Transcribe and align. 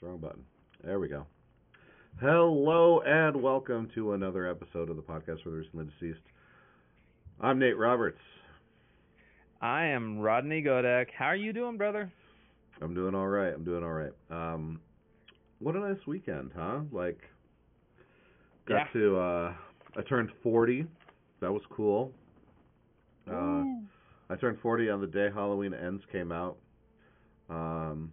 the 0.00 0.06
wrong 0.06 0.18
button. 0.18 0.44
There 0.84 0.98
we 1.00 1.08
go. 1.08 1.26
Hello 2.20 3.00
and 3.00 3.40
welcome 3.42 3.88
to 3.94 4.12
another 4.12 4.48
episode 4.48 4.90
of 4.90 4.96
the 4.96 5.02
podcast 5.02 5.42
for 5.42 5.50
the 5.50 5.56
recently 5.56 5.86
deceased. 6.00 6.24
I'm 7.40 7.58
Nate 7.58 7.76
Roberts. 7.76 8.18
I 9.60 9.86
am 9.86 10.18
Rodney 10.18 10.62
Godek. 10.62 11.06
How 11.16 11.26
are 11.26 11.36
you 11.36 11.52
doing, 11.52 11.76
brother? 11.76 12.12
I'm 12.80 12.94
doing 12.94 13.14
all 13.14 13.26
right. 13.26 13.52
I'm 13.52 13.64
doing 13.64 13.82
all 13.82 13.92
right. 13.92 14.12
Um, 14.30 14.80
what 15.58 15.74
a 15.74 15.80
nice 15.80 16.04
weekend, 16.06 16.52
huh? 16.56 16.80
Like, 16.92 17.18
got 18.66 18.86
Yeah. 18.94 19.00
to. 19.00 19.18
uh 19.18 19.54
I 19.96 20.02
turned 20.02 20.30
40. 20.42 20.86
That 21.40 21.50
was 21.52 21.62
cool. 21.70 22.12
Uh, 23.28 23.64
I 24.30 24.36
turned 24.40 24.60
40 24.60 24.90
on 24.90 25.00
the 25.00 25.06
day 25.08 25.28
Halloween 25.32 25.74
Ends 25.74 26.02
came 26.12 26.30
out. 26.30 26.56
Um, 27.50 28.12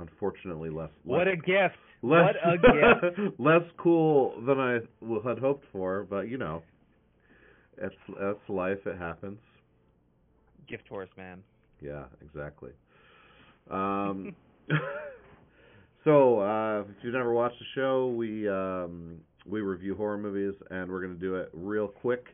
unfortunately, 0.00 0.70
less. 0.70 0.90
what 1.04 1.26
less, 1.26 1.34
a 1.34 1.36
gift! 1.36 1.76
less, 2.02 2.34
what 2.34 2.36
a 2.44 2.58
gift! 3.16 3.40
less 3.40 3.62
cool 3.78 4.34
than 4.46 4.58
I 4.58 4.78
had 5.28 5.38
hoped 5.38 5.64
for, 5.72 6.06
but 6.08 6.28
you 6.28 6.38
know, 6.38 6.62
it's 7.78 7.94
that's 8.08 8.48
life. 8.48 8.78
It 8.86 8.98
happens. 8.98 9.38
gift 10.68 10.88
horse, 10.88 11.10
man. 11.16 11.42
Yeah, 11.80 12.04
exactly. 12.22 12.70
Um, 13.70 14.34
so 16.04 16.40
uh, 16.40 16.80
if 16.80 16.86
you've 17.02 17.14
never 17.14 17.32
watched 17.32 17.58
the 17.58 17.64
show, 17.74 18.08
we 18.08 18.48
um, 18.48 19.18
we 19.46 19.60
review 19.60 19.94
horror 19.94 20.18
movies, 20.18 20.54
and 20.70 20.90
we're 20.90 21.00
going 21.00 21.14
to 21.14 21.20
do 21.20 21.36
it 21.36 21.50
real 21.52 21.88
quick 21.88 22.26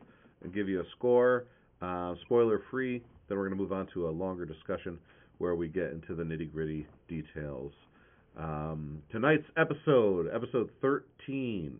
and 0.43 0.53
give 0.53 0.69
you 0.69 0.81
a 0.81 0.85
score, 0.97 1.45
uh, 1.81 2.13
spoiler 2.25 2.61
free. 2.69 3.03
Then 3.27 3.37
we're 3.37 3.47
going 3.47 3.57
to 3.57 3.61
move 3.61 3.73
on 3.73 3.87
to 3.93 4.07
a 4.07 4.11
longer 4.11 4.45
discussion 4.45 4.99
where 5.37 5.55
we 5.55 5.67
get 5.67 5.91
into 5.91 6.15
the 6.15 6.23
nitty 6.23 6.51
gritty 6.51 6.87
details. 7.07 7.71
Um, 8.37 9.01
tonight's 9.11 9.45
episode, 9.57 10.29
episode 10.33 10.69
thirteen, 10.81 11.79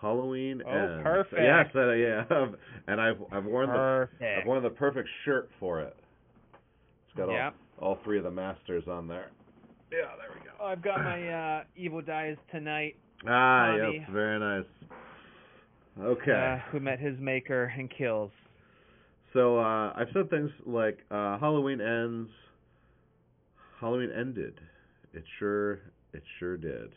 Halloween 0.00 0.62
Oh, 0.66 0.70
ends. 0.70 1.02
perfect. 1.02 1.42
Yes, 1.42 1.66
uh, 1.74 1.90
yeah, 1.92 2.24
and 2.86 3.00
I've 3.00 3.16
I've 3.32 3.44
worn 3.44 3.68
the 3.68 3.74
Perfect. 3.74 4.22
I've 4.40 4.46
worn 4.46 4.62
the 4.62 4.70
perfect 4.70 5.08
shirt 5.24 5.50
for 5.58 5.80
it. 5.80 5.96
It's 7.08 7.16
got 7.16 7.28
all, 7.28 7.34
Yep. 7.34 7.54
all 7.80 7.98
three 8.04 8.18
of 8.18 8.24
the 8.24 8.30
masters 8.30 8.84
on 8.88 9.06
there. 9.08 9.30
Yeah, 9.90 10.06
there 10.18 10.30
we 10.34 10.40
go. 10.44 10.52
Oh, 10.60 10.66
I've 10.66 10.82
got 10.82 11.02
my 11.04 11.28
uh, 11.28 11.64
Evil 11.76 12.00
Dies 12.00 12.36
tonight. 12.50 12.96
Ah, 13.28 13.76
Tommy. 13.76 13.98
yes, 14.00 14.08
very 14.12 14.38
nice. 14.38 14.64
Okay. 16.00 16.32
Uh, 16.32 16.70
who 16.70 16.80
met 16.80 16.98
his 16.98 17.18
maker 17.20 17.72
and 17.76 17.90
kills. 17.90 18.30
so 19.34 19.58
uh 19.58 19.92
I've 19.94 20.08
said 20.14 20.30
things 20.30 20.50
like 20.64 20.98
uh 21.10 21.38
Halloween 21.38 21.80
ends 21.80 22.30
Halloween 23.82 24.12
ended. 24.18 24.60
It 25.12 25.24
sure 25.38 25.72
it 26.14 26.22
sure 26.38 26.56
did. 26.56 26.94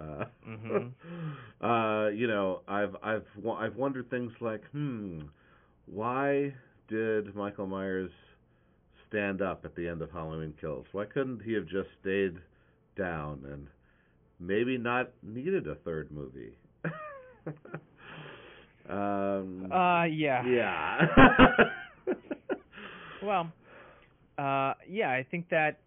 Uh 0.00 0.26
Mhm. 0.46 0.92
uh 1.62 2.08
you 2.10 2.26
know, 2.28 2.60
I've 2.68 2.94
I've 3.02 3.26
I've 3.58 3.76
wondered 3.76 4.10
things 4.10 4.32
like, 4.40 4.62
hmm, 4.72 5.22
why 5.86 6.54
did 6.88 7.34
Michael 7.34 7.66
Myers 7.66 8.10
stand 9.08 9.40
up 9.42 9.64
at 9.64 9.74
the 9.76 9.88
end 9.88 10.02
of 10.02 10.10
Halloween 10.12 10.54
Kills? 10.60 10.86
Why 10.92 11.06
couldn't 11.06 11.42
he 11.42 11.54
have 11.54 11.66
just 11.66 11.88
stayed 12.00 12.36
down 12.96 13.44
and 13.50 13.66
maybe 14.40 14.76
not 14.78 15.10
needed 15.22 15.66
a 15.68 15.74
third 15.76 16.10
movie? 16.12 16.58
um 18.88 19.70
Uh, 19.72 20.04
yeah. 20.04 20.44
yeah. 20.46 21.06
Well, 23.22 23.50
uh, 24.38 24.74
yeah, 24.88 25.10
I 25.10 25.26
think 25.30 25.48
that 25.50 25.78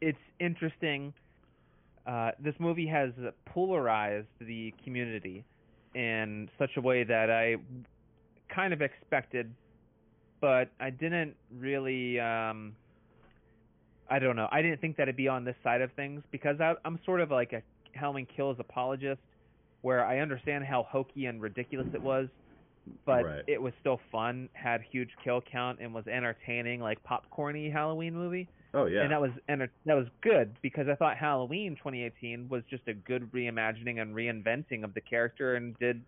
it's 0.00 0.18
interesting. 0.40 1.12
Uh, 2.06 2.30
this 2.38 2.54
movie 2.58 2.86
has 2.86 3.10
polarized 3.46 4.26
the 4.40 4.72
community 4.84 5.44
in 5.94 6.48
such 6.58 6.70
a 6.76 6.80
way 6.80 7.04
that 7.04 7.30
I 7.30 7.56
kind 8.54 8.72
of 8.72 8.80
expected, 8.82 9.52
but 10.40 10.70
I 10.80 10.90
didn't 10.90 11.34
really. 11.58 12.18
Um, 12.20 12.74
I 14.10 14.18
don't 14.18 14.36
know. 14.36 14.48
I 14.50 14.62
didn't 14.62 14.80
think 14.80 14.96
that 14.96 15.02
it'd 15.02 15.16
be 15.16 15.28
on 15.28 15.44
this 15.44 15.56
side 15.62 15.82
of 15.82 15.92
things 15.92 16.22
because 16.30 16.60
I, 16.60 16.74
I'm 16.84 16.98
sort 17.04 17.20
of 17.20 17.30
like 17.30 17.52
a 17.52 17.62
Halloween 17.92 18.26
Kills 18.34 18.56
apologist, 18.58 19.20
where 19.82 20.04
I 20.04 20.20
understand 20.20 20.64
how 20.64 20.84
hokey 20.88 21.26
and 21.26 21.42
ridiculous 21.42 21.88
it 21.92 22.02
was, 22.02 22.28
but 23.04 23.24
Right. 23.24 23.44
it 23.46 23.60
was 23.60 23.74
still 23.80 24.00
fun, 24.10 24.48
had 24.54 24.80
huge 24.90 25.10
kill 25.22 25.42
count, 25.42 25.78
and 25.82 25.92
was 25.92 26.06
entertaining, 26.06 26.80
like 26.80 26.98
popcorny 27.04 27.70
Halloween 27.70 28.14
movie. 28.14 28.48
Oh 28.74 28.86
yeah. 28.86 29.02
And 29.02 29.12
that 29.12 29.20
was 29.20 29.30
enter- 29.48 29.72
that 29.86 29.94
was 29.94 30.06
good 30.20 30.56
because 30.62 30.88
I 30.88 30.94
thought 30.94 31.16
Halloween 31.16 31.76
2018 31.76 32.48
was 32.48 32.62
just 32.68 32.86
a 32.88 32.94
good 32.94 33.30
reimagining 33.32 34.00
and 34.00 34.14
reinventing 34.14 34.84
of 34.84 34.94
the 34.94 35.00
character 35.00 35.56
and 35.56 35.78
did 35.78 36.02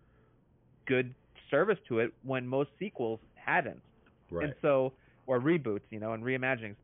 good 0.85 1.13
service 1.49 1.77
to 1.89 1.99
it 1.99 2.13
when 2.23 2.47
most 2.47 2.69
sequels 2.79 3.19
hadn't. 3.35 3.81
right. 4.29 4.45
And 4.45 4.53
so, 4.61 4.93
or 5.27 5.39
reboots, 5.39 5.81
you 5.89 5.99
know, 5.99 6.13
and 6.13 6.23
reimaginings, 6.23 6.75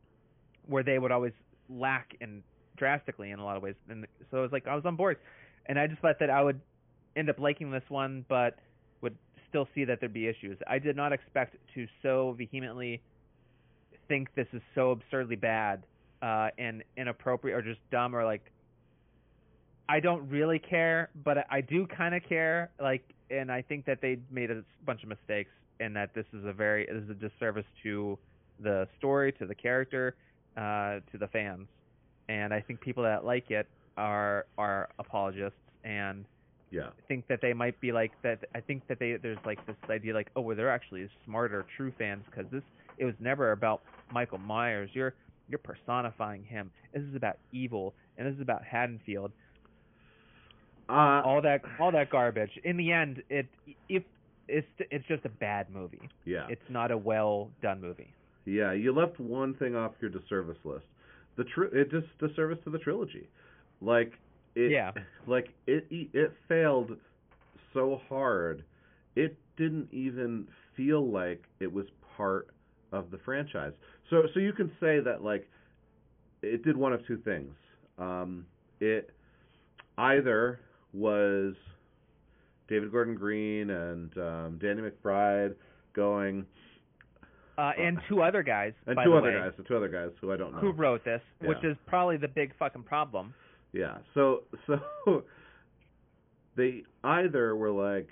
where 0.66 0.82
they 0.82 0.98
would 0.98 1.10
always 1.10 1.32
lack 1.68 2.14
in 2.20 2.42
drastically 2.76 3.30
in 3.30 3.38
a 3.38 3.44
lot 3.44 3.56
of 3.56 3.62
ways. 3.62 3.74
And 3.88 4.06
so 4.30 4.38
it 4.38 4.42
was 4.42 4.52
like 4.52 4.66
I 4.66 4.74
was 4.74 4.84
on 4.84 4.96
board, 4.96 5.18
and 5.66 5.78
I 5.78 5.86
just 5.86 6.00
thought 6.00 6.18
that 6.20 6.30
I 6.30 6.42
would 6.42 6.60
end 7.16 7.28
up 7.30 7.38
liking 7.38 7.70
this 7.70 7.82
one, 7.88 8.24
but 8.28 8.56
would 9.00 9.16
still 9.48 9.68
see 9.74 9.84
that 9.84 10.00
there'd 10.00 10.12
be 10.12 10.28
issues. 10.28 10.58
I 10.66 10.78
did 10.78 10.96
not 10.96 11.12
expect 11.12 11.56
to 11.74 11.86
so 12.02 12.34
vehemently 12.38 13.02
think 14.08 14.34
this 14.34 14.46
is 14.52 14.62
so 14.74 14.90
absurdly 14.90 15.36
bad 15.36 15.84
uh, 16.22 16.48
and 16.58 16.82
inappropriate 16.96 17.56
or 17.56 17.62
just 17.62 17.80
dumb 17.90 18.14
or 18.14 18.24
like. 18.24 18.50
I 19.90 20.00
don't 20.00 20.28
really 20.28 20.58
care, 20.58 21.08
but 21.24 21.46
I- 21.50 21.62
do 21.62 21.86
kind 21.86 22.14
of 22.14 22.22
care. 22.28 22.70
Like, 22.78 23.02
and 23.30 23.50
I 23.50 23.62
think 23.62 23.86
that 23.86 24.02
they 24.02 24.18
made 24.30 24.50
a 24.50 24.62
bunch 24.84 25.02
of 25.02 25.08
mistakes, 25.08 25.50
and 25.80 25.96
that 25.96 26.14
this 26.14 26.26
is 26.34 26.44
a 26.44 26.52
very 26.52 26.86
this 26.86 27.04
is 27.04 27.10
a 27.10 27.14
disservice 27.14 27.64
to 27.82 28.18
the 28.60 28.86
story, 28.98 29.32
to 29.32 29.46
the 29.46 29.54
character, 29.54 30.14
uh, 30.56 31.00
to 31.12 31.18
the 31.18 31.28
fans. 31.28 31.68
And 32.28 32.52
I 32.52 32.60
think 32.60 32.80
people 32.80 33.02
that 33.04 33.24
like 33.24 33.50
it 33.50 33.66
are 33.96 34.46
are 34.58 34.88
apologists 34.98 35.58
and 35.84 36.24
yeah. 36.70 36.88
think 37.08 37.26
that 37.28 37.40
they 37.40 37.52
might 37.52 37.80
be 37.80 37.92
like 37.92 38.12
that. 38.22 38.44
I 38.54 38.60
think 38.60 38.86
that 38.88 38.98
they 38.98 39.16
there's 39.16 39.38
like 39.44 39.64
this 39.66 39.76
idea 39.88 40.14
like 40.14 40.30
oh 40.36 40.42
well 40.42 40.56
they're 40.56 40.70
actually 40.70 41.08
smarter 41.24 41.64
true 41.76 41.92
fans 41.98 42.24
because 42.26 42.50
this 42.50 42.62
it 42.98 43.04
was 43.04 43.14
never 43.20 43.52
about 43.52 43.82
Michael 44.12 44.38
Myers. 44.38 44.90
You're 44.92 45.14
you're 45.48 45.58
personifying 45.58 46.44
him. 46.44 46.70
This 46.92 47.02
is 47.02 47.14
about 47.14 47.38
evil 47.52 47.94
and 48.16 48.26
this 48.26 48.34
is 48.34 48.40
about 48.40 48.62
Haddonfield. 48.64 49.32
Uh, 50.88 51.20
All 51.24 51.42
that 51.42 51.60
all 51.78 51.92
that 51.92 52.08
garbage. 52.10 52.50
In 52.64 52.76
the 52.78 52.92
end, 52.92 53.22
it 53.28 53.46
if 53.88 54.02
it's 54.48 54.66
it's 54.90 55.06
just 55.06 55.24
a 55.26 55.28
bad 55.28 55.68
movie. 55.70 56.08
yeah. 56.24 56.46
It's 56.48 56.62
not 56.70 56.90
a 56.90 56.96
well 56.96 57.50
done 57.62 57.80
movie. 57.80 58.12
Yeah, 58.46 58.72
you 58.72 58.94
left 58.94 59.20
one 59.20 59.52
thing 59.54 59.76
off 59.76 59.92
your 60.00 60.10
disservice 60.10 60.56
list. 60.64 60.86
The 61.36 61.44
tri- 61.44 61.68
it 61.72 61.90
just 61.90 62.06
disservice 62.18 62.58
to 62.64 62.70
the 62.70 62.78
trilogy. 62.78 63.28
Like 63.82 64.12
it 64.54 64.70
Yeah. 64.70 64.92
like 65.26 65.48
it 65.66 65.86
it 65.90 66.32
failed 66.48 66.92
so 67.74 68.00
hard. 68.08 68.64
It 69.14 69.36
didn't 69.58 69.88
even 69.92 70.46
feel 70.74 71.06
like 71.06 71.44
it 71.60 71.70
was 71.70 71.84
part 72.16 72.48
of 72.92 73.10
the 73.10 73.18
franchise. 73.18 73.72
So 74.10 74.22
so 74.34 74.40
you 74.40 74.52
can 74.52 74.70
say 74.80 75.00
that 75.00 75.22
like 75.22 75.48
it 76.42 76.64
did 76.64 76.76
one 76.76 76.92
of 76.92 77.06
two 77.06 77.18
things. 77.18 77.54
Um 77.98 78.46
it 78.80 79.10
either 79.96 80.60
was 80.92 81.54
David 82.68 82.92
Gordon 82.92 83.14
Green 83.14 83.70
and 83.70 84.16
um 84.18 84.58
Danny 84.60 84.82
McBride 84.82 85.54
going 85.94 86.46
Uh, 87.58 87.72
and 87.76 87.98
two 88.08 88.22
other 88.22 88.42
guys, 88.44 88.72
and 88.86 88.96
two 89.04 89.10
the 89.10 89.16
other 89.16 89.32
way, 89.32 89.34
guys, 89.38 89.52
the 89.56 89.64
two 89.64 89.76
other 89.76 89.88
guys 89.88 90.10
who 90.20 90.32
I 90.32 90.36
don't 90.36 90.52
know. 90.52 90.60
who 90.60 90.70
wrote 90.72 91.04
this, 91.04 91.20
which 91.40 91.62
is 91.64 91.76
probably 91.86 92.16
the 92.16 92.28
big 92.28 92.52
fucking 92.58 92.84
problem. 92.84 93.34
Yeah. 93.72 93.98
So 94.14 94.44
so 94.66 95.24
they 96.56 96.84
either 97.04 97.56
were 97.56 97.70
like 97.70 98.08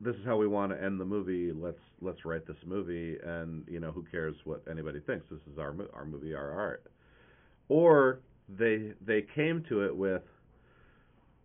this 0.00 0.16
is 0.16 0.24
how 0.24 0.36
we 0.36 0.46
want 0.46 0.72
to 0.72 0.82
end 0.82 1.00
the 1.00 1.04
movie. 1.04 1.52
Let's 1.52 1.80
let's 2.00 2.24
write 2.24 2.46
this 2.46 2.56
movie 2.66 3.16
and 3.24 3.64
you 3.68 3.80
know 3.80 3.92
who 3.92 4.04
cares 4.10 4.34
what 4.44 4.62
anybody 4.70 5.00
thinks. 5.00 5.26
This 5.30 5.40
is 5.52 5.58
our 5.58 5.74
our 5.94 6.04
movie, 6.04 6.34
our 6.34 6.50
art. 6.52 6.84
Or 7.68 8.20
they 8.48 8.92
they 9.06 9.24
came 9.34 9.64
to 9.68 9.84
it 9.84 9.96
with 9.96 10.22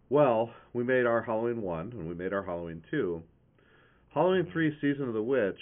well, 0.09 0.51
we 0.73 0.83
made 0.83 1.05
our 1.05 1.21
Halloween 1.21 1.61
1 1.61 1.93
and 1.93 2.07
we 2.07 2.13
made 2.13 2.31
our 2.31 2.43
Halloween 2.43 2.83
2. 2.91 3.23
Halloween 4.13 4.47
3 4.53 4.77
Season 4.79 5.07
of 5.07 5.15
the 5.15 5.23
Witch 5.23 5.59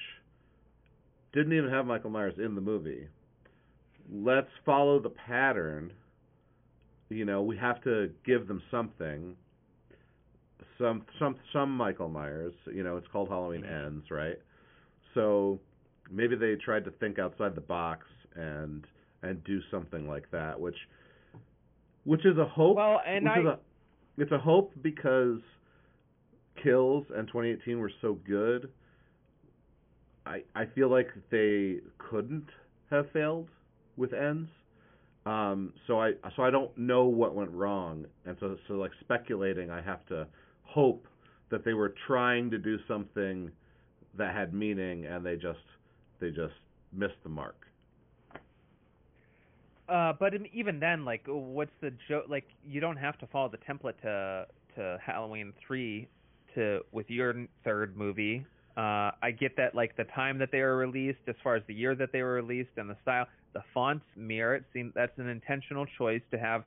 didn't 1.31 1.53
even 1.53 1.69
have 1.69 1.85
Michael 1.85 2.09
Myers 2.09 2.35
in 2.37 2.53
the 2.53 2.61
movie. 2.61 3.07
Let's 4.11 4.49
follow 4.65 4.99
the 4.99 5.09
pattern 5.09 5.93
you 7.13 7.25
know, 7.25 7.41
we 7.41 7.57
have 7.57 7.81
to 7.83 8.09
give 8.25 8.47
them 8.47 8.61
something. 8.71 9.35
Some 10.77 11.03
some 11.19 11.35
some 11.51 11.75
Michael 11.75 12.09
Myers, 12.09 12.53
you 12.73 12.83
know, 12.83 12.97
it's 12.97 13.07
called 13.11 13.29
Halloween 13.29 13.65
Ends, 13.65 14.05
right? 14.09 14.37
So 15.13 15.59
maybe 16.11 16.35
they 16.35 16.55
tried 16.55 16.85
to 16.85 16.91
think 16.91 17.19
outside 17.19 17.55
the 17.55 17.61
box 17.61 18.05
and 18.35 18.85
and 19.21 19.43
do 19.43 19.59
something 19.71 20.07
like 20.07 20.29
that, 20.31 20.59
which 20.59 20.77
which 22.03 22.25
is 22.25 22.37
a 22.37 22.45
hope. 22.45 22.77
Well, 22.77 23.01
and 23.05 23.25
which 23.25 23.33
I 23.35 23.39
is 23.39 23.45
a, 23.45 23.59
it's 24.17 24.31
a 24.31 24.37
hope 24.37 24.73
because 24.81 25.39
Kills 26.61 27.05
and 27.15 27.27
2018 27.27 27.79
were 27.79 27.91
so 28.01 28.17
good. 28.25 28.69
I 30.25 30.43
I 30.55 30.65
feel 30.73 30.89
like 30.89 31.07
they 31.31 31.77
couldn't 31.97 32.47
have 32.89 33.09
failed 33.11 33.49
with 33.97 34.13
ends. 34.13 34.49
Um, 35.25 35.73
so 35.87 36.01
I 36.01 36.11
so 36.35 36.43
I 36.43 36.49
don't 36.49 36.75
know 36.77 37.05
what 37.05 37.33
went 37.33 37.51
wrong, 37.51 38.05
and 38.25 38.35
so 38.39 38.57
so 38.67 38.73
like 38.73 38.91
speculating, 38.99 39.69
I 39.69 39.81
have 39.81 40.05
to 40.07 40.27
hope 40.73 41.07
that 41.49 41.63
they 41.63 41.73
were 41.73 41.93
trying 42.07 42.49
to 42.49 42.57
do 42.57 42.77
something 42.87 43.51
that 44.17 44.35
had 44.35 44.53
meaning, 44.53 45.05
and 45.05 45.25
they 45.25 45.35
just 45.35 45.59
they 46.19 46.29
just 46.29 46.53
missed 46.91 47.21
the 47.23 47.29
mark. 47.29 47.67
Uh, 49.89 50.13
but 50.19 50.33
even 50.53 50.79
then, 50.79 51.03
like, 51.05 51.21
what's 51.27 51.71
the 51.81 51.91
joke? 52.07 52.25
Like, 52.29 52.45
you 52.65 52.79
don't 52.79 52.97
have 52.97 53.17
to 53.19 53.27
follow 53.27 53.49
the 53.49 53.57
template 53.57 53.99
to 54.01 54.47
to 54.75 54.97
Halloween 55.05 55.53
three 55.65 56.07
to 56.55 56.81
with 56.91 57.09
your 57.09 57.35
third 57.63 57.95
movie. 57.95 58.45
Uh, 58.75 59.11
I 59.21 59.29
get 59.39 59.55
that, 59.57 59.75
like, 59.75 59.95
the 59.95 60.05
time 60.05 60.39
that 60.39 60.49
they 60.51 60.61
were 60.61 60.77
released, 60.77 61.19
as 61.27 61.35
far 61.43 61.55
as 61.55 61.61
the 61.67 61.75
year 61.75 61.93
that 61.93 62.11
they 62.11 62.23
were 62.23 62.33
released, 62.33 62.71
and 62.77 62.89
the 62.89 62.97
style, 63.03 63.27
the 63.53 63.61
fonts 63.71 64.05
mirror. 64.15 64.55
It 64.55 64.63
seems 64.73 64.93
that's 64.95 65.17
an 65.19 65.29
intentional 65.29 65.85
choice 65.97 66.23
to 66.31 66.39
have 66.39 66.63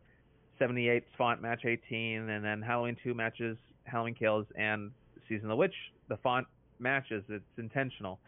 78 0.61 1.03
font 1.19 1.43
match 1.43 1.65
18, 1.65 2.29
and 2.29 2.45
then 2.45 2.63
Halloween 2.63 2.97
two 3.03 3.15
matches 3.15 3.57
Halloween 3.87 4.15
Kills 4.15 4.47
and 4.57 4.91
Season 5.29 5.47
of 5.47 5.51
the 5.51 5.57
Witch. 5.57 5.75
The 6.09 6.17
font 6.19 6.47
matches. 6.79 7.25
It's 7.29 7.45
intentional. 7.59 8.19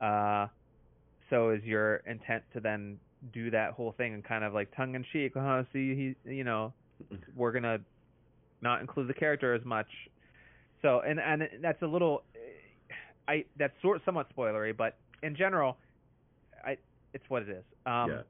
Uh, 0.00 0.48
so 1.30 1.50
is 1.50 1.62
your 1.64 1.96
intent 2.06 2.42
to 2.52 2.60
then 2.60 2.98
do 3.32 3.50
that 3.50 3.72
whole 3.72 3.92
thing 3.92 4.14
and 4.14 4.24
kind 4.24 4.44
of 4.44 4.52
like 4.52 4.74
tongue 4.76 4.94
in 4.94 5.04
cheek, 5.12 5.32
oh, 5.36 5.64
see, 5.72 6.14
he, 6.24 6.30
you 6.30 6.44
know, 6.44 6.72
we're 7.34 7.52
gonna 7.52 7.78
not 8.60 8.80
include 8.80 9.08
the 9.08 9.14
character 9.14 9.54
as 9.54 9.64
much. 9.64 9.86
So, 10.82 11.00
and 11.00 11.18
and 11.18 11.48
that's 11.62 11.80
a 11.82 11.86
little, 11.86 12.22
I 13.26 13.44
that's 13.58 13.72
sort 13.80 14.02
somewhat 14.04 14.26
spoilery, 14.36 14.76
but 14.76 14.96
in 15.22 15.34
general, 15.36 15.78
I 16.64 16.76
it's 17.14 17.24
what 17.28 17.42
it 17.42 17.48
is. 17.48 17.64
Um, 17.86 18.10
yeah. 18.10 18.22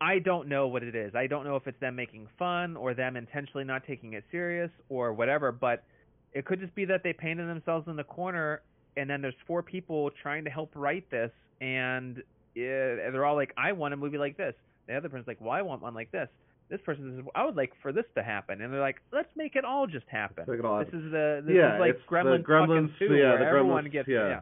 I 0.00 0.18
don't 0.18 0.48
know 0.48 0.68
what 0.68 0.82
it 0.82 0.94
is. 0.94 1.14
I 1.14 1.26
don't 1.26 1.44
know 1.44 1.56
if 1.56 1.66
it's 1.66 1.80
them 1.80 1.96
making 1.96 2.28
fun 2.38 2.76
or 2.76 2.92
them 2.94 3.16
intentionally 3.16 3.64
not 3.64 3.82
taking 3.86 4.12
it 4.12 4.24
serious 4.30 4.70
or 4.88 5.12
whatever, 5.12 5.52
but 5.52 5.84
it 6.32 6.44
could 6.44 6.60
just 6.60 6.74
be 6.74 6.84
that 6.86 7.02
they 7.02 7.12
painted 7.12 7.48
themselves 7.48 7.88
in 7.88 7.96
the 7.96 8.04
corner 8.04 8.60
and 8.96 9.08
then 9.08 9.22
there's 9.22 9.34
four 9.46 9.62
people 9.62 10.10
trying 10.22 10.44
to 10.44 10.50
help 10.50 10.70
write 10.74 11.10
this 11.10 11.30
and 11.60 12.18
uh, 12.18 12.22
they're 12.56 13.24
all 13.24 13.36
like, 13.36 13.52
I 13.56 13.72
want 13.72 13.94
a 13.94 13.96
movie 13.96 14.18
like 14.18 14.36
this. 14.36 14.54
The 14.86 14.96
other 14.96 15.08
person's 15.08 15.26
like, 15.26 15.40
Well, 15.40 15.50
I 15.50 15.62
want 15.62 15.82
one 15.82 15.94
like 15.94 16.10
this. 16.12 16.28
This 16.68 16.80
person 16.84 17.16
says, 17.16 17.26
I 17.34 17.44
would 17.44 17.56
like 17.56 17.72
for 17.80 17.92
this 17.92 18.04
to 18.16 18.22
happen, 18.22 18.60
and 18.60 18.72
they're 18.72 18.80
like, 18.80 18.96
Let's 19.12 19.28
make 19.36 19.56
it 19.56 19.64
all 19.64 19.86
just 19.86 20.06
happen. 20.08 20.44
All 20.64 20.78
This 20.78 20.88
is 20.88 21.10
the 21.10 21.42
this 21.46 21.54
Yeah, 21.56 21.74
is 21.76 21.80
like 21.80 21.98
Gremlins, 22.08 22.44
Gremlins- 22.44 22.98
two, 22.98 23.14
yeah, 23.14 23.30
where 23.30 23.38
the 23.40 23.46
everyone 23.46 23.84
Gremlins- 23.86 23.92
gets 23.92 24.08
yeah. 24.08 24.40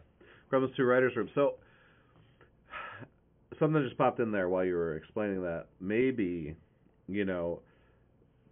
Gremlins 0.52 0.74
2 0.76 0.84
writers 0.84 1.14
room. 1.16 1.28
So 1.34 1.54
something 3.58 3.82
just 3.82 3.98
popped 3.98 4.20
in 4.20 4.30
there 4.30 4.48
while 4.48 4.64
you 4.64 4.74
were 4.74 4.96
explaining 4.96 5.42
that. 5.42 5.66
Maybe, 5.80 6.56
you 7.08 7.24
know, 7.24 7.60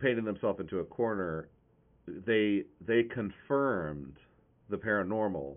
painting 0.00 0.24
themselves 0.24 0.60
into 0.60 0.80
a 0.80 0.84
corner, 0.84 1.48
they 2.06 2.64
they 2.86 3.04
confirmed 3.04 4.16
the 4.68 4.76
paranormal 4.76 5.54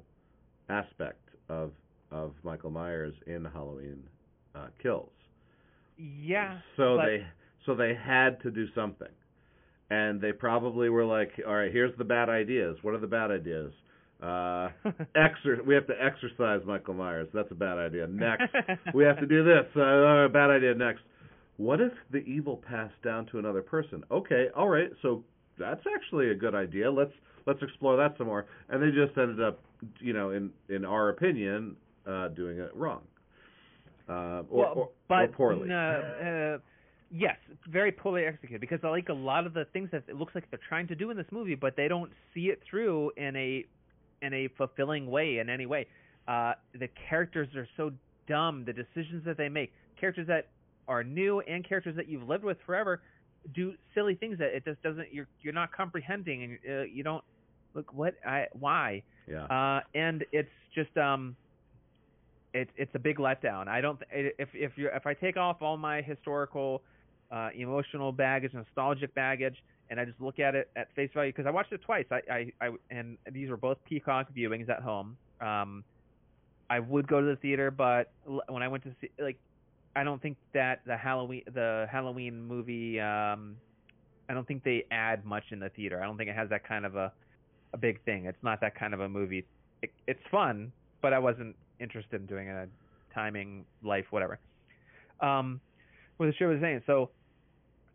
aspect 0.70 1.30
of 1.50 1.72
of 2.12 2.34
Michael 2.44 2.70
Myers 2.72 3.14
in 3.28 3.46
Halloween 3.46 4.04
uh, 4.54 4.68
Kills. 4.82 5.10
Yeah. 5.98 6.60
So 6.78 6.98
but- 6.98 7.06
they 7.06 7.26
so 7.66 7.76
they 7.76 7.96
had 7.96 8.42
to 8.44 8.52
do 8.52 8.68
something. 8.76 9.10
And 9.92 10.20
they 10.20 10.32
probably 10.32 10.90
were 10.90 11.06
like, 11.06 11.30
all 11.48 11.54
right, 11.54 11.72
here's 11.72 11.96
the 12.00 12.04
bad 12.04 12.28
ideas. 12.28 12.78
What 12.82 12.96
are 12.96 13.00
the 13.00 13.06
bad 13.06 13.30
ideas? 13.30 13.72
Uh, 14.22 14.70
exer- 15.16 15.66
we 15.66 15.76
have 15.76 15.88
to 15.88 15.94
exercise 16.02 16.62
Michael 16.66 16.94
Myers. 16.94 17.28
That's 17.34 17.52
a 17.52 17.56
bad 17.56 17.78
idea. 17.78 18.08
Next, 18.08 18.44
we 18.94 19.04
have 19.04 19.20
to 19.20 19.26
do 19.26 19.44
this. 19.44 19.66
Uh, 19.76 20.28
bad 20.30 20.50
idea. 20.50 20.74
Next, 20.74 21.02
what 21.58 21.82
if 21.82 21.92
the 22.12 22.20
evil 22.20 22.58
passed 22.68 23.02
down 23.04 23.26
to 23.28 23.40
another 23.40 23.62
person? 23.62 24.04
Okay, 24.12 24.48
all 24.56 24.70
right. 24.70 24.90
So 25.02 25.24
that's 25.58 25.82
actually 25.96 26.32
a 26.32 26.36
good 26.36 26.56
idea. 26.56 26.92
Let's 26.92 27.12
let's 27.46 27.62
explore 27.62 27.98
that 27.98 28.16
some 28.18 28.28
more. 28.28 28.46
And 28.70 28.82
they 28.82 28.88
just 28.88 29.18
ended 29.18 29.42
up, 29.42 29.62
you 30.00 30.14
know, 30.14 30.32
in 30.32 30.52
in 30.70 30.86
our 30.86 31.10
opinion, 31.10 31.76
uh, 32.08 32.30
doing 32.30 32.60
it 32.60 32.76
wrong, 32.76 33.02
uh, 34.10 34.12
or, 34.12 34.46
well, 34.50 34.74
or, 34.76 34.90
but 35.08 35.16
or 35.16 35.28
poorly. 35.28 35.70
Uh, 35.72 35.76
uh, 35.76 36.58
yes, 37.12 37.38
very 37.70 37.92
poorly 37.92 38.26
executed. 38.26 38.62
Because 38.62 38.80
I 38.84 38.90
like 38.90 39.10
a 39.10 39.14
lot 39.14 39.46
of 39.46 39.54
the 39.54 39.66
things 39.74 39.90
that 39.92 40.04
it 40.08 40.16
looks 40.16 40.36
like 40.36 40.50
they're 40.52 40.60
trying 40.68 40.88
to 40.88 40.96
do 40.96 41.10
in 41.10 41.18
this 41.18 41.28
movie, 41.32 41.56
but 41.56 41.76
they 41.76 41.88
don't 41.88 42.12
see 42.34 42.46
it 42.46 42.62
through 42.70 43.12
in 43.18 43.36
a 43.36 43.66
in 44.26 44.34
a 44.34 44.48
fulfilling 44.58 45.10
way 45.10 45.38
in 45.40 45.50
any 45.50 45.66
way. 45.66 45.88
Uh, 46.28 46.54
the 46.74 46.90
characters 47.10 47.48
are 47.56 47.68
so 47.78 47.92
dumb. 48.28 48.66
The 48.66 48.74
decisions 48.74 49.24
that 49.26 49.38
they 49.38 49.50
make, 49.50 49.72
characters 50.00 50.28
that 50.28 50.48
are 50.88 51.04
new 51.04 51.40
and 51.42 51.68
characters 51.68 51.96
that 51.96 52.08
you've 52.08 52.28
lived 52.28 52.44
with 52.44 52.58
forever, 52.66 53.02
do 53.54 53.74
silly 53.94 54.16
things 54.16 54.40
that 54.40 54.56
it 54.56 54.66
just 54.66 54.82
doesn't. 54.82 55.14
You're 55.14 55.28
you're 55.42 55.54
not 55.54 55.72
comprehending, 55.72 56.44
and 56.44 56.60
uh, 56.68 56.84
you 56.84 57.04
don't 57.04 57.24
look 57.74 57.94
what 57.94 58.16
I 58.26 58.48
why. 58.54 59.04
yeah. 59.28 59.46
Uh, 59.46 59.82
and 59.94 60.26
it's 60.32 60.50
just 60.74 60.96
um, 60.98 61.36
it's 62.54 62.72
it's 62.78 62.92
a 62.96 63.00
big 63.00 63.18
letdown. 63.18 63.68
I 63.68 63.82
don't 63.82 64.00
if 64.12 64.50
if 64.54 64.72
you 64.78 64.90
if 64.94 65.06
I 65.06 65.14
take 65.14 65.38
off 65.38 65.62
all 65.62 65.78
my 65.78 66.02
historical, 66.02 66.82
uh, 67.32 67.50
emotional 67.56 68.12
baggage, 68.12 68.54
nostalgic 68.54 69.14
baggage, 69.14 69.58
and 69.90 70.00
I 70.00 70.06
just 70.06 70.20
look 70.20 70.40
at 70.40 70.56
it 70.56 70.70
at 70.76 70.94
face 70.96 71.10
value 71.14 71.32
because 71.32 71.46
I 71.46 71.52
watched 71.52 71.72
it 71.72 71.82
twice. 71.82 72.06
I, 72.12 72.22
I 72.32 72.52
I 72.62 72.70
and 72.90 73.18
these 73.32 73.50
were 73.50 73.58
both 73.58 73.78
Peacock 73.86 74.28
viewings 74.36 74.70
at 74.70 74.82
home. 74.82 75.18
Um, 75.42 75.84
I 76.70 76.80
would 76.80 77.08
go 77.08 77.22
to 77.22 77.28
the 77.28 77.36
theater, 77.36 77.72
but 77.72 78.12
when 78.48 78.64
I 78.64 78.68
went 78.68 78.84
to 78.84 78.92
see 79.02 79.10
like, 79.20 79.38
I 79.96 80.04
don't 80.04 80.22
think 80.22 80.38
that 80.54 80.82
the 80.86 80.98
Halloween 80.98 81.44
the 81.54 81.88
Halloween 81.92 82.42
movie. 82.42 83.00
Um, 83.00 83.58
I 84.28 84.34
don't 84.34 84.48
think 84.48 84.64
they 84.64 84.86
add 84.90 85.24
much 85.24 85.44
in 85.52 85.60
the 85.60 85.70
theater. 85.70 86.02
I 86.02 86.06
don't 86.06 86.18
think 86.18 86.30
it 86.30 86.36
has 86.36 86.50
that 86.50 86.68
kind 86.68 86.86
of 86.86 86.96
a 86.96 87.12
a 87.74 87.78
big 87.78 88.04
thing. 88.04 88.26
It's 88.26 88.42
not 88.42 88.62
that 88.62 88.76
kind 88.76 88.94
of 88.94 89.02
a 89.02 89.10
movie. 89.10 89.46
It, 89.82 89.92
it's 90.08 90.20
fun, 90.32 90.72
but 91.02 91.14
I 91.14 91.20
wasn't 91.20 91.56
interested 91.80 92.22
in 92.22 92.26
doing 92.26 92.50
a 92.50 92.68
timing, 93.14 93.66
life, 93.84 94.06
whatever. 94.10 94.40
Um, 95.20 95.62
what 96.18 96.28
the 96.28 96.34
show 96.34 96.48
was 96.48 96.60
saying. 96.62 96.82
So 96.88 97.10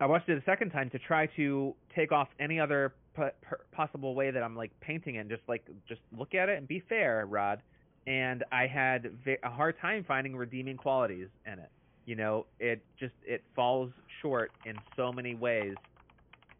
I 0.00 0.06
watched 0.06 0.28
it 0.28 0.38
a 0.38 0.44
second 0.44 0.70
time 0.70 0.90
to 0.90 0.98
try 0.98 1.26
to 1.36 1.74
take 1.94 2.12
off 2.12 2.28
any 2.40 2.58
other 2.58 2.94
p- 3.16 3.22
p- 3.42 3.56
possible 3.72 4.14
way 4.14 4.30
that 4.30 4.42
I'm 4.42 4.56
like 4.56 4.72
painting 4.80 5.16
it, 5.16 5.18
and 5.20 5.30
just 5.30 5.42
like 5.48 5.66
just 5.88 6.00
look 6.16 6.34
at 6.34 6.48
it 6.48 6.58
and 6.58 6.66
be 6.68 6.82
fair, 6.88 7.26
Rod. 7.26 7.62
And 8.06 8.44
I 8.50 8.66
had 8.66 9.10
ve- 9.24 9.36
a 9.44 9.50
hard 9.50 9.78
time 9.80 10.04
finding 10.08 10.36
redeeming 10.36 10.76
qualities 10.76 11.28
in 11.46 11.54
it. 11.54 11.70
You 12.06 12.16
know, 12.16 12.46
it 12.58 12.82
just 12.98 13.14
it 13.24 13.44
falls 13.54 13.90
short 14.22 14.52
in 14.64 14.76
so 14.96 15.12
many 15.12 15.34
ways 15.34 15.76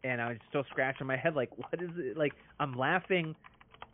and 0.03 0.21
I 0.21 0.29
was 0.29 0.37
still 0.49 0.63
scratching 0.71 1.07
my 1.07 1.17
head 1.17 1.35
like, 1.35 1.49
what 1.57 1.81
is 1.81 1.89
it? 1.97 2.17
Like, 2.17 2.33
I'm 2.59 2.77
laughing 2.77 3.35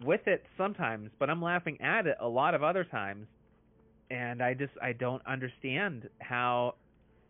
with 0.04 0.28
it 0.28 0.46
sometimes, 0.58 1.10
but 1.20 1.30
I'm 1.30 1.42
laughing 1.42 1.80
at 1.82 2.08
it 2.08 2.18
a 2.22 2.28
lot 2.28 2.54
of 2.54 2.64
other 2.64 2.84
times, 2.84 3.28
and 4.10 4.42
I 4.42 4.54
just 4.54 4.74
I 4.82 4.94
don't 4.94 5.26
understand 5.26 6.10
how 6.20 6.76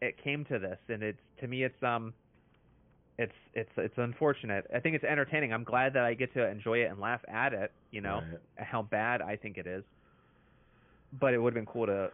it 0.01 0.15
came 0.23 0.45
to 0.45 0.59
this, 0.59 0.77
and 0.89 1.01
it's 1.03 1.19
to 1.41 1.47
me 1.47 1.63
it's 1.63 1.81
um 1.83 2.13
it's 3.17 3.33
it's 3.53 3.71
it's 3.77 3.97
unfortunate. 3.97 4.65
I 4.75 4.79
think 4.79 4.95
it's 4.95 5.03
entertaining. 5.05 5.51
I'm 5.53 5.63
glad 5.63 5.93
that 5.93 6.03
I 6.03 6.13
get 6.13 6.33
to 6.33 6.47
enjoy 6.47 6.79
it 6.79 6.91
and 6.91 6.99
laugh 6.99 7.21
at 7.27 7.53
it. 7.53 7.71
You 7.91 8.01
know 8.01 8.17
Right. 8.31 8.65
how 8.67 8.81
bad 8.83 9.21
I 9.21 9.35
think 9.35 9.57
it 9.57 9.65
is, 9.67 9.83
but 11.19 11.33
it 11.33 11.39
would 11.39 11.53
have 11.53 11.65
been 11.65 11.71
cool 11.71 11.87
to 11.87 12.11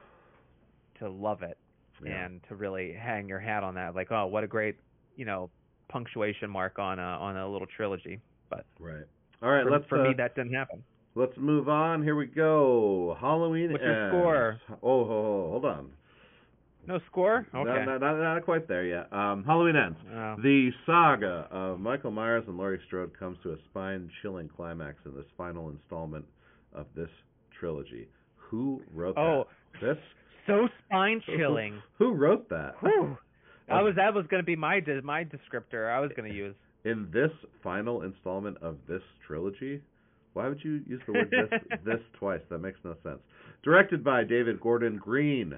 to 1.00 1.10
love 1.10 1.42
it 1.44 1.58
Yeah. 2.04 2.25
and 2.25 2.42
to 2.50 2.56
really 2.56 2.94
hang 2.94 3.28
your 3.28 3.40
hat 3.40 3.63
on 3.63 3.75
that. 3.75 3.96
Like, 3.96 4.12
oh, 4.12 4.28
what 4.28 4.44
a 4.44 4.48
great 4.48 4.78
you 5.16 5.25
know 5.25 5.50
punctuation 5.90 6.50
mark 6.50 6.80
on 6.80 7.00
a 7.00 7.02
on 7.02 7.38
a 7.38 7.48
little 7.50 7.68
trilogy. 7.68 8.20
But 8.50 8.66
Right. 8.80 9.04
All 9.42 9.52
right, 9.52 9.63
for, 9.66 9.72
let's 9.72 9.86
for 9.88 10.00
uh, 10.00 10.04
me, 10.10 10.13
that 10.18 10.36
didn't 10.36 10.54
happen. 10.54 10.84
let's 11.16 11.36
move 11.38 11.68
on. 11.68 12.02
Here 12.02 12.16
we 12.16 12.28
go. 12.28 13.18
Halloween. 13.20 13.72
What's 13.74 13.84
your 13.84 14.04
ends. 14.04 14.12
score? 14.13 14.62
Oh, 14.72 14.78
oh, 14.84 15.02
oh, 15.02 15.50
hold 15.50 15.66
on. 15.66 15.90
No 16.88 17.00
score? 17.10 17.48
Okay. 17.56 17.86
no, 17.86 17.98
not, 17.98 18.18
not 18.18 18.44
quite 18.46 18.68
there 18.68 18.86
yet. 18.86 19.12
Um, 19.13 19.44
Halloween 19.46 19.75
ends. 19.75 19.98
Oh. 20.13 20.36
The 20.42 20.70
saga 20.86 21.48
of 21.52 21.80
Michael 21.80 22.12
Myers 22.12 22.44
and 22.48 22.58
Laurie 22.58 22.80
Strode 22.88 23.18
comes 23.18 23.38
to 23.44 23.52
a 23.54 23.56
spine-chilling 23.70 24.50
climax 24.56 24.98
in 25.06 25.16
this 25.16 25.25
final 25.38 25.70
installment 25.70 26.25
of 26.74 26.88
this 26.96 27.10
trilogy. 27.60 28.08
Who 28.50 28.82
wrote 28.94 29.16
Oh, 29.18 29.46
that? 29.82 29.96
This. 29.96 29.98
so 30.48 30.68
spine 30.86 31.22
chilling. 31.25 31.82
Who 32.00 32.13
wrote 32.13 32.50
that? 32.50 32.74
Whew. 32.82 33.18
I 33.72 33.82
was 33.82 33.96
that 33.96 34.13
was 34.13 34.25
going 34.30 34.42
to 34.42 34.46
be 34.46 34.58
my 34.58 34.82
my 35.04 35.24
descriptor 35.24 35.90
I 35.90 36.00
was 36.02 36.12
going 36.18 36.30
to 36.30 36.36
use. 36.38 36.54
in 36.84 37.08
this 37.13 37.32
final 37.63 38.02
installment 38.02 38.58
of 38.62 38.75
this 38.90 39.02
trilogy. 39.25 39.82
Why 40.34 40.50
would 40.50 40.60
you 40.63 40.82
use 40.86 41.02
the 41.08 41.13
word 41.13 41.32
this 41.32 41.80
this 41.86 42.00
twice? 42.20 42.42
That 42.50 42.58
makes 42.60 42.80
no 42.84 42.96
sense. 43.04 43.20
Directed 43.63 44.04
by 44.04 44.25
David 44.25 44.60
Gordon 44.60 44.98
Green, 44.98 45.56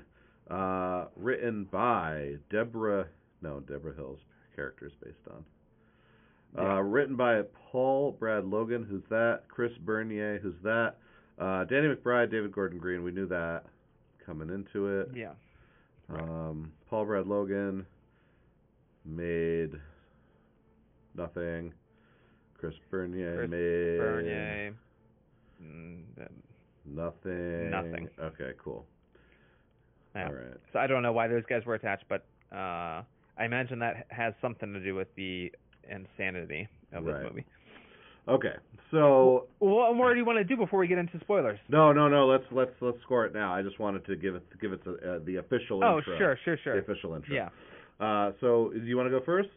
uh, 0.49 1.05
written 1.15 1.65
by 1.65 2.35
Deborah 2.49 3.07
no 3.45 3.59
Deborah 3.59 3.95
Hills, 3.95 4.19
character 4.55 4.87
is 4.87 4.93
based 5.03 5.17
on. 5.29 5.45
Yeah. 6.55 6.77
Uh, 6.77 6.81
written 6.81 7.15
by 7.15 7.41
Paul 7.71 8.13
Brad 8.13 8.45
Logan, 8.45 8.85
who's 8.89 9.03
that? 9.09 9.41
Chris 9.47 9.71
Bernier, 9.79 10.39
who's 10.39 10.55
that? 10.63 10.95
Uh, 11.37 11.65
Danny 11.65 11.87
McBride, 11.87 12.31
David 12.31 12.51
Gordon 12.51 12.79
Green, 12.79 13.03
we 13.03 13.11
knew 13.11 13.27
that 13.27 13.63
coming 14.25 14.49
into 14.49 14.87
it. 14.87 15.09
Yeah. 15.13 15.33
Right. 16.07 16.21
Um, 16.21 16.71
Paul 16.89 17.05
Brad 17.05 17.27
Logan 17.27 17.85
made 19.03 19.71
nothing. 21.15 21.73
Chris 22.57 22.73
Bernier 22.89 23.35
Chris 23.35 23.49
made 23.49 23.99
Bernier. 23.99 24.73
Mm, 25.61 26.03
nothing. 26.85 27.69
Nothing. 27.69 28.09
Okay, 28.19 28.51
cool. 28.63 28.85
Yeah. 30.15 30.27
All 30.27 30.33
right. 30.33 30.57
So 30.73 30.79
I 30.79 30.87
don't 30.87 31.03
know 31.03 31.11
why 31.11 31.27
those 31.27 31.43
guys 31.49 31.65
were 31.65 31.75
attached, 31.75 32.05
but 32.09 32.25
uh, 32.51 33.03
I 33.37 33.45
imagine 33.45 33.79
that 33.79 34.05
has 34.09 34.33
something 34.41 34.73
to 34.73 34.79
do 34.79 34.95
with 34.95 35.07
the 35.15 35.51
insanity 35.89 36.67
of 36.93 37.03
this 37.05 37.15
movie. 37.23 37.45
Okay. 38.27 38.53
So 38.91 39.47
What 39.59 39.93
more 39.95 40.13
do 40.13 40.19
you 40.19 40.25
want 40.25 40.37
to 40.37 40.43
do 40.43 40.55
before 40.57 40.79
we 40.79 40.87
get 40.87 40.97
into 40.97 41.19
spoilers? 41.19 41.59
no, 41.69 41.91
no, 41.91 42.07
no. 42.07 42.25
Let's 42.27 42.45
let's 42.51 42.71
let's 42.81 42.97
score 43.03 43.25
it 43.25 43.33
now. 43.33 43.53
I 43.53 43.61
just 43.61 43.77
wanted 43.79 44.05
to 44.05 44.15
give 44.15 44.35
it 44.35 44.43
give 44.61 44.71
it 44.73 44.83
the, 44.85 44.91
uh, 44.93 45.19
the 45.25 45.35
official 45.37 45.83
Oh, 45.83 45.97
intro. 45.97 46.17
sure, 46.17 46.37
sure, 46.63 46.75
The 46.75 46.79
official 46.91 47.13
intro. 47.15 47.35
Yeah. 47.35 47.49
Uh, 47.99 48.31
so 48.41 48.71
do 48.73 48.79
you 48.85 48.95
want 48.97 49.07
to 49.07 49.19
go 49.19 49.23
first? 49.25 49.49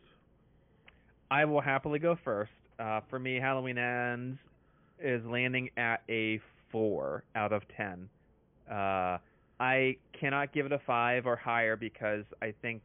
I 1.31 1.45
will 1.45 1.61
happily 1.61 1.99
go 1.99 2.17
first. 2.25 2.51
Uh, 2.79 3.01
for 3.11 3.19
me, 3.19 3.37
Halloween 3.37 3.79
Ends 3.79 4.39
is 5.01 5.23
landing 5.25 5.71
at 5.77 6.03
a 6.09 6.41
four 6.73 7.25
out 7.35 7.53
of 7.53 7.63
ten. 7.77 8.09
Uh, 8.71 9.19
I 9.61 9.97
cannot 10.19 10.53
give 10.53 10.67
it 10.67 10.73
a 10.73 10.79
five 10.87 11.27
or 11.27 11.37
higher 11.37 11.77
because 11.77 12.25
I 12.41 12.55
think 12.63 12.83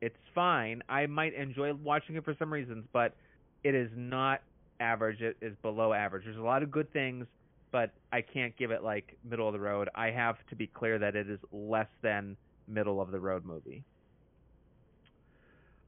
it's 0.00 0.16
fine. 0.34 0.82
I 0.88 1.06
might 1.06 1.34
enjoy 1.34 1.72
watching 1.74 2.16
it 2.16 2.24
for 2.24 2.34
some 2.38 2.52
reasons, 2.52 2.84
but 2.92 3.14
it 3.62 3.74
is 3.74 3.90
not 3.96 4.42
average. 4.80 5.20
It 5.20 5.36
is 5.40 5.54
below 5.62 5.92
average. 5.92 6.24
There's 6.24 6.38
a 6.38 6.42
lot 6.42 6.62
of 6.62 6.70
good 6.70 6.92
things, 6.92 7.26
but 7.70 7.90
I 8.12 8.22
can't 8.22 8.56
give 8.56 8.70
it 8.70 8.82
like 8.82 9.16
middle 9.28 9.46
of 9.46 9.52
the 9.52 9.60
road. 9.60 9.88
I 9.94 10.10
have 10.10 10.36
to 10.50 10.56
be 10.56 10.66
clear 10.66 10.98
that 10.98 11.16
it 11.16 11.28
is 11.28 11.38
less 11.52 11.88
than 12.02 12.36
middle 12.66 13.00
of 13.00 13.10
the 13.10 13.20
road 13.20 13.44
movie. 13.44 13.84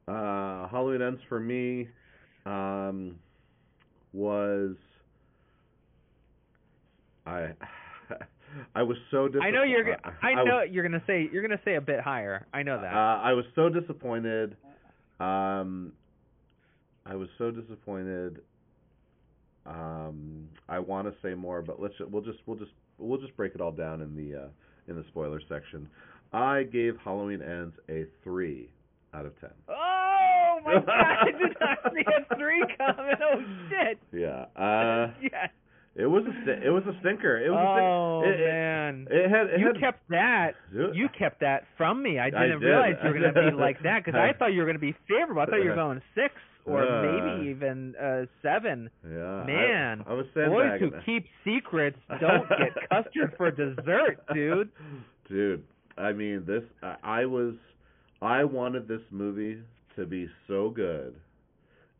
Uh, 0.07 0.67
Halloween 0.69 1.01
Ends 1.01 1.21
for 1.27 1.39
me 1.39 1.89
um, 2.45 3.15
was 4.13 4.75
I 7.25 7.49
I 8.75 8.83
was 8.83 8.97
so 9.11 9.27
disappointed. 9.27 9.47
I 9.47 9.51
know 9.57 9.63
you're. 9.63 9.83
g- 9.83 10.01
I 10.21 10.35
was- 10.35 10.45
know 10.45 10.61
you're 10.61 10.83
gonna 10.83 11.03
say 11.07 11.29
you're 11.31 11.41
gonna 11.41 11.59
say 11.65 11.75
a 11.75 11.81
bit 11.81 11.99
higher. 11.99 12.45
I 12.53 12.63
know 12.63 12.79
that. 12.81 12.93
Uh, 12.93 13.19
I 13.23 13.33
was 13.33 13.45
so 13.55 13.69
disappointed. 13.69 14.55
Um, 15.19 15.93
I 17.05 17.15
was 17.15 17.29
so 17.37 17.51
disappointed. 17.51 18.41
Um, 19.65 20.47
I 20.69 20.79
want 20.79 21.07
to 21.07 21.13
say 21.21 21.33
more, 21.33 21.61
but 21.61 21.81
let's 21.81 21.93
we'll 22.09 22.21
just 22.21 22.39
we'll 22.45 22.57
just 22.57 22.71
we'll 22.97 23.19
just 23.19 23.35
break 23.35 23.53
it 23.55 23.61
all 23.61 23.71
down 23.71 24.01
in 24.01 24.15
the 24.15 24.43
uh, 24.43 24.47
in 24.87 24.95
the 24.95 25.03
spoiler 25.09 25.41
section. 25.49 25.89
I 26.31 26.63
gave 26.63 26.95
Halloween 27.03 27.41
Ends 27.41 27.75
a 27.89 28.05
three 28.23 28.69
out 29.13 29.25
of 29.25 29.37
ten. 29.41 29.49
oh 29.69 30.59
my 30.63 30.73
god! 30.85 30.87
I 30.89 31.31
did 31.31 31.55
not 31.59 31.77
see 31.93 32.03
a 32.31 32.35
three 32.35 32.63
coming. 32.77 33.15
Oh 33.21 33.43
shit! 33.69 33.97
Yeah. 34.13 34.45
Uh, 34.61 35.11
yes. 35.21 35.49
It 35.97 36.05
was 36.05 36.23
a 36.25 36.51
it 36.67 36.69
was 36.69 36.83
a 36.85 36.93
stinker. 37.01 37.37
It 37.43 37.49
was 37.49 37.57
oh 37.59 38.21
a 38.21 38.21
stinker. 38.21 38.33
It, 38.33 38.39
it- 38.39 38.53
man. 38.53 39.07
It, 39.09 39.29
had 39.29 39.47
it 39.47 39.59
you 39.59 39.67
had 39.67 39.79
kept 39.79 40.07
that. 40.09 40.51
Dude. 40.71 40.95
You 40.95 41.09
kept 41.17 41.39
that 41.41 41.63
from 41.77 42.01
me. 42.03 42.19
I 42.19 42.27
I 42.27 42.29
didn't 42.29 42.59
did. 42.61 42.67
realize 42.67 42.95
you 43.03 43.09
were 43.09 43.19
gonna 43.19 43.51
be 43.51 43.55
like 43.57 43.81
that 43.83 44.05
because 44.05 44.17
I 44.17 44.31
thought 44.37 44.53
you 44.53 44.59
were 44.61 44.67
gonna 44.67 44.79
be 44.79 44.95
favorable. 45.09 45.41
I 45.41 45.45
thought 45.47 45.63
you 45.63 45.69
were 45.69 45.75
going 45.75 46.01
six 46.15 46.33
or 46.65 46.83
Uh. 46.83 47.01
maybe 47.01 47.49
even 47.49 47.95
uh 47.95 48.25
seven. 48.41 48.89
yeah. 49.03 49.43
Man, 49.45 50.03
I, 50.07 50.13
was 50.13 50.25
Boys 50.35 50.79
who 50.79 50.91
keep 51.05 51.25
secrets 51.43 51.97
don't 52.21 52.47
get 52.49 52.75
custard 52.89 53.33
for 53.37 53.49
dessert, 53.51 54.19
dude. 54.33 54.69
Dude, 55.29 55.63
I 55.97 56.11
mean 56.13 56.43
this. 56.45 56.63
I, 56.83 56.95
I 57.21 57.25
was, 57.25 57.55
I 58.21 58.43
wanted 58.43 58.87
this 58.87 59.01
movie 59.11 59.61
to 59.95 60.05
be 60.05 60.29
so 60.47 60.69
good. 60.69 61.15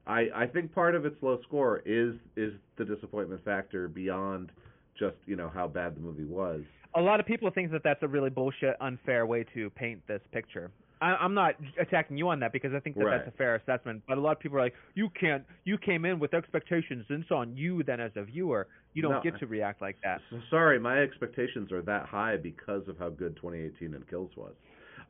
I 0.07 0.27
I 0.35 0.47
think 0.47 0.73
part 0.73 0.95
of 0.95 1.05
its 1.05 1.15
low 1.21 1.39
score 1.43 1.81
is 1.85 2.15
is 2.35 2.53
the 2.77 2.85
disappointment 2.85 3.43
factor 3.45 3.87
beyond 3.87 4.51
just 4.99 5.15
you 5.25 5.35
know 5.35 5.49
how 5.53 5.67
bad 5.67 5.95
the 5.95 5.99
movie 5.99 6.23
was. 6.25 6.61
a 6.95 7.01
lot 7.01 7.19
of 7.19 7.25
people 7.25 7.51
think 7.51 7.71
that 7.71 7.83
that's 7.83 8.01
a 8.01 8.07
really 8.07 8.29
bullshit, 8.31 8.75
unfair 8.81 9.25
way 9.25 9.45
to 9.53 9.69
paint 9.71 10.01
this 10.07 10.21
picture. 10.31 10.71
I, 10.99 11.09
I'm 11.23 11.35
not 11.35 11.53
attacking 11.79 12.17
you 12.17 12.27
on 12.29 12.39
that 12.39 12.51
because 12.51 12.73
I 12.73 12.79
think 12.79 12.95
that 12.97 13.05
Right. 13.05 13.17
that's 13.23 13.27
a 13.35 13.37
fair 13.37 13.53
assessment. 13.55 14.01
But 14.07 14.17
a 14.17 14.21
lot 14.21 14.31
of 14.31 14.39
people 14.39 14.57
are 14.57 14.61
like, 14.61 14.73
you 14.95 15.09
can't, 15.09 15.43
you 15.63 15.77
came 15.77 16.05
in 16.05 16.17
with 16.17 16.33
expectations, 16.33 17.05
and 17.09 17.21
it's 17.21 17.29
on 17.31 17.55
you 17.55 17.83
then 17.83 17.99
as 17.99 18.11
a 18.15 18.23
viewer. 18.23 18.65
You 18.95 19.03
don't 19.03 19.11
No, 19.11 19.21
get 19.21 19.37
to 19.41 19.45
react 19.45 19.79
like 19.79 19.97
that. 20.03 20.21
So 20.31 20.39
sorry, 20.49 20.79
my 20.79 20.97
expectations 20.99 21.71
are 21.71 21.83
that 21.83 22.07
high 22.07 22.37
because 22.37 22.87
of 22.87 22.97
how 22.97 23.09
good 23.09 23.35
2018 23.35 23.93
and 23.93 24.09
Kills 24.09 24.31
was. 24.35 24.53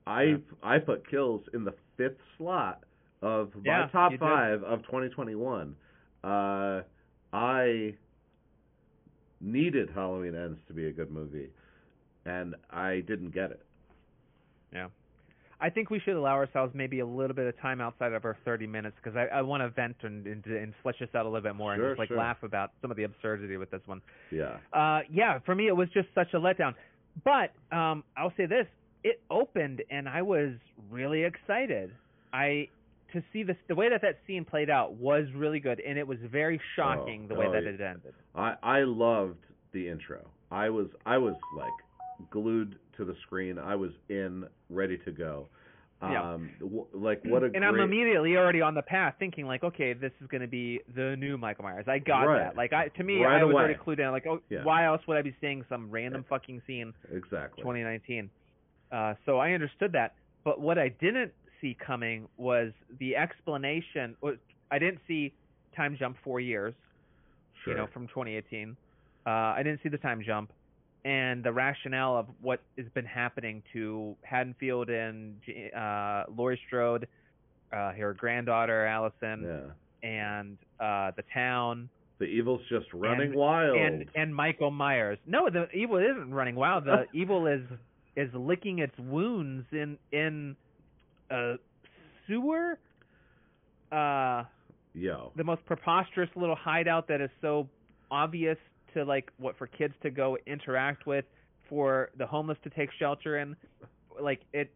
I 0.06 0.24
Yeah. 0.24 0.38
I 0.62 0.80
put 0.80 1.10
Kills 1.10 1.44
in 1.54 1.64
the 1.64 1.74
fifth 1.96 2.20
slot 2.38 2.84
of 3.22 3.52
Yeah, 3.64 3.86
my 3.86 3.92
top 3.92 4.12
did. 4.12 4.20
five 4.20 4.64
of 4.64 4.84
2021. 4.84 5.76
Uh, 6.24 6.82
I 7.34 7.94
needed 9.42 9.90
Halloween 9.94 10.36
Ends 10.36 10.60
to 10.68 10.74
be 10.74 10.88
a 10.88 10.92
good 10.92 11.12
movie, 11.12 11.50
and 12.26 12.56
I 12.72 13.02
didn't 13.08 13.34
get 13.34 13.52
it. 13.52 13.62
Yeah. 14.74 14.88
I 15.60 15.72
think 15.72 15.90
we 15.90 16.00
should 16.00 16.16
allow 16.16 16.34
ourselves 16.36 16.74
maybe 16.76 17.00
a 17.00 17.06
little 17.06 17.36
bit 17.36 17.48
of 17.48 17.60
time 17.60 17.82
outside 17.82 18.14
of 18.14 18.26
our 18.26 18.38
30 18.46 18.68
minutes 18.68 18.96
because 19.04 19.18
I, 19.18 19.38
I 19.38 19.42
want 19.42 19.62
to 19.64 19.70
vent 19.70 19.96
and, 20.04 20.28
and 20.28 20.46
and 20.46 20.72
flesh 20.84 20.96
this 21.00 21.10
out 21.16 21.26
a 21.26 21.30
little 21.30 21.42
bit 21.42 21.56
more 21.56 21.76
Sure, 21.76 21.84
and 21.86 21.92
just 21.94 22.00
like 22.00 22.10
sure. 22.10 22.18
laugh 22.18 22.38
about 22.44 22.74
some 22.82 22.92
of 22.92 22.98
the 22.98 23.04
absurdity 23.04 23.58
with 23.58 23.72
this 23.72 23.82
one. 23.88 24.00
Yeah. 24.32 24.58
Uh, 24.72 25.00
yeah, 25.12 25.40
for 25.46 25.56
me 25.56 25.68
it 25.68 25.76
was 25.76 25.90
just 25.96 26.10
such 26.14 26.28
a 26.34 26.38
letdown. 26.38 26.76
But 27.26 27.54
um, 27.76 28.04
I'll 28.16 28.34
say 28.38 28.46
this: 28.46 28.68
it 29.04 29.20
opened, 29.32 29.82
and 29.90 30.08
I 30.08 30.22
was 30.22 30.52
really 30.92 31.24
excited. 31.24 31.92
I 32.32 32.68
to 33.14 33.24
see 33.34 33.44
this 33.44 33.58
the 33.68 33.76
way 33.76 33.90
that 33.90 34.02
that 34.02 34.20
scene 34.28 34.44
played 34.46 34.70
out 34.70 34.94
was 34.94 35.26
really 35.36 35.60
good, 35.60 35.80
and 35.80 35.98
it 35.98 36.08
was 36.08 36.18
very 36.32 36.60
shocking 36.76 37.24
Oh, 37.26 37.34
the 37.34 37.40
way 37.40 37.46
oh, 37.48 37.52
that 37.54 37.64
yeah. 37.64 37.70
it 37.70 37.82
ended. 37.82 38.14
I 38.36 38.56
I 38.64 38.80
loved 38.84 39.40
the 39.74 39.88
intro. 39.90 40.26
I 40.52 40.70
was 40.70 40.88
I 41.06 41.18
was 41.18 41.36
like 41.56 42.30
glued 42.32 42.78
to 42.98 43.06
the 43.06 43.16
screen. 43.26 43.58
I 43.60 43.76
was 43.76 43.92
in, 44.10 44.46
ready 44.70 44.98
to 45.06 45.12
go. 45.12 45.48
Yeah. 46.02 46.34
Um, 46.34 46.52
w- 46.60 46.86
like 46.94 47.22
what 47.26 47.42
a 47.42 47.46
and 47.48 47.54
great. 47.56 47.64
I'm 47.64 47.80
immediately 47.80 48.38
already 48.38 48.62
on 48.62 48.76
the 48.76 48.84
path, 48.84 49.16
thinking 49.18 49.48
like, 49.48 49.64
okay, 49.64 49.94
this 49.94 50.12
is 50.22 50.28
going 50.28 50.42
to 50.42 50.48
be 50.48 50.80
the 50.96 51.16
new 51.18 51.38
Michael 51.40 51.64
Myers. 51.64 51.86
I 51.88 51.98
got 51.98 52.24
Right. 52.26 52.40
that. 52.44 52.56
Like, 52.56 52.72
I 52.72 52.90
to 52.90 53.04
me, 53.04 53.24
Right 53.24 53.42
I 53.42 53.44
was 53.44 53.54
away. 53.54 53.64
already 53.64 53.80
clued 53.80 54.00
in. 54.00 54.12
Like, 54.12 54.28
oh, 54.28 54.40
Yeah. 54.50 54.64
why 54.64 54.86
else 54.86 55.02
would 55.08 55.18
I 55.18 55.24
be 55.24 55.36
seeing 55.42 55.64
some 55.70 55.90
random 55.90 56.24
fucking 56.30 56.62
scene 56.68 56.94
exactly. 57.12 57.64
2019. 57.64 58.30
Uh, 58.92 59.16
so 59.26 59.40
I 59.40 59.54
understood 59.54 59.92
that. 59.94 60.14
But 60.44 60.62
what 60.62 60.78
I 60.78 60.90
didn't 60.90 61.34
see 61.62 61.76
coming 61.76 62.28
was 62.38 62.72
the 63.00 63.16
explanation. 63.16 64.16
was- 64.22 64.38
I 64.72 64.80
didn't 64.80 65.00
see 65.08 65.34
time 65.76 65.96
jump 65.98 66.18
four 66.24 66.40
years, 66.40 66.74
Sure. 67.64 67.74
you 67.74 67.80
know, 67.80 67.88
from 67.88 68.08
2018. 68.08 68.76
Uh, 69.26 69.30
I 69.30 69.64
didn't 69.64 69.82
see 69.82 69.90
the 69.90 69.98
time 69.98 70.22
jump 70.24 70.52
and 71.06 71.44
the 71.44 71.52
rationale 71.54 72.18
of 72.18 72.28
what 72.42 72.60
has 72.78 72.88
been 72.90 73.06
happening 73.06 73.64
to 73.74 74.16
Haddonfield 74.24 74.90
and 74.90 75.38
uh, 75.76 76.24
Laurie 76.36 76.60
Strode, 76.68 77.08
uh, 77.72 77.92
her 77.94 78.14
granddaughter 78.14 78.86
Allison, 78.86 79.44
yeah. 80.04 80.08
and 80.10 80.58
uh, 80.80 81.12
the 81.16 81.24
town, 81.34 81.90
The 82.20 82.26
evil's 82.26 82.62
just 82.70 82.88
running 82.94 83.28
and- 83.30 83.36
wild. 83.36 83.78
and 83.78 84.06
and 84.16 84.36
Michael 84.36 84.72
Myers. 84.72 85.20
No, 85.26 85.50
the 85.50 85.70
evil 85.72 85.98
isn't 85.98 86.34
running 86.34 86.56
wild. 86.56 86.86
The 86.86 87.06
evil 87.14 87.48
is 87.48 87.62
is 88.16 88.34
licking 88.34 88.80
its 88.80 88.98
wounds 88.98 89.66
in 89.72 89.98
in 90.12 90.56
a 91.30 91.56
sewer. 92.28 92.78
Uh, 93.92 94.44
Yo. 94.94 95.32
the 95.36 95.44
most 95.44 95.66
preposterous 95.66 96.30
little 96.36 96.56
hideout 96.56 97.08
that 97.08 97.22
is 97.22 97.30
so 97.42 97.70
obvious 98.12 98.58
to 98.94 99.04
like 99.06 99.32
what 99.38 99.58
for 99.58 99.68
kids 99.68 99.94
to 100.04 100.10
go 100.10 100.38
interact 100.48 101.06
with, 101.06 101.26
for 101.70 102.10
the 102.18 102.26
homeless 102.26 102.58
to 102.64 102.70
take 102.70 102.90
shelter 102.98 103.38
in. 103.38 103.56
Like 104.22 104.42
it, 104.54 104.72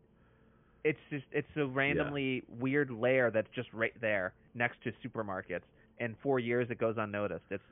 it's 0.83 0.99
just 1.09 1.25
it's 1.31 1.47
a 1.55 1.65
randomly 1.65 2.43
weird 2.59 2.91
lair 2.91 3.31
that's 3.31 3.49
just 3.55 3.69
right 3.73 3.93
there 3.99 4.33
next 4.53 4.77
to 4.83 4.91
supermarkets. 5.05 5.61
And 5.99 6.15
four 6.21 6.39
years 6.39 6.67
it 6.69 6.77
goes 6.79 6.95
unnoticed. 6.97 7.45
It's 7.49 7.63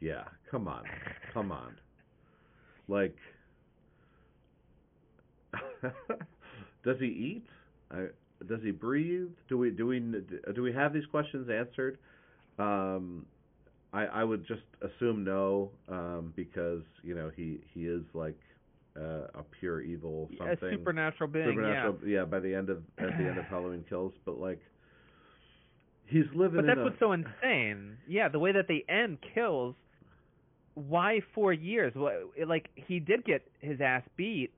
Yeah. 0.00 0.24
Come 0.50 0.68
on. 0.68 0.84
Come 1.32 1.52
on. 1.52 1.74
Like. 2.88 3.16
does 6.84 6.96
he 6.98 7.06
eat? 7.06 7.46
I, 7.94 8.06
does 8.46 8.60
he 8.62 8.70
breathe? 8.70 9.30
Do 9.48 9.58
we 9.58 9.70
do 9.70 9.86
we 9.86 10.00
do 10.54 10.62
we 10.62 10.72
have 10.72 10.92
these 10.92 11.06
questions 11.06 11.48
answered? 11.48 11.98
Um, 12.58 13.26
I 13.92 14.06
I 14.06 14.24
would 14.24 14.46
just 14.46 14.62
assume 14.82 15.24
no, 15.24 15.70
um, 15.88 16.32
because 16.36 16.82
you 17.02 17.14
know 17.14 17.30
he 17.34 17.60
he 17.72 17.86
is 17.86 18.02
like 18.12 18.38
uh, 18.96 19.28
a 19.34 19.44
pure 19.60 19.80
evil 19.80 20.28
something. 20.38 20.68
a 20.68 20.72
supernatural 20.72 21.30
being. 21.30 21.48
supernatural 21.50 21.98
yeah 22.06 22.24
by 22.24 22.40
the 22.40 22.54
end 22.54 22.70
of 22.70 22.82
at 22.98 23.16
the 23.18 23.24
end 23.24 23.38
of 23.38 23.44
halloween 23.50 23.84
kills 23.88 24.12
but 24.24 24.38
like 24.38 24.60
He's 26.06 26.24
living. 26.34 26.56
But 26.56 26.66
that's 26.66 26.80
a, 26.80 26.84
what's 26.84 26.98
so 26.98 27.12
insane. 27.12 27.96
Yeah, 28.06 28.28
the 28.28 28.38
way 28.38 28.52
that 28.52 28.68
they 28.68 28.84
end 28.88 29.18
kills. 29.34 29.74
Why 30.74 31.20
four 31.34 31.52
years? 31.52 31.92
Like 32.46 32.68
he 32.74 32.98
did 32.98 33.24
get 33.24 33.42
his 33.60 33.80
ass 33.80 34.02
beat, 34.16 34.52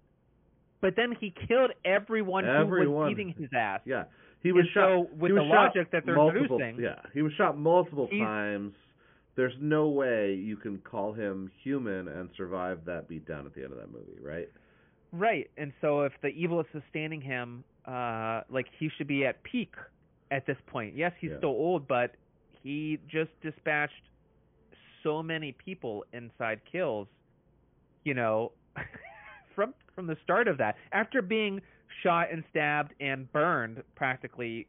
but 0.80 0.94
then 0.96 1.12
he 1.18 1.32
killed 1.48 1.70
everyone, 1.84 2.44
who 2.44 2.90
was 2.90 3.08
beating 3.10 3.34
his 3.38 3.48
ass. 3.56 3.80
Yeah, 3.84 4.04
he 4.42 4.52
was 4.52 4.64
And 4.66 4.70
shot. 4.74 4.88
so 4.88 5.08
with 5.16 5.30
he 5.32 5.36
the 5.38 5.44
shot 5.44 5.74
logic 5.74 5.90
that 5.92 6.04
they're 6.06 6.14
multiple, 6.16 6.58
introducing- 6.60 6.82
Yeah, 6.84 7.00
he 7.14 7.22
was 7.22 7.32
shot 7.34 7.56
multiple 7.58 8.08
times. 8.08 8.74
There's 9.34 9.54
no 9.60 9.88
way 9.88 10.34
you 10.34 10.56
can 10.56 10.78
call 10.78 11.12
him 11.12 11.50
human 11.62 12.08
and 12.08 12.30
survive 12.36 12.84
that 12.86 13.08
beatdown 13.08 13.44
at 13.44 13.54
the 13.54 13.62
end 13.64 13.72
of 13.72 13.78
that 13.78 13.90
movie, 13.92 14.18
right? 14.22 14.48
Right. 15.12 15.50
And 15.58 15.72
so 15.80 16.02
if 16.02 16.12
the 16.22 16.28
evil 16.28 16.60
is 16.60 16.66
sustaining 16.72 17.20
him, 17.20 17.62
uh, 17.86 18.42
like 18.48 18.66
he 18.78 18.88
should 18.96 19.06
be 19.06 19.26
at 19.26 19.42
peak 19.42 19.74
at 20.30 20.46
this 20.46 20.56
point. 20.66 20.94
Yes, 20.96 21.12
he's 21.20 21.30
Yeah. 21.32 21.36
still 21.38 21.50
old, 21.50 21.86
but 21.86 22.14
he 22.62 22.98
just 23.08 23.30
dispatched 23.42 24.02
so 25.02 25.22
many 25.22 25.52
people 25.52 26.04
inside 26.12 26.60
kills, 26.64 27.06
you 28.04 28.14
know, 28.14 28.52
from 29.56 29.74
from 29.96 30.06
the 30.06 30.16
start 30.22 30.46
of 30.46 30.58
that. 30.58 30.76
After 30.92 31.20
being 31.20 31.60
shot 32.04 32.30
and 32.30 32.44
stabbed 32.50 32.94
and 33.00 33.30
burned 33.32 33.82
practically 33.96 34.68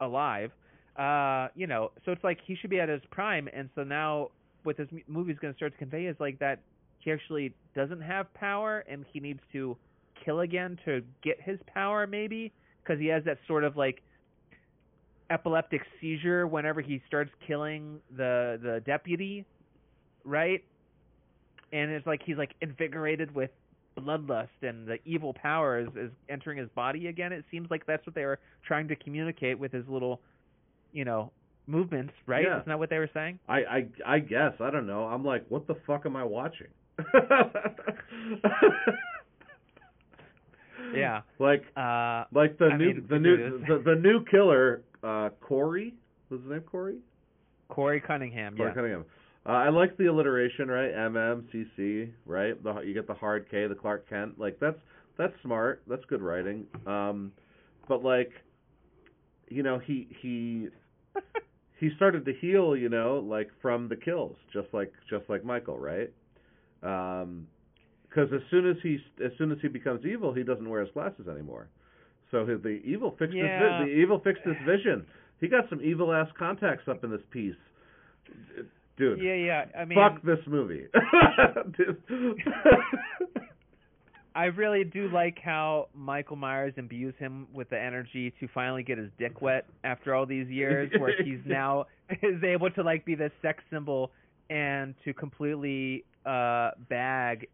alive, 0.00 0.52
uh, 0.96 1.48
you 1.56 1.66
know, 1.66 1.90
so 2.04 2.12
it's 2.12 2.22
like 2.22 2.38
he 2.46 2.54
should 2.54 2.70
be 2.70 2.78
at 2.78 2.88
his 2.88 3.02
prime 3.10 3.48
and 3.52 3.68
so 3.74 3.82
now 3.82 4.28
what 4.62 4.76
this 4.76 4.86
movie 4.92 5.04
movie's 5.08 5.38
going 5.38 5.52
to 5.52 5.56
start 5.56 5.72
to 5.72 5.78
convey 5.78 6.04
is 6.04 6.16
like 6.20 6.38
that 6.38 6.60
he 6.98 7.10
actually 7.10 7.54
doesn't 7.74 8.00
have 8.00 8.32
power 8.34 8.84
and 8.88 9.04
he 9.12 9.20
needs 9.20 9.40
to 9.52 9.76
kill 10.24 10.40
again 10.40 10.78
to 10.84 11.02
get 11.22 11.40
his 11.40 11.58
power 11.72 12.06
maybe 12.06 12.52
because 12.82 13.00
he 13.00 13.06
has 13.06 13.24
that 13.24 13.38
sort 13.46 13.64
of 13.64 13.76
like 13.76 14.02
epileptic 15.30 15.82
seizure 16.00 16.46
whenever 16.46 16.80
he 16.80 17.00
starts 17.06 17.30
killing 17.46 18.00
the 18.16 18.58
the 18.62 18.82
deputy 18.84 19.44
right 20.24 20.64
and 21.72 21.90
it's 21.90 22.06
like 22.06 22.20
he's 22.24 22.36
like 22.36 22.54
invigorated 22.60 23.34
with 23.34 23.50
bloodlust 24.00 24.48
and 24.62 24.86
the 24.86 24.98
evil 25.04 25.32
power 25.34 25.78
is, 25.80 25.88
is 25.96 26.10
entering 26.28 26.58
his 26.58 26.68
body 26.74 27.06
again 27.08 27.32
it 27.32 27.44
seems 27.50 27.70
like 27.70 27.84
that's 27.86 28.04
what 28.06 28.14
they 28.14 28.24
were 28.24 28.38
trying 28.66 28.88
to 28.88 28.96
communicate 28.96 29.58
with 29.58 29.72
his 29.72 29.84
little 29.88 30.20
you 30.92 31.04
know 31.04 31.30
movements 31.66 32.12
right 32.26 32.44
Yeah. 32.44 32.56
isn't 32.56 32.68
that 32.68 32.78
what 32.78 32.88
they 32.90 32.98
were 32.98 33.10
saying 33.12 33.38
I, 33.48 33.58
I 33.58 33.86
I 34.06 34.18
guess 34.20 34.52
I 34.60 34.70
don't 34.70 34.86
know. 34.86 35.04
I'm 35.04 35.24
like, 35.24 35.44
what 35.50 35.66
the 35.66 35.74
fuck 35.86 36.06
am 36.06 36.16
I 36.16 36.24
watching? 36.24 36.68
yeah 40.94 41.20
like 41.38 41.62
uh 41.76 42.24
like 42.32 42.56
the 42.58 42.70
I 42.72 42.76
new 42.76 42.86
mean, 42.94 43.06
the 43.10 43.18
new 43.18 43.58
the, 43.66 43.82
the 43.84 43.94
new 43.96 44.24
killer 44.30 44.82
uh 45.02 45.28
Corey 45.40 45.94
was 46.30 46.40
his 46.40 46.50
name 46.50 46.60
Corey 46.62 46.98
corey 47.68 48.00
cunningham 48.00 48.56
Corey 48.56 48.68
yeah 48.70 48.74
Cunningham. 48.74 49.04
Uh, 49.48 49.52
I 49.52 49.70
like 49.70 49.96
the 49.96 50.06
alliteration, 50.06 50.68
right? 50.68 50.92
MMCC, 50.94 52.10
right? 52.26 52.62
The 52.62 52.80
you 52.80 52.92
get 52.92 53.06
the 53.06 53.14
hard 53.14 53.46
K, 53.50 53.66
the 53.66 53.74
Clark 53.74 54.08
Kent. 54.08 54.38
Like 54.38 54.58
that's 54.60 54.78
that's 55.16 55.32
smart. 55.42 55.82
That's 55.88 56.04
good 56.04 56.20
writing. 56.20 56.66
Um, 56.86 57.32
but 57.88 58.04
like, 58.04 58.30
you 59.48 59.62
know, 59.62 59.78
he 59.78 60.06
he 60.20 60.68
he 61.80 61.90
started 61.96 62.26
to 62.26 62.32
heal, 62.34 62.76
you 62.76 62.90
know, 62.90 63.24
like 63.26 63.48
from 63.62 63.88
the 63.88 63.96
kills, 63.96 64.36
just 64.52 64.68
like 64.72 64.92
just 65.08 65.24
like 65.30 65.44
Michael, 65.44 65.78
right? 65.78 66.10
Um, 66.82 67.46
because 68.08 68.30
as 68.34 68.40
soon 68.50 68.68
as 68.68 68.76
he 68.82 68.98
as 69.24 69.32
soon 69.38 69.50
as 69.50 69.58
he 69.62 69.68
becomes 69.68 70.04
evil, 70.04 70.34
he 70.34 70.42
doesn't 70.42 70.68
wear 70.68 70.80
his 70.82 70.90
glasses 70.92 71.26
anymore. 71.26 71.68
So 72.30 72.44
his, 72.44 72.62
the 72.62 72.80
evil 72.84 73.14
fixed 73.18 73.34
Yeah. 73.34 73.78
vi- 73.78 73.84
the 73.86 73.90
evil 73.90 74.18
fixed 74.20 74.42
his 74.44 74.56
vision. 74.66 75.06
He 75.40 75.48
got 75.48 75.68
some 75.70 75.80
evil 75.82 76.12
ass 76.12 76.28
contacts 76.38 76.86
up 76.88 77.02
in 77.04 77.10
this 77.10 77.22
piece, 77.30 77.54
dude. 78.98 79.20
yeah 79.20 79.34
yeah 79.34 79.64
i 79.78 79.84
mean 79.84 79.96
fuck 79.98 80.20
this 80.22 80.38
movie. 80.46 80.86
I 84.34 84.44
really 84.46 84.84
do 84.84 85.08
like 85.08 85.38
how 85.42 85.88
Michael 85.94 86.36
Myers 86.36 86.72
imbues 86.76 87.14
him 87.18 87.48
with 87.52 87.70
the 87.70 87.80
energy 87.80 88.32
to 88.38 88.46
finally 88.54 88.84
get 88.84 88.96
his 88.98 89.10
dick 89.18 89.42
wet 89.42 89.66
after 89.82 90.14
all 90.14 90.26
these 90.26 90.46
years, 90.48 90.92
where 90.98 91.20
he's 91.24 91.40
now 91.44 91.86
is 92.22 92.42
able 92.44 92.70
to 92.70 92.82
like 92.82 93.04
be 93.04 93.16
this 93.16 93.32
sex 93.42 93.64
symbol 93.70 94.12
and 94.48 94.94
to 95.04 95.12
completely 95.12 96.04
uh 96.24 96.70
bag 96.88 97.48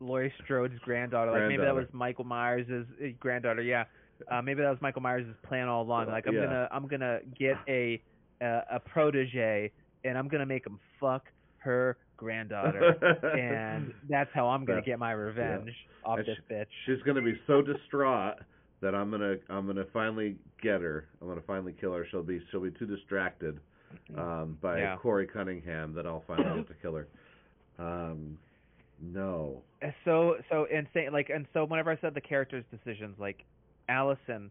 Laurie 0.00 0.32
Strode's 0.42 0.78
granddaughter. 0.80 1.30
Like 1.30 1.46
maybe 1.48 1.62
that 1.62 1.74
was 1.74 1.86
Michael 1.92 2.24
Myers' 2.24 2.66
uh, 2.70 3.06
granddaughter. 3.20 3.62
Yeah, 3.62 3.84
uh, 4.28 4.42
maybe 4.42 4.60
that 4.62 4.70
was 4.70 4.78
Michael 4.80 5.02
Myers' 5.02 5.26
plan 5.46 5.68
all 5.68 5.82
along. 5.82 6.08
Like 6.08 6.26
I'm 6.26 6.34
Yeah. 6.34 6.46
gonna 6.46 6.68
I'm 6.72 6.88
gonna 6.88 7.20
get 7.38 7.56
a 7.68 8.02
a, 8.40 8.62
a 8.72 8.80
protege 8.80 9.70
and 10.04 10.16
I'm 10.18 10.28
gonna 10.28 10.46
make 10.46 10.66
him 10.66 10.78
fuck 11.00 11.24
her 11.58 11.96
granddaughter 12.16 12.94
and 13.38 13.92
that's 14.08 14.30
how 14.34 14.48
I'm 14.48 14.64
gonna 14.64 14.82
get 14.82 14.98
my 14.98 15.12
revenge 15.12 15.70
off 16.04 16.18
And 16.18 16.26
this 16.26 16.38
bitch. 16.50 16.66
She's 16.86 17.02
gonna 17.04 17.22
be 17.22 17.38
so 17.46 17.62
distraught 17.62 18.36
that 18.80 18.94
I'm 18.94 19.10
gonna 19.10 19.36
I'm 19.48 19.66
gonna 19.66 19.86
finally 19.92 20.36
get 20.62 20.80
her. 20.80 21.06
I'm 21.20 21.28
gonna 21.28 21.40
finally 21.46 21.74
kill 21.80 21.92
her. 21.94 22.06
She'll 22.10 22.22
be 22.22 22.40
she'll 22.50 22.60
be 22.62 22.70
too 22.72 22.86
distracted 22.86 23.58
um, 24.16 24.58
by 24.60 24.78
Yeah. 24.78 24.96
Corey 24.96 25.26
Cunningham 25.26 25.94
that 25.94 26.06
I'll 26.06 26.24
finally 26.26 26.56
get 26.62 26.68
to 26.68 26.74
kill 26.82 26.94
her. 26.96 27.06
Um, 27.78 28.38
no. 29.00 29.62
Uh, 29.82 29.88
So 30.04 30.36
so 30.50 30.64
insane. 30.70 31.12
Like 31.12 31.30
and 31.30 31.46
so 31.52 31.64
whenever 31.64 31.90
I 31.90 31.98
said 32.00 32.14
the 32.14 32.20
characters' 32.20 32.64
decisions, 32.70 33.16
like 33.18 33.44
Allison, 33.88 34.50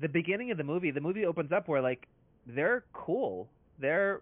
the 0.00 0.08
beginning 0.08 0.50
of 0.50 0.58
the 0.58 0.64
movie, 0.64 0.90
the 0.90 1.00
movie 1.00 1.24
opens 1.26 1.52
up 1.52 1.68
where 1.68 1.80
like 1.80 2.06
they're 2.46 2.84
cool. 2.92 3.48
They're 3.80 4.20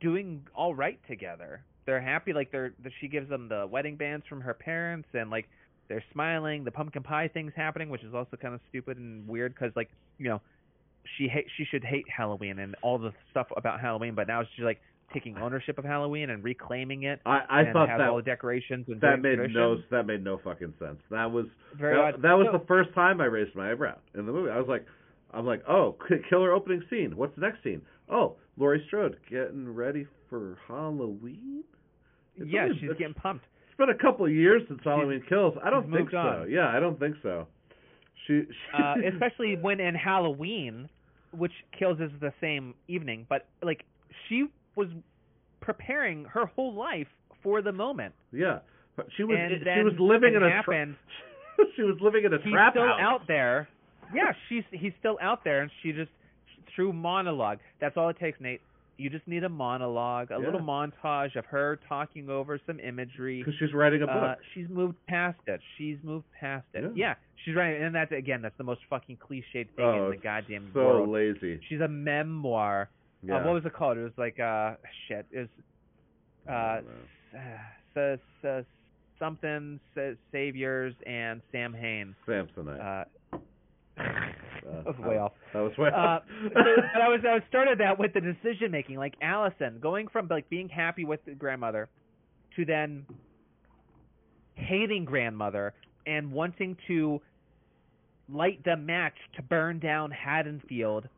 doing 0.00 0.46
all 0.54 0.74
right 0.74 0.98
together. 1.08 1.62
They're 1.86 2.00
happy. 2.00 2.32
Like 2.32 2.52
they're 2.52 2.72
she 3.00 3.08
gives 3.08 3.28
them 3.28 3.48
the 3.48 3.66
wedding 3.70 3.96
bands 3.96 4.24
from 4.28 4.40
her 4.42 4.54
parents, 4.54 5.08
and 5.14 5.30
like 5.30 5.48
they're 5.88 6.04
smiling. 6.12 6.64
The 6.64 6.70
pumpkin 6.70 7.02
pie 7.02 7.28
thing's 7.28 7.52
happening, 7.56 7.88
which 7.90 8.04
is 8.04 8.14
also 8.14 8.36
kind 8.36 8.54
of 8.54 8.60
stupid 8.68 8.96
and 8.98 9.26
weird 9.26 9.54
because 9.54 9.72
like 9.74 9.90
you 10.18 10.28
know 10.28 10.40
she 11.16 11.26
hate 11.28 11.46
she 11.56 11.64
should 11.64 11.82
hate 11.84 12.04
Halloween 12.14 12.58
and 12.58 12.76
all 12.82 12.98
the 12.98 13.12
stuff 13.30 13.48
about 13.56 13.80
Halloween, 13.80 14.14
but 14.14 14.28
now 14.28 14.42
she's 14.54 14.64
like 14.64 14.80
taking 15.12 15.36
ownership 15.38 15.76
of 15.78 15.84
Halloween 15.84 16.30
and 16.30 16.44
reclaiming 16.44 17.02
it. 17.04 17.20
I 17.26 17.40
I 17.48 17.60
and 17.62 17.72
thought 17.72 17.88
that 17.88 18.00
all 18.08 18.16
the 18.18 18.22
decorations 18.22 18.86
and 18.88 19.00
that 19.00 19.20
made 19.20 19.38
no 19.52 19.78
that 19.90 20.06
made 20.06 20.22
no 20.22 20.38
fucking 20.38 20.74
sense. 20.78 20.98
That 21.10 21.32
was 21.32 21.46
Very 21.76 21.96
that, 21.96 22.14
odd. 22.16 22.22
that 22.22 22.34
was 22.34 22.46
No. 22.52 22.58
the 22.58 22.64
first 22.66 22.94
time 22.94 23.20
I 23.20 23.24
raised 23.24 23.56
my 23.56 23.72
eyebrow 23.72 23.96
in 24.14 24.26
the 24.26 24.32
movie. 24.32 24.50
I 24.50 24.58
was 24.58 24.68
like, 24.68 24.86
I'm 25.32 25.46
like, 25.46 25.62
oh, 25.68 25.96
killer 26.28 26.52
opening 26.52 26.82
scene. 26.90 27.16
What's 27.16 27.34
the 27.34 27.40
next 27.40 27.64
scene? 27.64 27.82
Oh, 28.08 28.36
Laurie 28.60 28.82
Strode 28.86 29.16
getting 29.30 29.68
ready 29.74 30.06
for 30.28 30.58
Halloween. 30.68 31.64
It's 32.36 32.48
yeah, 32.50 32.64
only- 32.64 32.78
she's 32.78 32.90
getting 32.98 33.14
pumped. 33.14 33.44
It's 33.68 33.76
been 33.78 33.88
a 33.90 33.98
couple 33.98 34.26
of 34.26 34.32
years 34.32 34.62
since 34.68 34.80
Halloween 34.84 35.22
Kills. 35.28 35.54
I 35.64 35.70
don't 35.70 35.90
think 35.90 36.10
so. 36.10 36.18
on. 36.18 36.50
Yeah, 36.50 36.68
I 36.68 36.78
don't 36.80 36.98
think 37.00 37.16
so. 37.22 37.46
She, 38.26 38.42
she 38.46 38.82
Uh, 38.82 38.94
especially 39.14 39.56
when 39.56 39.80
in 39.80 39.94
Halloween, 39.94 40.88
which 41.32 41.52
kills 41.78 41.98
is 42.00 42.10
the 42.20 42.32
same 42.40 42.74
evening, 42.88 43.24
but 43.28 43.46
like 43.62 43.84
she 44.28 44.46
was 44.76 44.88
preparing 45.60 46.24
her 46.26 46.46
whole 46.46 46.74
life 46.74 47.06
for 47.42 47.62
the 47.62 47.72
moment. 47.72 48.14
yeah, 48.32 48.58
she 49.16 49.24
was 49.24 49.38
and 49.40 49.52
she 49.64 49.82
was 49.82 49.94
living 49.98 50.34
in 50.34 50.42
a 50.42 50.62
tra- 50.62 50.94
she 51.76 51.82
was 51.82 51.96
living 52.02 52.24
in 52.24 52.34
a 52.34 52.38
He's 52.42 52.52
trap 52.52 52.74
still 52.74 52.86
house. 52.86 53.00
out 53.00 53.22
there. 53.26 53.68
Yeah, 54.14 54.32
she's 54.48 54.64
he's 54.72 54.92
still 54.98 55.16
out 55.22 55.42
there, 55.44 55.62
and 55.62 55.70
she 55.82 55.92
just 55.92 56.10
through 56.74 56.92
monologue. 56.92 57.58
That's 57.80 57.96
all 57.96 58.08
it 58.08 58.18
takes, 58.18 58.40
Nate. 58.40 58.60
You 58.96 59.08
just 59.08 59.26
need 59.26 59.44
a 59.44 59.48
monologue, 59.48 60.30
a 60.30 60.34
Yeah. 60.34 60.44
little 60.44 60.60
montage 60.60 61.34
of 61.36 61.46
her 61.46 61.78
talking 61.88 62.28
over 62.28 62.58
some 62.66 62.78
imagery. 62.80 63.38
because 63.42 63.54
she's 63.58 63.72
writing 63.72 64.02
a 64.02 64.06
book. 64.06 64.14
Uh, 64.22 64.34
she's 64.52 64.68
moved 64.68 64.96
past 65.06 65.38
it. 65.46 65.60
She's 65.78 65.96
moved 66.02 66.26
past 66.38 66.66
it. 66.74 66.82
Yeah. 66.82 66.90
Yeah, 66.94 67.14
she's 67.44 67.54
right. 67.56 67.80
And 67.80 67.94
that's 67.94 68.12
again, 68.12 68.42
that's 68.42 68.56
the 68.58 68.64
most 68.64 68.82
fucking 68.90 69.16
cliched 69.16 69.52
thing 69.52 69.70
oh, 69.78 70.04
in 70.06 70.10
the 70.10 70.16
goddamn 70.18 70.70
so 70.74 70.80
world. 70.80 71.08
lazy. 71.08 71.60
She's 71.68 71.80
a 71.80 71.88
memoir. 71.88 72.90
Yeah. 73.22 73.36
Uh, 73.36 73.44
what 73.44 73.54
was 73.54 73.64
it 73.64 73.72
called? 73.72 73.96
It 73.96 74.02
was 74.02 74.18
like 74.18 74.38
uh 74.38 74.74
shit. 75.08 75.24
It 75.32 75.38
was 75.40 75.48
uh, 76.48 76.80
s- 77.34 77.58
s- 77.96 78.18
s- 78.44 78.64
something 79.18 79.80
s- 79.96 80.16
saviors 80.32 80.94
and 81.06 81.40
Sam 81.52 81.72
Hain. 81.72 82.14
Samsonite. 82.26 82.80
Uh, 82.80 83.04
Uh, 84.00 84.72
that 84.72 84.86
was 84.86 84.98
way 84.98 85.18
off. 85.18 85.32
That 85.52 85.60
was 85.60 85.76
way 85.78 85.88
Uh, 85.88 85.96
off. 85.96 86.22
so, 86.42 86.48
but 86.54 87.00
I 87.02 87.08
was 87.08 87.20
I 87.24 87.46
started 87.48 87.78
that 87.78 87.98
with 87.98 88.12
the 88.12 88.20
decision 88.20 88.70
making, 88.70 88.96
like 88.96 89.14
Allison 89.22 89.78
going 89.80 90.08
from 90.08 90.28
like 90.28 90.48
being 90.48 90.68
happy 90.68 91.04
with 91.04 91.24
the 91.24 91.32
grandmother 91.32 91.88
to 92.56 92.64
then 92.64 93.06
hating 94.54 95.04
grandmother 95.04 95.74
and 96.06 96.32
wanting 96.32 96.76
to 96.86 97.20
light 98.32 98.62
the 98.64 98.76
match 98.76 99.14
to 99.36 99.42
burn 99.42 99.78
down 99.78 100.10
Haddonfield. 100.10 101.08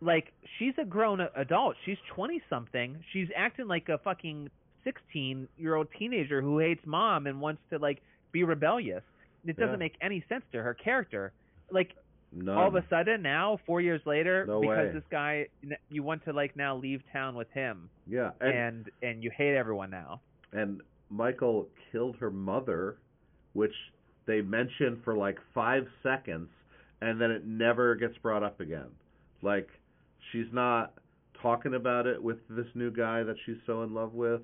Like 0.00 0.32
she's 0.58 0.74
a 0.80 0.84
grown 0.84 1.20
adult. 1.36 1.76
She's 1.84 1.96
twenty 2.14 2.42
something. 2.50 3.02
She's 3.12 3.28
acting 3.36 3.68
like 3.68 3.88
a 3.88 3.98
fucking 3.98 4.50
sixteen 4.84 5.48
year 5.56 5.74
old 5.76 5.88
teenager 5.98 6.42
who 6.42 6.58
hates 6.58 6.82
mom 6.84 7.26
and 7.26 7.40
wants 7.40 7.62
to 7.70 7.78
like 7.78 8.02
be 8.32 8.44
rebellious. 8.44 9.02
It 9.46 9.56
doesn't 9.56 9.72
Yeah. 9.72 9.76
make 9.76 9.94
any 10.00 10.24
sense 10.28 10.44
to 10.52 10.62
her 10.62 10.74
character. 10.74 11.32
Like 11.70 11.94
None. 12.32 12.56
all 12.56 12.68
of 12.68 12.74
a 12.74 12.84
sudden 12.88 13.22
now, 13.22 13.58
four 13.66 13.80
years 13.80 14.00
later, 14.06 14.44
No 14.46 14.60
because 14.60 14.88
way. 14.88 14.92
this 14.92 15.04
guy, 15.10 15.46
you 15.88 16.02
want 16.02 16.24
to 16.24 16.32
like 16.32 16.56
now 16.56 16.76
leave 16.76 17.02
town 17.12 17.34
with 17.36 17.50
him, 17.52 17.90
yeah, 18.06 18.30
and, 18.40 18.54
and 18.54 18.90
and 19.02 19.24
you 19.24 19.30
hate 19.36 19.54
everyone 19.56 19.90
now. 19.90 20.20
and 20.52 20.80
Michael 21.10 21.68
killed 21.92 22.16
her 22.16 22.30
mother, 22.30 22.98
which 23.52 23.74
they 24.26 24.40
mention 24.40 25.00
for 25.04 25.14
like 25.16 25.38
five 25.54 25.84
seconds, 26.02 26.48
and 27.00 27.20
then 27.20 27.30
it 27.30 27.46
never 27.46 27.94
gets 27.94 28.16
brought 28.18 28.42
up 28.42 28.60
again. 28.60 28.88
Like 29.42 29.68
she's 30.32 30.46
not 30.52 30.94
talking 31.40 31.74
about 31.74 32.06
it 32.06 32.22
with 32.22 32.38
this 32.48 32.66
new 32.74 32.90
guy 32.90 33.22
that 33.22 33.36
she's 33.44 33.58
so 33.66 33.82
in 33.82 33.92
love 33.94 34.14
with, 34.14 34.40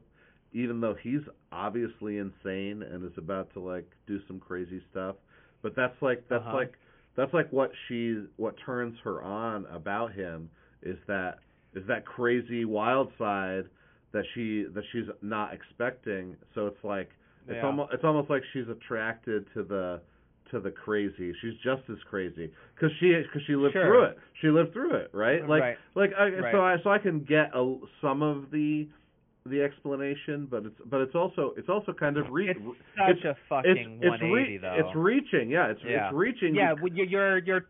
even 0.53 0.81
though 0.81 0.95
he's 1.03 1.23
obviously 1.51 2.19
insane 2.19 2.83
and 2.83 3.05
is 3.05 3.17
about 3.17 3.53
to 3.55 3.61
like 3.61 3.91
do 4.07 4.21
some 4.29 4.39
crazy 4.39 4.81
stuff. 4.91 5.17
But 5.63 5.75
that's 5.75 6.01
like 6.03 6.25
that's 6.29 6.45
Uh-huh. 6.47 6.57
like 6.57 6.75
that's 7.17 7.33
like 7.35 7.51
what 7.53 7.71
she 7.89 8.25
what 8.37 8.55
turns 8.65 8.97
her 9.05 9.23
on 9.23 9.67
about 9.67 10.13
him 10.13 10.51
is 10.83 10.97
that 11.07 11.39
is 11.75 11.85
that 11.87 12.05
crazy 12.05 12.65
wild 12.65 13.11
side 13.19 13.65
that 14.13 14.25
she 14.35 14.65
that 14.75 14.85
she's 14.93 15.07
not 15.23 15.53
expecting. 15.55 16.37
So 16.55 16.67
it's 16.67 16.83
like 16.85 17.11
it's 17.49 17.57
Yeah. 17.57 17.67
almost 17.67 17.93
it's 17.93 18.05
almost 18.05 18.31
like 18.31 18.43
she's 18.53 18.69
attracted 18.69 19.47
to 19.55 19.63
the 19.63 20.01
to 20.51 20.61
the 20.61 20.71
crazy. 20.71 21.33
She's 21.41 21.55
just 21.63 21.83
as 21.91 21.99
crazy 22.09 22.53
because 22.75 22.91
she 22.99 23.15
because 23.15 23.43
she 23.47 23.55
lived 23.55 23.75
Sure. 23.75 23.85
through 23.87 24.03
it. 24.05 24.19
She 24.41 24.49
lived 24.49 24.73
through 24.73 24.95
it, 24.95 25.11
right? 25.13 25.47
Like 25.49 25.63
Right. 25.63 25.79
like 25.95 26.11
I, 26.19 26.29
Right. 26.31 26.53
so 26.53 26.65
I 26.65 26.77
so 26.83 26.91
I 26.91 26.99
can 26.99 27.21
get 27.21 27.51
a, 27.55 27.77
some 28.01 28.23
of 28.23 28.51
the 28.51 28.89
the 29.47 29.63
explanation, 29.63 30.47
but 30.51 30.67
it's 30.67 30.81
but 30.87 31.01
it's 31.01 31.15
also 31.15 31.55
it's 31.57 31.69
also 31.69 31.93
kind 31.93 32.17
of 32.19 32.29
re- 32.31 32.51
It's 32.51 32.59
it's- 32.61 33.17
such 33.17 33.25
a 33.25 33.37
fucking 33.49 34.01
it's 34.03 34.11
180 34.11 34.53
re- 34.53 34.59
though. 34.59 34.75
It's 34.79 34.95
reaching, 34.97 35.51
yeah. 35.51 35.69
It's 35.71 35.81
Yeah. 35.83 36.07
it's 36.09 36.15
reaching. 36.15 36.55
yeah, 36.55 36.75
bec- 36.75 36.83
well, 36.83 36.93
you- 36.93 37.05
you're 37.05 37.39
you're 37.39 37.67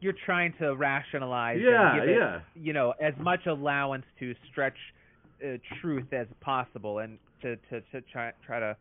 you're 0.00 0.14
trying 0.26 0.52
to 0.58 0.74
rationalize. 0.74 1.60
yeah, 1.62 1.92
and 1.92 2.00
give 2.00 2.08
it, 2.10 2.18
yeah. 2.18 2.40
You 2.56 2.72
know, 2.72 2.94
as 3.00 3.14
much 3.18 3.46
allowance 3.46 4.04
to 4.18 4.34
stretch 4.50 4.76
uh, 5.42 5.58
truth 5.80 6.12
as 6.12 6.26
possible, 6.40 6.98
and 6.98 7.18
to 7.42 7.56
to 7.70 7.80
to 7.92 8.00
try 8.12 8.32
try 8.44 8.58
to 8.60 8.76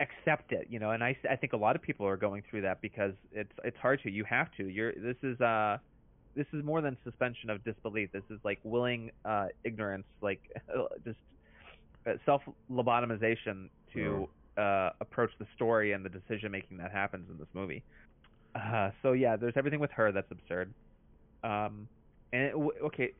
accept 0.00 0.52
it. 0.52 0.66
You 0.70 0.78
know, 0.78 0.90
and 0.90 1.04
I 1.04 1.16
I 1.30 1.36
think 1.36 1.52
a 1.52 1.56
lot 1.56 1.76
of 1.76 1.82
people 1.82 2.06
are 2.06 2.16
going 2.16 2.42
through 2.50 2.62
that 2.62 2.80
because 2.80 3.12
it's 3.32 3.52
it's 3.64 3.76
hard 3.76 4.00
to. 4.02 4.10
You 4.10 4.24
have 4.24 4.48
to. 4.56 4.64
You're 4.68 4.92
this 4.92 5.16
is 5.22 5.40
uh 5.40 5.78
this 6.36 6.46
is 6.52 6.64
more 6.64 6.80
than 6.80 6.96
suspension 7.04 7.50
of 7.50 7.62
disbelief. 7.64 8.10
This 8.12 8.22
is 8.30 8.38
like 8.44 8.58
willing 8.64 9.10
uh 9.24 9.46
ignorance, 9.64 10.06
like 10.20 10.40
just 11.04 11.18
uh, 12.06 12.12
self 12.24 12.42
lobotomization 12.70 13.68
to 13.92 14.28
uh 14.56 14.90
approach 15.00 15.30
the 15.38 15.46
story 15.56 15.92
and 15.92 16.04
the 16.04 16.10
decision 16.10 16.50
making 16.52 16.78
that 16.78 16.92
happens 16.92 17.28
in 17.30 17.38
this 17.38 17.48
movie. 17.54 17.82
Uh, 18.54 18.90
so 19.02 19.12
yeah, 19.12 19.36
there's 19.36 19.54
everything 19.56 19.80
with 19.80 19.90
her 19.90 20.12
that's 20.12 20.30
absurd. 20.30 20.72
Um, 21.42 21.88
and 22.32 22.42
it, 22.42 22.54
okay, 22.84 23.12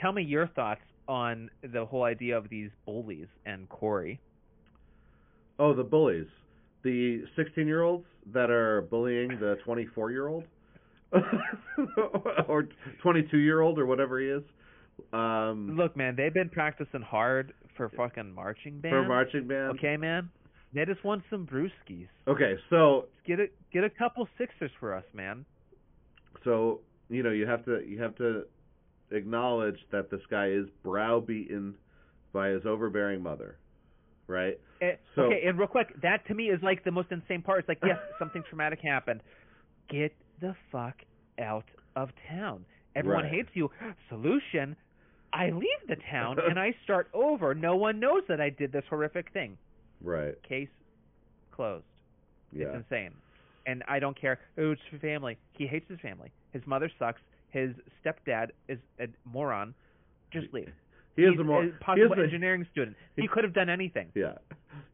tell 0.00 0.12
me 0.12 0.22
your 0.22 0.48
thoughts 0.48 0.80
on 1.08 1.50
the 1.62 1.84
whole 1.84 2.04
idea 2.04 2.36
of 2.36 2.48
these 2.48 2.70
bullies 2.84 3.26
and 3.46 3.68
Corey. 3.68 4.20
Oh, 5.58 5.74
the 5.74 5.84
bullies. 5.84 6.26
The 6.82 7.22
16-year-olds 7.38 8.04
that 8.32 8.50
are 8.50 8.82
bullying 8.82 9.28
the 9.28 9.58
24-year-old 9.66 10.44
or 12.48 12.68
22-year-old 13.04 13.78
or 13.78 13.86
whatever 13.86 14.20
he 14.20 14.26
is. 14.28 14.42
Um 15.12 15.74
Look, 15.76 15.96
man, 15.96 16.14
they've 16.16 16.32
been 16.34 16.48
practicing 16.50 17.00
hard 17.02 17.52
for 17.76 17.88
fucking 17.90 18.32
marching 18.32 18.78
band. 18.80 18.92
for 18.92 19.02
marching 19.04 19.46
band. 19.48 19.78
Okay, 19.78 19.96
man. 19.96 20.28
They 20.74 20.84
just 20.84 21.02
want 21.04 21.22
some 21.30 21.46
brewskis. 21.46 22.08
Okay, 22.28 22.54
so 22.70 23.06
Get 23.26 23.40
a 23.40 23.46
get 23.72 23.84
a 23.84 23.90
couple 23.90 24.26
sixers 24.38 24.70
for 24.80 24.94
us, 24.94 25.04
man. 25.14 25.44
so 26.44 26.80
you 27.08 27.22
know 27.22 27.30
you 27.30 27.46
have 27.46 27.64
to 27.66 27.80
you 27.86 28.00
have 28.02 28.14
to 28.16 28.44
acknowledge 29.10 29.76
that 29.90 30.10
this 30.10 30.20
guy 30.30 30.48
is 30.48 30.66
browbeaten 30.82 31.74
by 32.32 32.48
his 32.48 32.64
overbearing 32.64 33.22
mother, 33.22 33.56
right? 34.26 34.58
Eh, 34.80 34.92
So- 35.14 35.22
okay, 35.24 35.42
and 35.46 35.58
real 35.58 35.68
quick, 35.68 36.00
that 36.00 36.26
to 36.28 36.34
me 36.34 36.48
is 36.48 36.62
like 36.62 36.82
the 36.84 36.90
most 36.90 37.12
insane 37.12 37.42
part. 37.42 37.60
It's 37.60 37.68
like, 37.68 37.80
yes, 37.84 37.98
something 38.18 38.42
traumatic 38.48 38.80
happened. 38.82 39.20
Get 39.90 40.14
the 40.42 40.54
fuck 40.70 40.96
out 41.40 41.64
of 41.96 42.10
town. 42.28 42.66
Everyone 42.94 43.22
Right. 43.24 43.32
hates 43.32 43.48
you. 43.54 43.70
Solution: 44.10 44.76
I 45.32 45.48
leave 45.48 45.88
the 45.88 45.96
town 46.10 46.38
and 46.38 46.58
I 46.58 46.74
start 46.84 47.08
over. 47.14 47.54
No 47.54 47.76
one 47.76 47.98
knows 47.98 48.22
that 48.28 48.40
I 48.40 48.50
did 48.50 48.70
this 48.72 48.84
horrific 48.90 49.32
thing. 49.32 49.56
Right. 50.02 50.34
Case 50.42 50.68
closed. 51.52 51.84
Yeah. 52.52 52.66
It's 52.66 52.76
insane. 52.90 53.12
And 53.64 53.82
I 53.88 53.98
don't 53.98 54.20
care. 54.20 54.40
Oh, 54.58 54.72
it's 54.72 54.82
family. 55.00 55.38
He 55.56 55.66
hates 55.66 55.88
his 55.88 56.00
family. 56.00 56.30
His 56.52 56.62
mother 56.66 56.90
sucks. 56.98 57.20
His 57.50 57.70
stepdad 58.04 58.48
is 58.68 58.78
a 59.00 59.06
moron. 59.24 59.72
Just 60.32 60.52
leave. 60.52 60.72
He 61.16 61.22
is 61.22 61.38
a 61.38 61.44
more 61.44 61.66
possible 61.80 62.06
he 62.08 62.12
is 62.12 62.18
a- 62.18 62.22
engineering 62.22 62.66
student. 62.72 62.96
He 63.16 63.28
could 63.28 63.44
have 63.44 63.52
done 63.52 63.68
anything. 63.68 64.08
Yeah, 64.14 64.38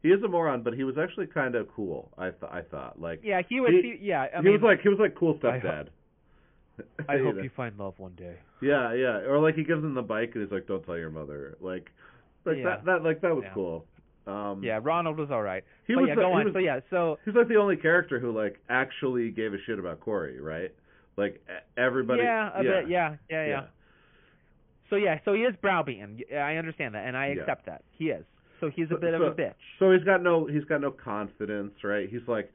he 0.03 0.09
is 0.09 0.21
a 0.23 0.27
moron, 0.27 0.63
but 0.63 0.73
he 0.73 0.83
was 0.83 0.97
actually 0.97 1.27
kind 1.27 1.55
of 1.55 1.67
cool. 1.73 2.11
I 2.17 2.29
th- 2.31 2.51
I 2.51 2.61
thought 2.61 2.99
like 3.01 3.21
Yeah, 3.23 3.41
he 3.47 3.59
was. 3.61 3.71
He- 3.71 3.97
He, 3.99 4.07
yeah, 4.07 4.27
I 4.33 4.37
he 4.37 4.43
mean, 4.43 4.53
was 4.53 4.61
like 4.61 4.81
he 4.81 4.89
was 4.89 4.99
like 4.99 5.15
cool 5.15 5.39
I 5.43 5.57
ho- 5.59 5.67
stepdad. 5.67 5.87
I 7.07 7.17
hope 7.23 7.35
know? 7.35 7.41
you 7.41 7.49
find 7.55 7.77
love 7.77 7.93
one 7.97 8.13
day. 8.15 8.35
Yeah, 8.61 8.93
yeah, 8.93 9.17
or 9.27 9.39
like 9.39 9.55
he 9.55 9.63
gives 9.63 9.83
him 9.83 9.93
the 9.93 10.01
bike 10.01 10.31
and 10.33 10.43
he's 10.43 10.51
like, 10.51 10.67
"Don't 10.67 10.85
tell 10.85 10.97
your 10.97 11.09
mother." 11.09 11.57
Like, 11.61 11.89
like 12.45 12.57
Yeah. 12.57 12.63
that 12.63 12.85
that 12.85 13.03
like 13.03 13.21
that 13.21 13.33
was 13.35 13.43
Yeah. 13.45 13.53
cool. 13.53 13.85
Um, 14.27 14.61
Yeah, 14.63 14.79
Ronald 14.83 15.17
was 15.17 15.31
all 15.31 15.41
right. 15.41 15.63
he 15.87 15.95
but 15.95 16.01
was 16.01 16.07
yeah, 16.09 16.15
the- 16.15 16.21
go 16.21 16.27
he 16.29 16.33
on. 16.35 16.43
was- 16.45 16.53
so 16.53 16.59
yeah, 16.59 16.79
so 16.89 17.17
He's 17.25 17.33
like 17.35 17.47
the 17.47 17.55
only 17.55 17.77
character 17.77 18.19
who 18.19 18.31
like 18.31 18.59
actually 18.69 19.31
gave 19.31 19.53
a 19.53 19.57
shit 19.65 19.79
about 19.79 20.01
Corey, 20.01 20.39
right? 20.41 20.71
Like 21.17 21.41
everybody. 21.77 22.23
yeah, 22.23 22.51
a 22.53 22.63
yeah, 22.63 22.69
bit, 22.81 22.89
yeah, 22.89 23.15
yeah, 23.29 23.45
yeah, 23.47 23.63
So 24.89 24.95
yeah, 24.95 25.19
so 25.25 25.33
he 25.33 25.41
is 25.41 25.55
browbeaten. 25.61 26.19
I 26.33 26.55
understand 26.55 26.95
that, 26.95 27.05
and 27.07 27.15
I 27.15 27.27
Yeah. 27.27 27.41
accept 27.41 27.65
that. 27.67 27.83
He 27.91 28.09
is. 28.09 28.25
So 28.59 28.69
he's 28.69 28.87
a 28.87 28.95
So- 28.95 28.97
bit 28.97 29.13
of 29.13 29.21
so- 29.21 29.27
a 29.27 29.35
bitch. 29.35 29.53
So 29.77 29.91
he's 29.91 30.03
got 30.03 30.21
no 30.21 30.45
he's 30.45 30.65
got 30.65 30.81
no 30.81 30.91
confidence, 30.91 31.83
right? 31.83 32.09
He's 32.09 32.27
like 32.27 32.51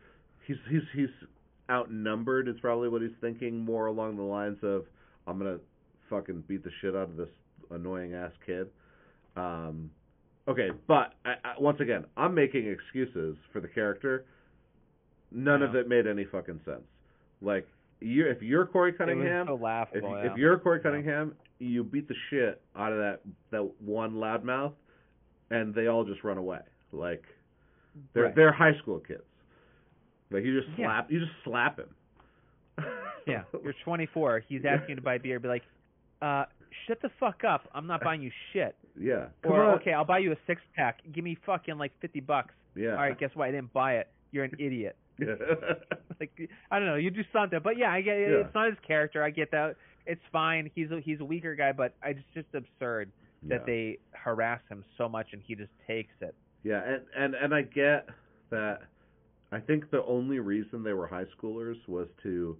he's 0.46 0.56
he's 0.68 0.82
he's 0.94 1.10
outnumbered 1.70 2.48
is 2.48 2.58
probably 2.60 2.88
what 2.88 3.00
he's 3.02 3.14
thinking 3.20 3.58
more 3.64 3.86
along 3.86 4.16
the 4.16 4.22
lines 4.22 4.62
of 4.62 4.84
I'm 5.26 5.38
gonna 5.38 5.58
fucking 6.10 6.42
beat 6.46 6.62
the 6.62 6.70
shit 6.80 6.94
out 6.94 7.08
of 7.08 7.16
this 7.16 7.30
annoying 7.70 8.14
ass 8.14 8.32
kid. 8.44 8.68
Um, 9.36 9.90
okay, 10.46 10.70
but 10.86 11.14
I, 11.24 11.34
I, 11.42 11.54
once 11.58 11.80
again, 11.80 12.04
I'm 12.16 12.34
making 12.34 12.66
excuses 12.68 13.36
for 13.52 13.60
the 13.60 13.68
character. 13.68 14.26
None 15.32 15.62
of 15.62 15.74
it 15.74 15.88
made 15.88 16.06
any 16.06 16.24
fucking 16.26 16.60
sense. 16.64 16.84
Like 17.40 17.66
you, 18.00 18.26
if 18.28 18.42
you're 18.42 18.66
Corey 18.66 18.92
Cunningham, 18.92 19.46
so 19.46 19.54
if, 19.54 19.60
laughable. 19.62 20.16
if 20.16 20.24
yeah. 20.24 20.36
you're 20.36 20.58
Corey 20.58 20.78
Yeah. 20.78 20.90
Cunningham, 20.90 21.34
you 21.64 21.84
beat 21.84 22.08
the 22.08 22.14
shit 22.30 22.60
out 22.76 22.92
of 22.92 22.98
that 22.98 23.20
that 23.50 23.68
one 23.80 24.14
loudmouth, 24.14 24.72
and 25.50 25.74
they 25.74 25.86
all 25.86 26.04
just 26.04 26.22
run 26.24 26.38
away. 26.38 26.60
Like 26.92 27.24
they're 28.12 28.24
Right. 28.24 28.34
they're 28.34 28.52
high 28.52 28.76
school 28.82 29.00
kids. 29.00 29.22
Like 30.30 30.44
you 30.44 30.60
just 30.60 30.72
Yeah. 30.78 30.86
slap 30.86 31.10
you 31.10 31.20
just 31.20 31.32
slap 31.44 31.78
him. 31.78 31.88
yeah, 33.26 33.42
you're 33.62 33.74
24. 33.84 34.40
He's 34.48 34.62
asking 34.64 34.90
you 34.90 34.96
to 34.96 35.02
buy 35.02 35.18
beer. 35.18 35.38
Be 35.38 35.48
like, 35.48 35.62
uh, 36.20 36.44
shut 36.86 37.00
the 37.02 37.10
fuck 37.20 37.42
up. 37.44 37.68
I'm 37.74 37.86
not 37.86 38.02
buying 38.02 38.20
you 38.22 38.30
shit. 38.52 38.74
yeah. 39.00 39.26
Or 39.44 39.74
okay, 39.76 39.92
I'll 39.92 40.04
buy 40.04 40.18
you 40.18 40.32
a 40.32 40.36
six 40.46 40.60
pack. 40.74 41.00
Give 41.12 41.22
me 41.24 41.36
fucking 41.46 41.78
like 41.78 41.92
50 42.00 42.20
bucks. 42.20 42.54
Yeah. 42.74 42.90
All 42.90 42.96
right, 42.96 43.18
guess 43.18 43.30
what? 43.34 43.48
I 43.48 43.52
didn't 43.52 43.72
buy 43.72 43.94
it. 43.98 44.08
You're 44.32 44.44
an 44.44 44.52
idiot. 44.58 44.96
yeah. 45.20 45.34
like 46.18 46.32
I 46.72 46.78
don't 46.80 46.88
know, 46.88 46.96
you 46.96 47.10
do 47.10 47.22
something. 47.32 47.60
But 47.62 47.76
yeah, 47.78 47.92
I 47.92 48.00
get 48.00 48.16
it. 48.16 48.30
Yeah. 48.30 48.44
It's 48.46 48.54
not 48.54 48.66
his 48.68 48.78
character. 48.84 49.22
I 49.22 49.30
get 49.30 49.52
that. 49.52 49.76
It's 50.06 50.22
fine. 50.32 50.70
He's 50.74 50.90
a, 50.90 51.00
he's 51.00 51.20
a 51.20 51.24
weaker 51.24 51.54
guy, 51.54 51.72
but 51.72 51.94
it's 52.04 52.20
just 52.34 52.48
absurd 52.54 53.10
that 53.48 53.66
they 53.66 53.98
harass 54.12 54.60
him 54.68 54.84
so 54.96 55.08
much 55.08 55.28
and 55.32 55.42
he 55.44 55.54
just 55.54 55.70
takes 55.86 56.14
it. 56.20 56.34
Yeah, 56.62 56.80
and 56.82 57.02
and 57.16 57.34
and 57.34 57.54
I 57.54 57.62
get 57.62 58.08
that. 58.50 58.80
I 59.52 59.60
think 59.60 59.90
the 59.90 60.02
only 60.04 60.38
reason 60.38 60.82
they 60.82 60.94
were 60.94 61.06
high 61.06 61.26
schoolers 61.38 61.76
was 61.86 62.08
to 62.22 62.56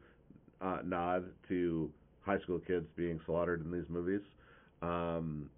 uh, 0.61 0.78
nod 0.85 1.24
to 1.48 1.90
high 2.20 2.38
school 2.40 2.59
kids 2.59 2.87
being 2.96 3.18
slaughtered 3.26 3.64
in 3.64 3.72
these 3.72 3.88
movies, 3.88 4.20
um, 4.83 5.48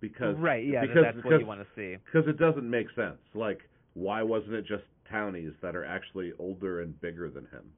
because 0.00 0.36
right, 0.38 0.64
yeah, 0.64 0.82
because, 0.82 1.04
that's 1.04 1.24
what 1.24 1.40
you 1.40 1.46
want 1.46 1.60
to 1.60 1.66
see. 1.74 1.96
because 2.04 2.28
it 2.28 2.38
doesn't 2.38 2.68
make 2.68 2.86
sense. 2.94 3.18
Like, 3.34 3.68
why 3.94 4.22
wasn't 4.22 4.54
it 4.54 4.66
just 4.66 4.84
townies 5.10 5.52
that 5.60 5.74
are 5.74 5.84
actually 5.84 6.32
older 6.38 6.82
and 6.82 6.98
bigger 7.00 7.28
than 7.28 7.44
him? 7.46 7.72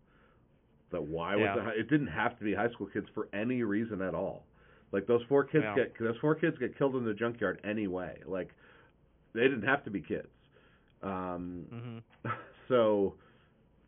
That 0.90 1.02
why 1.02 1.36
was 1.36 1.46
Yeah. 1.56 1.70
it? 1.70 1.78
It 1.80 1.88
didn't 1.90 2.08
have 2.08 2.36
to 2.38 2.44
be 2.44 2.54
high 2.54 2.70
school 2.70 2.86
kids 2.86 3.06
for 3.14 3.28
any 3.32 3.62
reason 3.62 4.02
at 4.02 4.14
all. 4.14 4.44
Like 4.92 5.06
those 5.06 5.22
four 5.28 5.44
kids 5.44 5.64
Yeah. 5.64 5.74
get 5.74 5.98
those 5.98 6.16
four 6.18 6.34
kids 6.34 6.58
get 6.58 6.76
killed 6.76 6.96
in 6.96 7.04
the 7.04 7.14
junkyard 7.14 7.60
anyway. 7.64 8.20
Like 8.26 8.54
they 9.32 9.42
didn't 9.42 9.62
have 9.62 9.84
to 9.84 9.90
be 9.90 10.00
kids. 10.00 10.28
Um, 11.02 11.64
hmm 11.70 12.28
so 12.68 13.14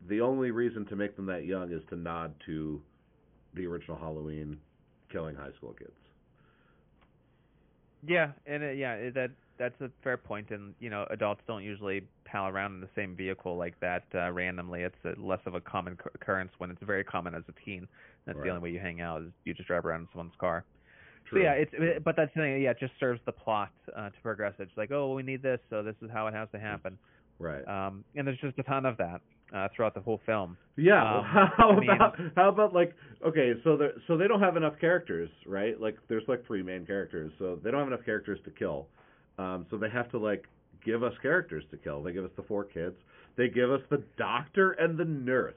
the 0.08 0.20
only 0.20 0.50
reason 0.50 0.86
to 0.86 0.96
make 0.96 1.16
them 1.16 1.26
that 1.26 1.44
young 1.44 1.72
is 1.72 1.82
to 1.90 1.96
nod 1.96 2.34
to 2.46 2.80
the 3.54 3.66
original 3.66 3.96
Halloween 3.98 4.58
killing 5.10 5.34
high 5.36 5.52
school 5.52 5.72
kids. 5.74 5.92
Yeah, 8.06 8.32
and 8.46 8.62
it, 8.62 8.78
yeah, 8.78 8.94
it, 8.94 9.14
that 9.14 9.30
that's 9.62 9.80
a 9.80 9.90
fair 10.02 10.16
point, 10.16 10.50
and 10.50 10.74
you 10.80 10.90
know, 10.90 11.06
adults 11.10 11.40
don't 11.46 11.62
usually 11.62 12.02
pal 12.24 12.46
around 12.48 12.74
in 12.74 12.80
the 12.80 12.88
same 12.96 13.14
vehicle 13.16 13.56
like 13.56 13.78
that 13.80 14.04
uh, 14.14 14.30
randomly. 14.32 14.82
It's 14.82 14.96
a, 15.04 15.14
less 15.20 15.40
of 15.46 15.54
a 15.54 15.60
common 15.60 15.96
cur- 15.96 16.10
occurrence 16.14 16.50
when 16.58 16.70
it's 16.70 16.82
very 16.82 17.04
common 17.04 17.34
as 17.34 17.42
a 17.48 17.52
teen. 17.64 17.86
That's 18.26 18.36
Right. 18.36 18.44
the 18.44 18.50
only 18.50 18.62
way 18.62 18.70
you 18.70 18.80
hang 18.80 19.00
out 19.00 19.22
is 19.22 19.28
you 19.44 19.54
just 19.54 19.68
drive 19.68 19.84
around 19.86 20.02
in 20.02 20.08
someone's 20.12 20.34
car. 20.38 20.64
True. 21.28 21.40
So 21.40 21.44
yeah, 21.44 21.52
it's 21.52 21.70
it, 21.74 22.04
but 22.04 22.16
that's 22.16 22.32
the 22.34 22.40
thing. 22.42 22.62
Yeah, 22.62 22.70
it 22.70 22.78
just 22.80 22.92
serves 23.00 23.20
the 23.26 23.32
plot 23.32 23.70
uh, 23.96 24.10
to 24.10 24.20
progress. 24.22 24.54
It's 24.58 24.76
like, 24.76 24.90
oh, 24.90 25.14
we 25.14 25.22
need 25.22 25.42
this, 25.42 25.60
so 25.70 25.82
this 25.82 25.94
is 26.02 26.10
how 26.12 26.26
it 26.26 26.34
has 26.34 26.48
to 26.52 26.58
happen. 26.58 26.98
right. 27.38 27.66
Um, 27.68 28.04
and 28.16 28.26
there's 28.26 28.38
just 28.40 28.58
a 28.58 28.62
ton 28.64 28.84
of 28.86 28.96
that 28.98 29.20
uh, 29.54 29.68
throughout 29.74 29.94
the 29.94 30.00
whole 30.00 30.20
film. 30.26 30.56
Yeah. 30.76 31.02
Um, 31.02 31.14
well, 31.14 31.22
how 31.56 31.70
I 31.70 31.80
mean- 31.80 31.90
about 31.90 32.14
how 32.36 32.48
about 32.48 32.72
like 32.74 32.94
okay, 33.26 33.52
so 33.64 33.76
they 33.76 33.88
so 34.06 34.16
they 34.16 34.26
don't 34.26 34.40
have 34.40 34.56
enough 34.56 34.74
characters, 34.80 35.30
right? 35.46 35.80
Like 35.80 35.96
there's 36.08 36.24
like 36.26 36.44
three 36.46 36.62
main 36.62 36.84
characters, 36.86 37.30
so 37.38 37.58
they 37.62 37.70
don't 37.70 37.78
have 37.80 37.88
enough 37.88 38.04
characters 38.04 38.38
to 38.44 38.50
kill. 38.50 38.86
Um, 39.42 39.66
so 39.70 39.76
they 39.76 39.90
have 39.90 40.10
to 40.12 40.18
like 40.18 40.44
give 40.84 41.02
us 41.02 41.12
characters 41.22 41.64
to 41.70 41.76
kill. 41.76 42.02
They 42.02 42.12
give 42.12 42.24
us 42.24 42.30
the 42.36 42.42
four 42.42 42.64
kids. 42.64 42.96
They 43.36 43.48
give 43.48 43.70
us 43.70 43.80
the 43.90 44.02
doctor 44.16 44.72
and 44.72 44.98
the 44.98 45.04
nurse. 45.04 45.54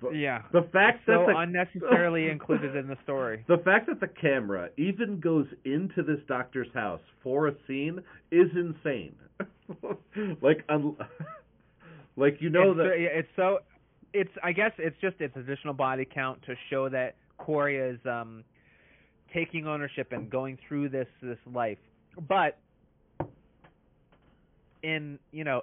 The, 0.00 0.10
Yeah. 0.10 0.42
the 0.52 0.62
fact 0.72 1.00
so 1.06 1.12
that 1.26 1.32
the, 1.32 1.38
unnecessarily 1.38 2.28
included 2.36 2.76
in 2.76 2.88
the 2.88 2.96
story. 3.04 3.44
the 3.48 3.58
fact 3.58 3.86
that 3.86 4.00
the 4.00 4.08
camera 4.08 4.68
even 4.76 5.20
goes 5.20 5.46
into 5.64 6.02
this 6.02 6.18
doctor's 6.26 6.72
house 6.74 7.00
for 7.22 7.48
a 7.48 7.54
scene 7.66 8.00
is 8.30 8.48
insane. 8.54 9.14
like 10.42 10.64
un- 10.68 10.96
like 12.16 12.36
you 12.40 12.50
know 12.50 12.70
it's, 12.70 12.78
that 12.78 12.92
it's 12.96 13.28
so 13.36 13.58
it's 14.12 14.30
I 14.42 14.52
guess 14.52 14.72
it's 14.78 14.96
just 15.00 15.16
it's 15.20 15.36
additional 15.36 15.74
body 15.74 16.04
count 16.12 16.42
to 16.46 16.54
show 16.70 16.88
that 16.90 17.16
Corey 17.38 17.76
is 17.78 17.98
um 18.04 18.44
taking 19.32 19.66
ownership 19.66 20.12
and 20.12 20.30
going 20.30 20.58
through 20.68 20.88
this 20.90 21.08
this 21.22 21.38
life. 21.52 21.78
But 22.28 22.58
in 24.84 25.18
you 25.32 25.42
know 25.44 25.62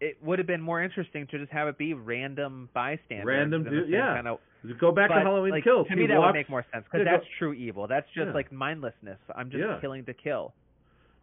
it 0.00 0.16
would 0.22 0.38
have 0.38 0.46
been 0.46 0.60
more 0.60 0.82
interesting 0.82 1.26
to 1.28 1.38
just 1.38 1.50
have 1.50 1.66
it 1.68 1.76
be 1.78 1.92
random 1.94 2.68
bystanders. 2.74 3.26
Random 3.26 3.64
dude- 3.64 3.88
yeah. 3.88 4.14
Kind 4.14 4.28
of, 4.28 4.38
go 4.78 4.92
back 4.92 5.08
but, 5.08 5.16
to 5.16 5.20
Halloween 5.22 5.50
like, 5.50 5.64
Kills. 5.64 5.88
To 5.88 5.92
He 5.94 5.98
me, 6.00 6.06
that 6.06 6.18
walks- 6.18 6.28
would 6.28 6.34
make 6.38 6.48
more 6.48 6.64
sense 6.72 6.84
because 6.84 7.00
Yeah, 7.04 7.12
go- 7.12 7.18
that's 7.18 7.26
true 7.38 7.52
evil. 7.52 7.86
That's 7.88 8.06
just 8.14 8.26
Yeah. 8.28 8.32
like 8.32 8.52
mindlessness. 8.52 9.18
I'm 9.34 9.50
just 9.50 9.60
Yeah. 9.64 9.78
killing 9.80 10.04
to 10.04 10.14
kill. 10.14 10.52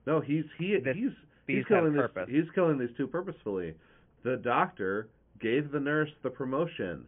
No, 0.06 0.20
he's 0.20 0.44
he 0.58 0.78
This- 0.80 0.96
he's 0.98 1.12
he's 1.48 1.66
killing 1.68 1.94
this 1.94 2.02
purpose. 2.12 2.30
he's 2.30 2.50
killing 2.52 2.78
these 2.78 2.92
two 2.98 3.08
purposefully. 3.08 3.76
The 4.24 4.36
doctor 4.38 5.08
gave 5.40 5.72
the 5.72 5.80
nurse 5.80 6.12
the 6.24 6.30
promotion. 6.30 7.06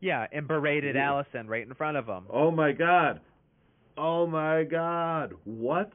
Yeah, 0.00 0.26
and 0.32 0.46
berated. 0.48 0.96
Allison 0.96 1.46
right 1.48 1.66
in 1.66 1.74
front 1.74 1.96
of 1.96 2.06
him. 2.06 2.24
Oh 2.30 2.50
my 2.50 2.72
god. 2.72 3.20
Oh 3.98 4.26
my 4.26 4.62
god. 4.64 5.34
What? 5.44 5.92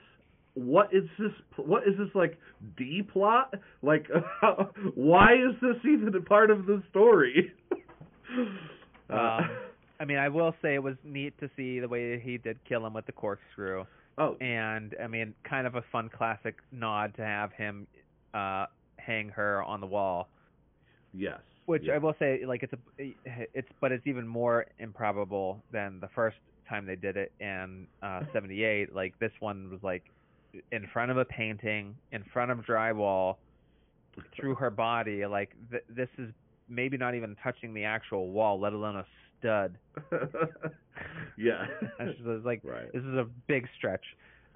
What 0.55 0.93
is 0.93 1.03
this? 1.17 1.31
What 1.57 1.83
is 1.87 1.97
this 1.97 2.09
like 2.13 2.37
D 2.77 3.01
plot? 3.01 3.53
Like, 3.81 4.07
why 4.95 5.33
is 5.33 5.55
this 5.61 5.77
even 5.83 6.13
a 6.15 6.21
part 6.21 6.51
of 6.51 6.65
the 6.65 6.81
story? 6.89 7.51
Uh, 9.09 9.13
Um, 9.15 9.49
I 9.99 10.05
mean, 10.05 10.17
I 10.17 10.29
will 10.29 10.53
say 10.61 10.73
it 10.73 10.83
was 10.83 10.95
neat 11.03 11.37
to 11.39 11.49
see 11.55 11.79
the 11.79 11.87
way 11.87 12.19
he 12.19 12.37
did 12.37 12.57
kill 12.67 12.85
him 12.85 12.93
with 12.93 13.05
the 13.05 13.11
corkscrew, 13.11 13.85
oh, 14.17 14.35
and 14.41 14.95
I 15.01 15.07
mean, 15.07 15.33
kind 15.47 15.67
of 15.67 15.75
a 15.75 15.83
fun 15.91 16.09
classic 16.09 16.55
nod 16.71 17.13
to 17.17 17.23
have 17.23 17.53
him 17.53 17.87
uh 18.33 18.65
hang 18.97 19.29
her 19.29 19.61
on 19.63 19.81
the 19.81 19.87
wall. 19.87 20.29
yes. 21.13 21.39
Which 21.65 21.83
yes. 21.85 21.93
I 21.95 21.97
will 21.99 22.15
say, 22.19 22.41
like, 22.45 22.63
it's 22.63 22.73
a, 22.73 23.13
it's, 23.53 23.69
but 23.79 23.91
it's 23.93 24.05
even 24.07 24.27
more 24.27 24.65
improbable 24.79 25.63
than 25.71 25.99
the 26.01 26.09
first 26.13 26.37
time 26.67 26.85
they 26.85 26.95
did 26.95 27.15
it 27.15 27.31
in 27.39 27.87
uh 28.01 28.21
'78. 28.33 28.93
like 28.95 29.17
this 29.19 29.31
one 29.39 29.69
was 29.69 29.79
like 29.83 30.03
in 30.71 30.87
front 30.91 31.11
of 31.11 31.17
a 31.17 31.25
painting, 31.25 31.95
in 32.11 32.23
front 32.31 32.51
of 32.51 32.59
drywall, 32.59 33.37
through 34.35 34.55
her 34.55 34.69
body. 34.69 35.25
Like 35.25 35.51
th- 35.71 35.83
this 35.89 36.09
is 36.17 36.29
maybe 36.69 36.97
not 36.97 37.15
even 37.15 37.35
touching 37.43 37.73
the 37.73 37.83
actual 37.83 38.29
wall, 38.29 38.59
let 38.59 38.73
alone 38.73 38.97
a 38.97 39.05
stud. 39.39 39.77
yeah. 41.37 41.65
It's 41.99 42.45
like 42.45 42.61
right. 42.63 42.91
this 42.93 43.03
is 43.03 43.15
a 43.15 43.27
big 43.47 43.67
stretch. 43.77 44.03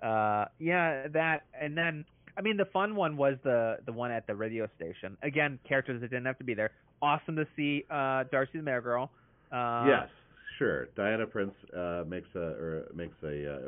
Uh, 0.01 0.45
yeah, 0.59 1.07
that 1.07 1.43
and 1.59 1.77
then 1.77 2.05
I 2.37 2.41
mean 2.41 2.57
the 2.57 2.65
fun 2.65 2.95
one 2.95 3.17
was 3.17 3.35
the 3.43 3.77
the 3.85 3.91
one 3.91 4.11
at 4.11 4.27
the 4.27 4.35
radio 4.35 4.67
station. 4.75 5.17
Again, 5.23 5.59
characters 5.67 6.01
that 6.01 6.09
didn't 6.09 6.25
have 6.25 6.37
to 6.37 6.43
be 6.43 6.53
there. 6.53 6.71
Awesome 7.01 7.35
to 7.35 7.45
see 7.55 7.85
uh, 7.89 8.23
Darcy 8.31 8.57
the 8.57 8.63
Mail 8.63 8.81
Girl. 8.81 9.11
Uh, 9.51 9.85
yes, 9.87 10.09
sure. 10.57 10.87
Diana 10.95 11.25
Prince 11.25 11.53
uh, 11.75 12.03
makes 12.07 12.27
a 12.35 12.39
or 12.39 12.87
makes 12.93 13.15
a 13.23 13.53
uh, 13.53 13.59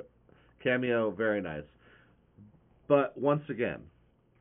cameo, 0.64 1.12
very 1.12 1.42
nice. 1.42 1.64
But 2.90 3.18
once 3.18 3.44
again, 3.50 3.80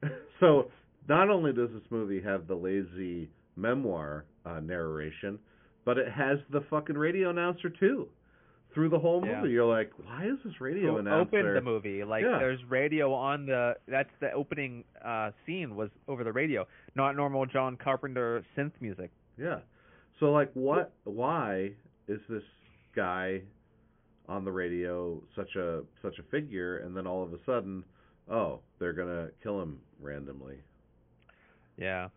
so 0.41 0.71
not 1.09 1.31
only 1.31 1.53
does 1.53 1.71
this 1.73 1.83
movie 1.91 2.21
have 2.23 2.49
the 2.49 2.55
lazy 2.57 3.31
memoir 3.55 4.25
uh, 4.45 4.59
narration, 4.61 5.39
but 5.85 5.99
it 5.99 6.11
has 6.11 6.39
the 6.51 6.63
fucking 6.71 6.97
radio 6.99 7.31
announcer 7.31 7.71
too. 7.71 8.09
Through 8.75 8.91
the 8.91 8.99
whole 8.99 9.25
Yeah. 9.25 9.41
movie, 9.41 9.53
you're 9.55 9.65
like, 9.65 9.91
why 10.05 10.27
is 10.27 10.39
this 10.45 10.61
radio 10.61 10.93
Who 10.93 10.99
announcer? 10.99 11.21
opened 11.39 11.57
the 11.57 11.61
movie? 11.63 12.05
Like 12.05 12.23
Yeah. 12.23 12.39
there's 12.39 12.63
radio 12.69 13.13
on 13.13 13.47
the 13.47 13.77
that's 13.87 14.11
the 14.21 14.31
opening 14.33 14.85
uh 15.05 15.31
scene 15.47 15.75
was 15.77 15.91
over 16.07 16.23
the 16.25 16.33
radio, 16.33 16.67
not 16.95 17.17
normal 17.17 17.47
John 17.47 17.77
Carpenter 17.77 18.45
synth 18.57 18.73
music. 18.81 19.11
Yeah. 19.39 19.61
So 20.21 20.33
like 20.33 20.51
what 20.55 20.93
why 21.05 21.73
is 22.09 22.21
this 22.29 22.43
guy 22.95 23.43
on 24.29 24.45
the 24.45 24.53
radio 24.53 25.23
such 25.35 25.57
a 25.57 25.83
such 26.03 26.19
a 26.19 26.23
figure 26.25 26.79
and 26.79 26.95
then 26.97 27.07
all 27.07 27.23
of 27.23 27.33
a 27.33 27.39
sudden, 27.47 27.83
oh, 28.31 28.61
they're 28.79 28.93
going 28.93 29.09
to 29.09 29.31
kill 29.43 29.61
him 29.61 29.79
randomly. 30.01 30.57
Yeah. 31.77 32.09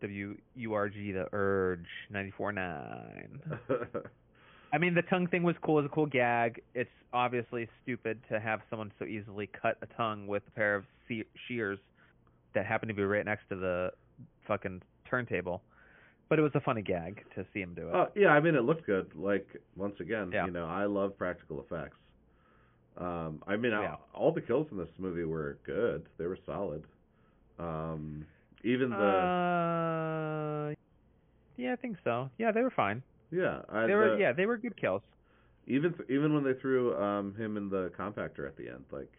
W 0.00 0.36
U 0.56 0.74
R 0.74 0.88
G 0.88 1.12
the 1.12 1.26
Urge 1.32 1.86
ninety 2.10 2.32
four 2.36 2.52
nine. 2.52 3.40
I 4.72 4.78
mean, 4.78 4.94
the 4.94 5.02
tongue 5.02 5.28
thing 5.28 5.42
was 5.44 5.54
cool. 5.62 5.78
It 5.78 5.82
was 5.82 5.90
a 5.90 5.94
cool 5.94 6.06
gag. 6.06 6.60
It's 6.74 6.90
obviously 7.12 7.68
stupid 7.82 8.18
to 8.28 8.40
have 8.40 8.60
someone 8.68 8.90
so 8.98 9.04
easily 9.04 9.46
cut 9.46 9.78
a 9.82 9.86
tongue 9.96 10.26
with 10.26 10.42
a 10.48 10.50
pair 10.50 10.74
of 10.74 10.84
shears 11.46 11.78
that 12.54 12.66
happened 12.66 12.88
to 12.88 12.94
be 12.94 13.04
right 13.04 13.24
next 13.24 13.48
to 13.50 13.54
the 13.56 13.92
fucking 14.48 14.82
turntable. 15.08 15.62
But 16.28 16.38
it 16.38 16.42
was 16.42 16.52
a 16.54 16.60
funny 16.60 16.82
gag 16.82 17.22
to 17.36 17.46
see 17.54 17.60
him 17.60 17.74
do 17.74 17.88
it. 17.88 17.94
Oh, 17.94 18.08
yeah, 18.16 18.28
I 18.28 18.40
mean 18.40 18.56
it 18.56 18.64
looked 18.64 18.84
good. 18.84 19.12
Like 19.14 19.46
once 19.76 19.94
again, 20.00 20.30
Yeah. 20.34 20.46
you 20.46 20.50
know, 20.52 20.66
I 20.66 20.86
love 20.86 21.16
practical 21.16 21.60
effects. 21.60 21.96
Um 22.96 23.42
I 23.46 23.56
mean 23.56 23.72
I- 23.72 23.82
Yeah. 23.82 23.96
all 24.12 24.32
the 24.32 24.40
kills 24.40 24.66
in 24.70 24.78
this 24.78 24.88
movie 24.98 25.24
were 25.24 25.58
good. 25.64 26.06
They 26.18 26.26
were 26.26 26.38
solid. 26.46 26.84
Um 27.58 28.26
even 28.62 28.90
the 28.90 28.96
Uh, 28.96 30.74
yeah, 31.56 31.72
I 31.72 31.76
think 31.76 31.96
so. 32.04 32.30
Yeah, 32.38 32.50
they 32.52 32.62
were 32.62 32.70
fine. 32.70 33.02
yeah, 33.30 33.62
I, 33.68 33.86
They 33.86 33.94
were 33.94 34.10
the- 34.10 34.20
yeah, 34.20 34.32
they 34.32 34.46
were 34.46 34.56
good 34.58 34.76
kills. 34.76 35.02
Even 35.66 35.94
th- 35.94 36.08
even 36.10 36.34
when 36.34 36.44
they 36.44 36.54
threw 36.54 36.94
um 36.96 37.34
him 37.36 37.56
in 37.56 37.68
the 37.70 37.90
compactor 37.98 38.46
at 38.46 38.56
the 38.56 38.68
end, 38.68 38.84
like 38.90 39.12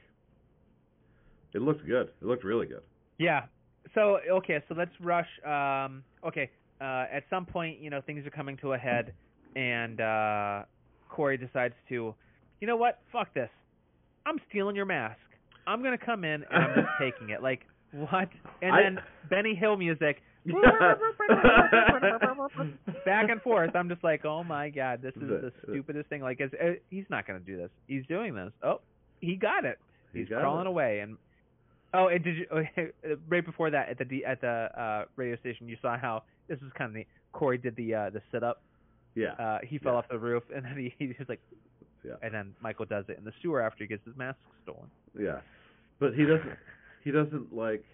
it 1.53 1.61
looked 1.61 1.85
good. 1.85 2.07
It 2.21 2.25
looked 2.25 2.43
really 2.43 2.67
good. 2.67 2.83
Yeah. 3.17 3.45
So 3.93 4.19
okay, 4.29 4.61
so 4.67 4.75
let's 4.75 4.91
rush. 4.99 5.27
Um, 5.45 6.03
okay. 6.25 6.49
Uh, 6.81 7.05
at 7.11 7.23
some 7.29 7.45
point, 7.45 7.79
you 7.79 7.89
know, 7.89 8.01
things 8.01 8.25
are 8.27 8.31
coming 8.31 8.57
to 8.57 8.73
a 8.73 8.77
head, 8.77 9.13
and 9.55 10.01
uh, 10.01 10.63
Corey 11.07 11.37
decides 11.37 11.73
to, 11.87 12.13
you 12.59 12.67
know 12.67 12.75
what? 12.75 12.99
Fuck 13.13 13.33
this. 13.33 13.49
I'm 14.25 14.39
stealing 14.49 14.75
your 14.75 14.85
mask. 14.85 15.19
I'm 15.67 15.81
gonna 15.83 15.97
come 15.97 16.23
in 16.23 16.43
and 16.43 16.63
I'm 16.63 16.75
just 16.75 16.87
taking 16.99 17.29
it. 17.29 17.41
Like 17.43 17.61
what? 17.91 18.29
And 18.61 18.71
I- 18.73 18.81
then 18.83 18.99
Benny 19.29 19.55
Hill 19.55 19.77
music 19.77 20.21
back 23.05 23.29
and 23.29 23.41
forth. 23.41 23.71
I'm 23.75 23.89
just 23.89 24.03
like, 24.03 24.25
oh 24.25 24.43
my 24.43 24.69
god, 24.69 25.01
this 25.01 25.13
is 25.15 25.21
The- 25.27 25.51
stupidest 25.63 26.09
thing. 26.09 26.21
Like, 26.21 26.39
it's, 26.39 26.53
uh, 26.53 26.73
he's 26.89 27.05
not 27.09 27.25
gonna 27.27 27.39
do 27.39 27.57
this. 27.57 27.69
He's 27.87 28.05
doing 28.07 28.35
this. 28.35 28.51
Oh, 28.63 28.81
he 29.21 29.35
got 29.35 29.65
it. 29.65 29.79
He's 30.13 30.21
He's 30.21 30.29
got 30.29 30.41
crawling 30.41 30.65
it. 30.65 30.69
away 30.69 30.99
and 30.99 31.17
oh 31.93 32.07
and 32.07 32.23
did 32.23 32.37
you 32.37 32.45
right 33.27 33.45
before 33.45 33.69
that 33.71 33.89
at 33.89 33.97
the 34.09 34.23
at 34.25 34.39
the 34.41 34.47
uh 34.47 35.05
radio 35.17 35.35
station 35.37 35.67
you 35.67 35.75
saw 35.81 35.97
how 35.97 36.23
this 36.47 36.59
was 36.61 36.71
kind 36.77 36.89
of 36.89 36.95
neat 36.95 37.07
corey 37.33 37.57
did 37.57 37.75
the 37.75 37.93
uh 37.93 38.09
the 38.11 38.21
sit 38.31 38.41
up 38.43 38.61
Yeah. 39.13 39.33
uh 39.33 39.57
he 39.67 39.77
fell 39.77 39.91
Yeah. 39.93 39.97
off 39.99 40.05
the 40.09 40.17
roof 40.17 40.43
and 40.55 40.63
then 40.63 40.77
he, 40.77 40.93
he 40.99 41.07
was 41.07 41.27
like 41.27 41.41
Yeah. 42.05 42.13
and 42.21 42.33
then 42.33 42.53
michael 42.61 42.85
does 42.85 43.05
it 43.07 43.17
in 43.17 43.23
the 43.23 43.31
sewer 43.41 43.61
after 43.61 43.83
he 43.83 43.87
gets 43.87 44.05
his 44.05 44.15
mask 44.15 44.37
stolen 44.63 44.89
Yeah. 45.17 45.39
But 45.99 46.13
he 46.13 46.23
doesn't 46.25 46.57
he 47.03 47.11
doesn't 47.11 47.55
like 47.55 47.85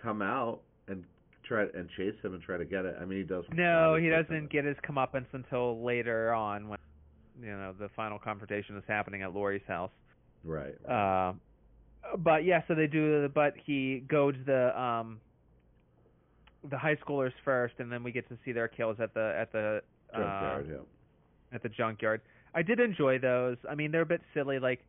come 0.00 0.22
out 0.22 0.60
and 0.88 1.04
try 1.46 1.66
and 1.74 1.88
chase 1.96 2.14
him 2.22 2.32
and 2.32 2.42
try 2.42 2.56
to 2.56 2.64
get 2.64 2.86
it. 2.86 2.96
I 3.00 3.04
mean 3.04 3.18
he 3.18 3.24
does 3.24 3.44
no 3.52 3.96
he 3.96 4.08
doesn't 4.08 4.50
get 4.50 4.64
his 4.64 4.76
comeuppance 4.88 5.26
until 5.32 5.84
later 5.84 6.32
on 6.32 6.68
when 6.68 6.78
you 7.42 7.50
know 7.50 7.74
the 7.78 7.90
final 7.94 8.18
confrontation 8.18 8.76
is 8.76 8.84
happening 8.88 9.22
at 9.22 9.34
Laurie's 9.34 9.66
house 9.68 9.90
Right. 10.44 10.74
Uh, 10.88 11.32
but 12.18 12.44
yeah, 12.44 12.62
so 12.68 12.74
they 12.74 12.86
do. 12.86 13.28
But 13.34 13.54
he 13.64 14.04
goads 14.08 14.38
the 14.46 14.78
um 14.78 15.20
the 16.70 16.78
high 16.78 16.96
schoolers 16.96 17.32
first, 17.44 17.74
and 17.78 17.90
then 17.90 18.02
we 18.04 18.12
get 18.12 18.28
to 18.28 18.38
see 18.44 18.52
their 18.52 18.68
kills 18.68 18.98
at 19.00 19.14
the 19.14 19.34
at 19.38 19.52
the 19.52 19.82
uh, 20.12 20.18
Junkyard, 20.18 20.68
yeah. 20.70 21.54
at 21.54 21.62
the 21.62 21.68
junkyard. 21.70 22.20
I 22.54 22.62
did 22.62 22.80
enjoy 22.80 23.18
those. 23.18 23.56
I 23.68 23.74
mean, 23.74 23.90
they're 23.90 24.02
a 24.02 24.06
bit 24.06 24.22
silly. 24.32 24.58
Like 24.58 24.80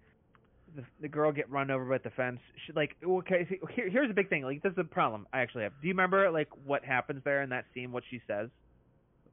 the, 0.76 0.84
the 1.02 1.08
girl 1.08 1.32
get 1.32 1.50
run 1.50 1.72
over 1.72 1.86
by 1.86 1.98
the 1.98 2.10
fence. 2.12 2.40
She 2.66 2.74
like 2.74 2.96
okay. 3.04 3.46
see, 3.50 3.60
Here, 3.74 3.90
here's 3.90 4.10
a 4.10 4.14
big 4.14 4.30
thing. 4.30 4.44
Like 4.44 4.62
this 4.62 4.72
is 4.74 4.78
a 4.78 4.84
problem 4.84 5.28
I 5.34 5.40
actually 5.42 5.64
have. 5.64 5.74
Do 5.82 5.88
you 5.88 5.94
remember 5.94 6.30
like 6.32 6.50
what 6.66 6.84
happens 6.86 7.22
there 7.24 7.42
in 7.42 7.50
that 7.50 7.66
scene? 7.74 7.92
What 7.92 8.04
she 8.10 8.22
says? 8.28 8.50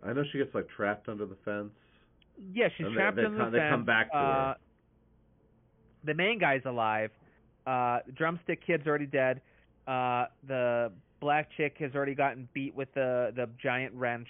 I 0.05 0.13
know 0.13 0.23
she 0.33 0.39
gets 0.39 0.55
like 0.55 0.69
trapped 0.75 1.09
under 1.09 1.27
the 1.27 1.37
fence. 1.45 1.71
Yeah, 2.55 2.69
she's 2.77 2.87
And 2.87 2.95
they- 2.97 2.99
trapped 3.01 3.17
they 3.17 3.25
in 3.25 3.33
the 3.35 3.39
come- 3.39 3.53
they 3.53 3.59
come 3.71 3.85
back 3.85 4.11
to 4.13 4.17
her. 4.19 4.23
uh, 4.23 4.55
The 6.05 6.15
main 6.15 6.39
guy's 6.39 6.63
alive. 6.65 7.11
Uh, 7.67 8.01
drumstick 8.17 8.67
kid's 8.67 8.87
already 8.87 9.07
dead. 9.07 9.41
Uh, 9.87 10.27
the 10.49 10.91
black 11.21 11.49
chick 11.57 11.77
has 11.79 11.95
already 11.95 12.15
gotten 12.15 12.49
beat 12.55 12.75
with 12.75 12.93
the 12.95 13.33
the 13.37 13.49
giant 13.63 13.95
wrench, 13.95 14.29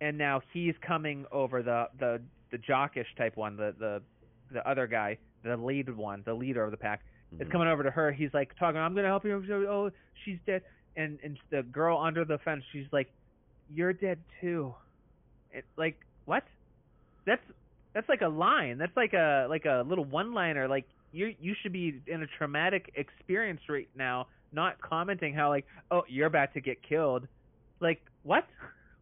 and 0.00 0.16
now 0.16 0.40
he's 0.52 0.74
coming 0.86 1.26
over 1.32 1.62
the 1.62 1.88
the 1.98 2.20
the 2.52 2.58
jockish 2.58 3.06
type 3.16 3.36
one, 3.36 3.56
the 3.56 3.74
the 3.78 4.02
the 4.52 4.68
other 4.68 4.86
guy, 4.86 5.18
the 5.42 5.56
lead 5.56 5.88
one, 5.96 6.22
the 6.24 6.34
leader 6.34 6.62
of 6.62 6.70
the 6.70 6.76
pack 6.76 7.00
is 7.40 7.48
Mhm. 7.48 7.50
coming 7.50 7.66
over 7.68 7.82
to 7.82 7.90
her. 7.90 8.12
He's 8.12 8.32
like 8.34 8.54
talking, 8.56 8.78
"I'm 8.80 8.94
gonna 8.94 9.08
help 9.08 9.24
you." 9.24 9.42
Oh, 9.68 9.90
she's 10.24 10.38
dead. 10.46 10.62
And 10.96 11.18
and 11.24 11.38
the 11.50 11.62
girl 11.64 11.98
under 11.98 12.24
the 12.24 12.38
fence, 12.38 12.62
she's 12.70 12.86
like, 12.92 13.10
"You're 13.70 13.94
dead 13.94 14.18
too." 14.40 14.74
It, 15.50 15.64
like 15.76 15.96
what? 16.26 16.44
That's 17.24 17.42
that's 17.94 18.08
like 18.08 18.20
a 18.22 18.28
line. 18.28 18.78
That's 18.78 18.96
like 18.96 19.14
a 19.14 19.46
like 19.48 19.64
a 19.64 19.82
little 19.86 20.04
one 20.04 20.32
liner. 20.34 20.68
Like 20.68 20.86
you 21.12 21.34
you 21.40 21.54
should 21.54 21.72
be 21.72 22.00
in 22.06 22.22
a 22.22 22.26
traumatic 22.26 22.90
experience 22.94 23.60
right 23.68 23.88
now, 23.94 24.26
not 24.52 24.80
commenting 24.80 25.32
how 25.34 25.48
like, 25.48 25.66
"Oh, 25.90 26.04
you're 26.08 26.26
about 26.26 26.52
to 26.54 26.60
get 26.60 26.82
killed." 26.82 27.26
Like 27.80 28.02
what? 28.22 28.46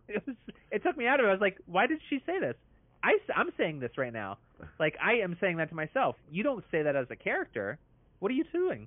It 0.08 0.26
was. 0.26 0.34
It 0.72 0.82
took 0.82 0.96
me 0.96 1.06
out 1.06 1.20
of 1.20 1.26
it. 1.26 1.28
I 1.28 1.32
was 1.32 1.40
like, 1.40 1.58
"Why 1.66 1.86
did 1.86 2.00
she 2.08 2.18
say 2.26 2.40
this?" 2.40 2.56
I 3.02 3.12
I'm 3.34 3.50
saying 3.56 3.80
this 3.80 3.92
right 3.96 4.12
now. 4.12 4.38
Like 4.78 4.96
I 5.02 5.14
am 5.14 5.36
saying 5.40 5.56
that 5.58 5.68
to 5.70 5.74
myself. 5.74 6.16
You 6.30 6.42
don't 6.42 6.64
say 6.70 6.82
that 6.82 6.96
as 6.96 7.06
a 7.10 7.16
character. 7.16 7.78
What 8.18 8.30
are 8.30 8.34
you 8.34 8.44
doing? 8.52 8.86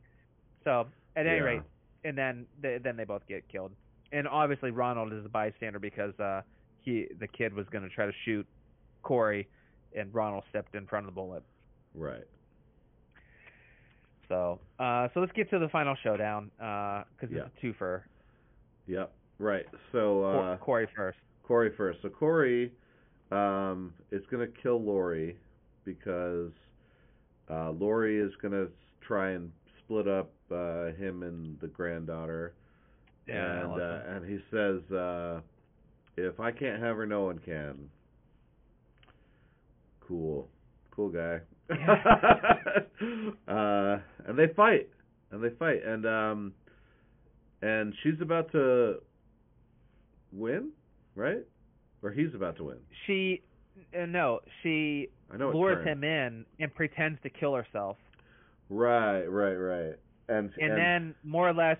So 0.63 0.87
at 1.15 1.25
any 1.25 1.37
Yeah. 1.37 1.43
rate, 1.43 1.61
and 2.03 2.17
then 2.17 2.45
they, 2.61 2.77
then 2.83 2.95
they 2.97 3.05
both 3.05 3.25
get 3.27 3.47
killed. 3.49 3.71
And 4.11 4.27
obviously 4.27 4.69
Ronald 4.71 5.11
is 5.13 5.25
a 5.25 5.29
bystander 5.29 5.79
because 5.79 6.17
uh 6.19 6.41
he 6.81 7.07
the 7.19 7.27
kid 7.27 7.53
was 7.53 7.65
going 7.71 7.83
to 7.83 7.89
try 7.89 8.05
to 8.05 8.11
shoot 8.25 8.45
Corey, 9.01 9.47
and 9.95 10.13
Ronald 10.13 10.43
stepped 10.49 10.75
in 10.75 10.85
front 10.85 11.07
of 11.07 11.13
the 11.13 11.15
bullet. 11.15 11.43
Right. 11.95 12.25
So 14.29 14.59
uh 14.79 15.07
so 15.13 15.19
let's 15.19 15.31
get 15.33 15.49
to 15.49 15.59
the 15.59 15.69
final 15.69 15.95
showdown 16.03 16.51
because 16.57 17.29
Yeah. 17.31 17.43
it's 17.45 17.63
a 17.63 17.65
twofer. 17.65 18.01
Yep. 18.87 19.11
Right. 19.39 19.65
So 19.91 20.23
uh, 20.23 20.57
Corey 20.57 20.87
first. 20.95 21.17
Corey 21.43 21.71
first. 21.75 21.99
So 22.01 22.09
Corey 22.09 22.71
um, 23.33 23.93
is 24.11 24.23
going 24.29 24.45
to 24.45 24.61
kill 24.61 24.81
Laurie 24.81 25.37
because 25.85 26.51
uh, 27.49 27.71
Laurie 27.71 28.19
is 28.19 28.31
going 28.41 28.53
to 28.53 28.69
try 29.05 29.31
and 29.31 29.51
split 29.79 30.07
up 30.07 30.31
uh, 30.51 30.91
him 30.97 31.23
and 31.23 31.59
the 31.59 31.67
granddaughter. 31.67 32.53
Yeah, 33.27 33.63
and 33.63 33.81
uh, 33.81 33.99
and 34.09 34.25
he 34.25 34.37
says, 34.51 34.91
uh, 34.91 35.39
"If 36.17 36.39
I 36.39 36.51
can't 36.51 36.81
have 36.81 36.97
her, 36.97 37.05
no 37.05 37.23
one 37.23 37.39
can." 37.39 37.89
Cool, 40.01 40.49
cool 40.91 41.09
guy. 41.09 41.39
uh, 43.47 43.99
and 44.27 44.37
they 44.37 44.47
fight, 44.55 44.89
and 45.31 45.41
they 45.41 45.51
fight, 45.57 45.85
and 45.85 46.05
um, 46.05 46.53
and 47.61 47.93
she's 48.03 48.19
about 48.21 48.51
to 48.51 48.95
win, 50.33 50.71
right? 51.15 51.45
Or 52.03 52.11
he's 52.11 52.33
about 52.35 52.57
to 52.57 52.65
win. 52.65 52.77
She 53.07 53.41
uh, 53.97 54.05
no, 54.05 54.39
she 54.61 55.07
I 55.33 55.37
know 55.37 55.51
lures 55.51 55.85
him 55.85 56.03
in 56.03 56.45
and 56.59 56.75
pretends 56.75 57.19
to 57.23 57.29
kill 57.29 57.55
herself. 57.55 57.97
Right, 58.69 59.23
right, 59.23 59.55
right. 59.55 59.95
And 60.29 60.51
and 60.59 60.77
then 60.77 61.15
more 61.23 61.49
or 61.49 61.53
less 61.53 61.77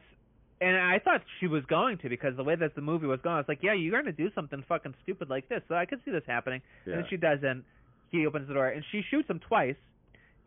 and 0.61 0.77
I 0.77 0.99
thought 0.99 1.21
she 1.39 1.47
was 1.47 1.63
going 1.65 1.97
to 1.99 2.09
because 2.09 2.37
the 2.37 2.43
way 2.43 2.55
that 2.55 2.75
the 2.75 2.81
movie 2.81 3.05
was 3.05 3.19
going, 3.21 3.35
I 3.35 3.39
was 3.39 3.47
like, 3.49 3.59
yeah, 3.61 3.73
you're 3.73 3.91
going 3.91 4.05
to 4.05 4.11
do 4.11 4.31
something 4.33 4.63
fucking 4.67 4.93
stupid 5.03 5.29
like 5.29 5.49
this. 5.49 5.61
So 5.67 5.75
I 5.75 5.85
could 5.85 5.99
see 6.05 6.11
this 6.11 6.23
happening. 6.25 6.61
yeah. 6.85 6.93
And 6.93 7.03
then 7.03 7.09
she 7.09 7.17
doesn't. 7.17 7.65
He 8.11 8.25
opens 8.25 8.47
the 8.47 8.53
door 8.53 8.69
and 8.69 8.83
she 8.91 9.01
shoots 9.09 9.29
him 9.29 9.39
twice. 9.45 9.75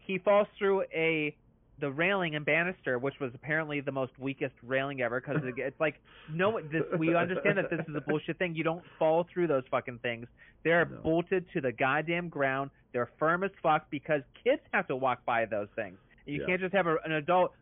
He 0.07 0.19
falls 0.19 0.47
through 0.59 0.85
a 0.95 1.35
the 1.79 1.91
railing 1.91 2.35
and 2.37 2.45
banister, 2.45 2.99
which 2.99 3.15
was 3.21 3.31
apparently 3.35 3.81
the 3.81 3.93
most 3.93 4.13
weakest 4.19 4.55
railing 4.63 5.03
ever, 5.03 5.21
because 5.21 5.43
it's 5.45 5.79
like 5.81 6.01
no, 6.33 6.61
this, 6.61 6.83
we 6.99 7.15
understand 7.15 7.59
that 7.59 7.71
this 7.71 7.81
is 7.89 7.95
a 7.95 8.01
bullshit 8.01 8.39
thing. 8.39 8.55
You 8.55 8.65
don't 8.65 8.83
fall 8.99 9.27
through 9.33 9.47
those 9.49 9.65
fucking 9.71 9.99
things. 10.01 10.27
They're 10.65 10.87
No. 10.87 10.97
bolted 11.03 11.47
to 11.53 11.61
the 11.61 11.73
goddamn 11.73 12.29
ground. 12.31 12.71
They're 12.93 13.11
firm 13.19 13.45
as 13.45 13.51
fuck 13.63 13.91
because 13.91 14.23
kids 14.43 14.63
have 14.73 14.89
to 14.89 14.97
walk 14.97 15.25
by 15.27 15.45
those 15.45 15.69
things. 15.77 15.99
You 16.25 16.41
Yeah. 16.41 16.47
can't 16.47 16.61
just 16.61 16.75
have 16.75 16.87
a, 16.87 16.97
an 17.05 17.13
adult 17.13 17.53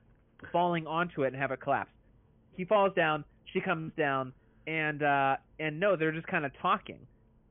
falling 0.53 0.87
onto 0.87 1.25
it 1.25 1.29
and 1.29 1.37
have 1.37 1.51
it 1.51 1.61
collapse. 1.61 1.91
He 2.57 2.65
falls 2.65 2.95
down. 2.95 3.25
She 3.53 3.61
comes 3.61 3.93
down, 3.97 4.33
and 4.67 5.03
uh 5.03 5.37
and 5.59 5.81
no, 5.81 5.97
they're 5.97 6.13
just 6.13 6.27
kind 6.29 6.45
of 6.45 6.53
talking, 6.63 7.01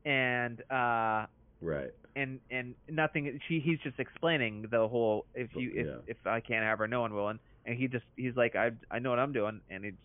and 0.05 0.61
uh 0.71 1.25
right. 1.61 1.91
And 2.15 2.39
and 2.51 2.75
nothing. 2.89 3.39
She 3.47 3.59
he's 3.59 3.79
just 3.79 3.99
explaining 3.99 4.67
the 4.71 4.87
whole 4.87 5.25
if 5.33 5.49
you 5.55 5.71
if 5.73 5.85
Yeah. 5.87 5.93
if 6.07 6.17
I 6.25 6.39
can't 6.39 6.63
have 6.63 6.79
her, 6.79 6.87
no 6.87 7.01
one 7.01 7.13
will. 7.13 7.29
And, 7.29 7.39
and 7.65 7.77
he 7.77 7.87
just 7.87 8.05
he's 8.15 8.35
like 8.35 8.55
I 8.55 8.71
I 8.91 8.99
know 8.99 9.09
what 9.09 9.19
I'm 9.19 9.33
doing, 9.33 9.61
and 9.69 9.85
it's 9.85 9.97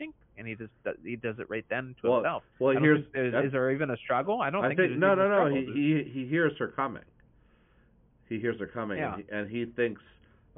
shink, 0.00 0.12
and 0.38 0.46
he 0.46 0.54
just 0.54 0.70
does, 0.84 0.96
he 1.04 1.16
does 1.16 1.36
it 1.38 1.48
right 1.50 1.64
then 1.70 1.94
to 2.02 2.08
Well, 2.08 2.18
himself. 2.20 2.42
Well, 2.58 2.76
here's 2.78 3.00
is 3.14 3.52
there 3.52 3.70
even 3.70 3.90
a 3.90 3.96
struggle? 3.96 4.40
I 4.40 4.50
don't 4.50 4.64
I 4.64 4.68
think, 4.68 4.80
think 4.80 4.98
no, 4.98 5.14
no, 5.14 5.28
no. 5.28 5.54
He 5.54 5.64
he 5.72 6.10
he 6.12 6.26
hears 6.26 6.52
her 6.58 6.68
coming. 6.68 7.02
He 8.28 8.38
hears 8.40 8.58
her 8.60 8.66
coming, 8.66 8.98
Yeah. 8.98 9.14
and, 9.14 9.24
he, 9.24 9.32
and 9.36 9.50
he 9.50 9.64
thinks, 9.76 10.02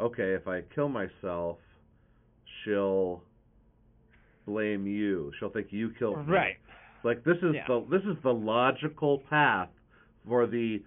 okay, 0.00 0.32
if 0.32 0.48
I 0.48 0.62
kill 0.74 0.88
myself, 0.88 1.58
she'll 2.64 3.22
blame 4.46 4.86
you. 4.86 5.30
She'll 5.38 5.50
think 5.50 5.68
you 5.70 5.90
killed 5.98 6.26
me. 6.26 6.32
right. 6.32 6.56
Like 7.04 7.22
this 7.24 7.36
is 7.42 7.54
Yeah. 7.54 7.64
the 7.68 7.84
this 7.90 8.02
is 8.02 8.16
the 8.22 8.32
logical 8.32 9.18
path 9.30 9.68
for 10.26 10.46
the 10.46 10.82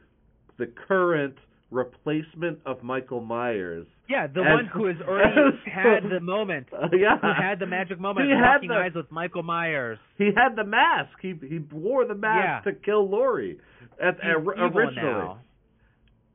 the 0.61 0.67
current 0.87 1.33
replacement 1.71 2.59
of 2.65 2.83
Michael 2.83 3.21
Myers. 3.21 3.87
Yeah, 4.07 4.27
the 4.27 4.41
As- 4.41 4.53
one 4.57 4.65
who 4.65 4.85
has 4.87 4.97
already 5.07 5.57
had 5.65 6.03
the 6.09 6.19
moment. 6.19 6.67
Uh, 6.73 6.87
yeah, 6.95 7.17
Who 7.17 7.27
had 7.41 7.59
the 7.59 7.65
magic 7.65 7.99
moment 7.99 8.27
He 8.27 8.33
had 8.33 8.59
the- 8.61 8.73
eyes 8.73 8.91
with 8.93 9.09
Michael 9.11 9.41
Myers. 9.43 9.97
He 10.17 10.25
had 10.35 10.55
the 10.55 10.63
mask. 10.65 11.11
He 11.21 11.33
he 11.47 11.59
wore 11.71 12.05
the 12.05 12.13
mask 12.15 12.65
Yeah. 12.65 12.71
to 12.71 12.77
kill 12.79 13.09
Laurie. 13.09 13.57
At, 14.01 14.15
He's 14.21 14.31
originally. 14.35 14.93
now. 14.95 15.39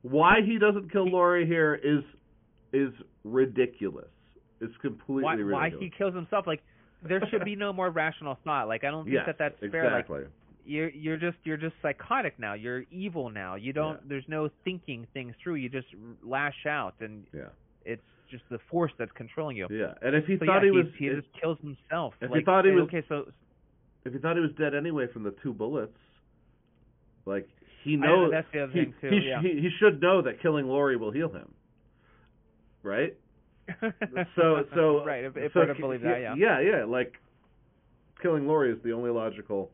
Why 0.03 0.37
he 0.45 0.59
doesn't 0.59 0.91
kill 0.93 1.07
Laurie 1.09 1.47
here 1.47 1.75
is 1.75 2.03
is 2.73 2.93
ridiculous. 3.25 4.09
It's 4.61 4.77
completely 4.81 5.45
Why, 5.45 5.71
why 5.71 5.71
he 5.79 5.91
kills 5.97 6.15
himself? 6.15 6.47
Like 6.47 6.63
there 7.07 7.23
should 7.31 7.45
be 7.45 7.57
no 7.57 7.73
more 7.73 7.91
rational 7.91 8.39
thought. 8.45 8.69
Like 8.69 8.85
I 8.85 8.91
don't 8.91 9.05
think 9.05 9.15
yes, 9.15 9.25
that 9.27 9.37
that's 9.39 9.59
fair. 9.73 9.85
Like 9.91 10.01
exactly. 10.01 10.25
You're 10.67 10.91
you're 10.91 11.17
just 11.17 11.37
you're 11.45 11.57
just 11.57 11.75
psychotic 11.81 12.39
now. 12.39 12.55
You're 12.55 12.85
evil 12.91 13.31
now. 13.31 13.55
You 13.55 13.73
don't. 13.73 13.95
Yeah. 13.95 14.09
There's 14.09 14.25
no 14.29 14.51
thinking 14.65 15.07
things 15.15 15.35
through. 15.43 15.55
You 15.57 15.69
just 15.69 15.87
lash 16.25 16.67
out, 16.69 16.95
and 17.01 17.25
yeah, 17.33 17.43
it's 17.85 18.03
just 18.31 18.43
the 18.51 18.59
force 18.71 18.93
that's 18.99 19.13
controlling 19.13 19.57
you. 19.57 19.69
yeah. 19.71 19.95
And 20.03 20.17
if 20.17 20.27
he 20.27 20.37
so 20.39 20.47
thought 20.47 20.59
yeah, 20.59 20.65
he 20.65 20.71
was, 20.73 20.87
he 20.99 21.07
if, 21.07 21.17
just 21.23 21.29
kills 21.41 21.59
himself. 21.61 22.15
if 22.21 22.31
he 22.33 22.43
thought 22.43 22.65
he 22.65 22.73
was- 22.73 22.89
okay, 22.89 23.05
so 23.09 23.31
if 24.05 24.13
he 24.13 24.19
thought 24.19 24.35
he 24.37 24.43
was 24.43 24.51
dead 24.59 24.75
anyway 24.75 25.07
from 25.13 25.23
the 25.23 25.35
two 25.43 25.53
bullets, 25.53 25.97
like 27.25 27.49
he 27.85 27.95
I 27.95 27.97
know 27.97 28.23
knows 28.23 28.31
that's 28.33 28.49
the 28.53 28.65
other 28.65 28.73
he, 28.73 28.81
thing 28.81 28.95
too. 29.01 29.09
he, 29.11 29.29
yeah. 29.29 29.41
he 29.41 29.49
he 29.61 29.71
should 29.79 30.01
know 30.03 30.23
that 30.23 30.43
killing 30.43 30.67
Laurie 30.67 30.97
will 30.97 31.13
heal 31.13 31.29
him, 31.29 31.53
right? 32.83 33.15
So 34.35 34.65
so 34.75 35.05
right, 35.07 35.25
if, 35.25 35.37
if 35.37 35.53
so 35.53 35.61
we're 35.61 35.67
to 35.67 35.81
believe 35.81 36.03
that, 36.03 36.21
yeah. 36.21 36.35
yeah, 36.37 36.61
yeah. 36.61 36.85
Like 36.85 37.15
killing 38.21 38.47
Laurie 38.49 38.73
is 38.73 38.79
the 38.83 38.93
only 38.93 39.11
logical 39.11 39.71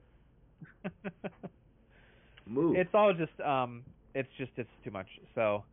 move. 2.46 2.76
it's 2.76 2.90
all 2.94 3.12
just 3.12 3.38
um 3.40 3.82
it's 4.14 4.28
just 4.38 4.52
it's 4.56 4.70
too 4.84 4.90
much. 4.90 5.08
So 5.34 5.64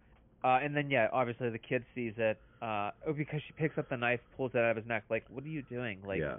uh 0.43 0.59
and 0.63 0.75
then 0.75 0.89
yeah 0.89 1.07
obviously 1.11 1.49
the 1.49 1.59
kid 1.59 1.83
sees 1.95 2.13
it 2.17 2.39
uh 2.61 2.91
oh, 3.07 3.13
because 3.13 3.41
she 3.47 3.53
picks 3.53 3.77
up 3.77 3.89
the 3.89 3.97
knife 3.97 4.19
pulls 4.35 4.51
it 4.53 4.57
out 4.57 4.71
of 4.71 4.77
his 4.77 4.85
neck 4.85 5.03
like 5.09 5.25
what 5.29 5.43
are 5.43 5.49
you 5.49 5.63
doing? 5.63 5.99
Like 6.05 6.19
yeah, 6.19 6.37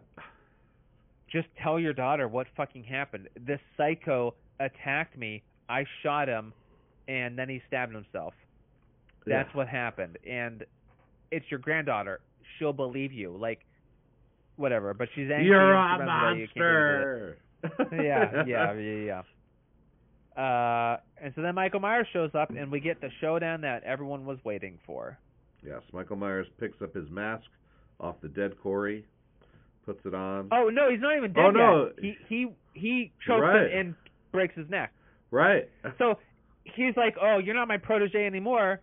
just 1.30 1.48
tell 1.62 1.78
your 1.78 1.92
daughter 1.92 2.28
what 2.28 2.46
fucking 2.56 2.84
happened. 2.84 3.28
This 3.46 3.60
psycho 3.76 4.34
attacked 4.58 5.16
me 5.16 5.42
i 5.70 5.84
shot 6.02 6.28
him 6.28 6.52
and 7.08 7.38
then 7.38 7.48
he 7.48 7.62
stabbed 7.68 7.94
himself. 7.94 8.34
That's 9.26 9.48
yeah. 9.52 9.56
what 9.56 9.68
happened. 9.68 10.18
And 10.28 10.64
it's 11.30 11.46
your 11.50 11.60
granddaughter. 11.60 12.20
She'll 12.58 12.72
believe 12.72 13.12
you. 13.12 13.36
Like 13.36 13.60
whatever. 14.56 14.94
But 14.94 15.08
she's 15.14 15.30
angry 15.30 15.46
You're 15.46 15.74
a 15.74 15.96
she 16.36 16.40
you 16.40 16.48
can't 16.48 16.56
do 16.56 16.62
anything 16.62 16.62
with 16.62 16.64
it. 16.64 16.64
monster. 16.64 17.38
Yeah, 17.92 18.44
yeah, 18.46 18.72
yeah, 18.72 18.72
yeah. 18.76 19.22
Uh, 20.36 20.96
and 21.22 21.32
so 21.34 21.42
then 21.42 21.54
Michael 21.54 21.80
Myers 21.80 22.06
shows 22.12 22.30
up, 22.34 22.50
and 22.50 22.70
we 22.70 22.80
get 22.80 23.00
the 23.00 23.10
showdown 23.20 23.60
that 23.62 23.82
everyone 23.84 24.24
was 24.24 24.38
waiting 24.44 24.78
for. 24.86 25.18
Yes, 25.64 25.82
Michael 25.92 26.16
Myers 26.16 26.46
picks 26.58 26.80
up 26.80 26.94
his 26.94 27.10
mask 27.10 27.44
off 27.98 28.16
the 28.22 28.28
dead 28.28 28.52
Corey, 28.62 29.04
puts 29.84 30.00
it 30.06 30.14
on. 30.14 30.48
Oh 30.52 30.70
no, 30.72 30.90
he's 30.90 31.00
not 31.00 31.16
even 31.16 31.32
dead 31.32 31.44
Oh, 31.46 31.50
no. 31.50 31.84
yet. 31.86 31.94
He 32.00 32.14
he 32.28 32.46
he 32.74 33.12
chokes 33.26 33.42
Right. 33.42 33.70
him 33.70 33.78
and 33.78 33.94
breaks 34.32 34.54
his 34.54 34.68
neck. 34.70 34.92
Right. 35.30 35.68
So 35.98 36.18
he's 36.64 36.96
like, 36.96 37.16
"Oh, 37.20 37.38
you're 37.38 37.54
not 37.54 37.68
my 37.68 37.76
protege 37.76 38.24
anymore." 38.26 38.80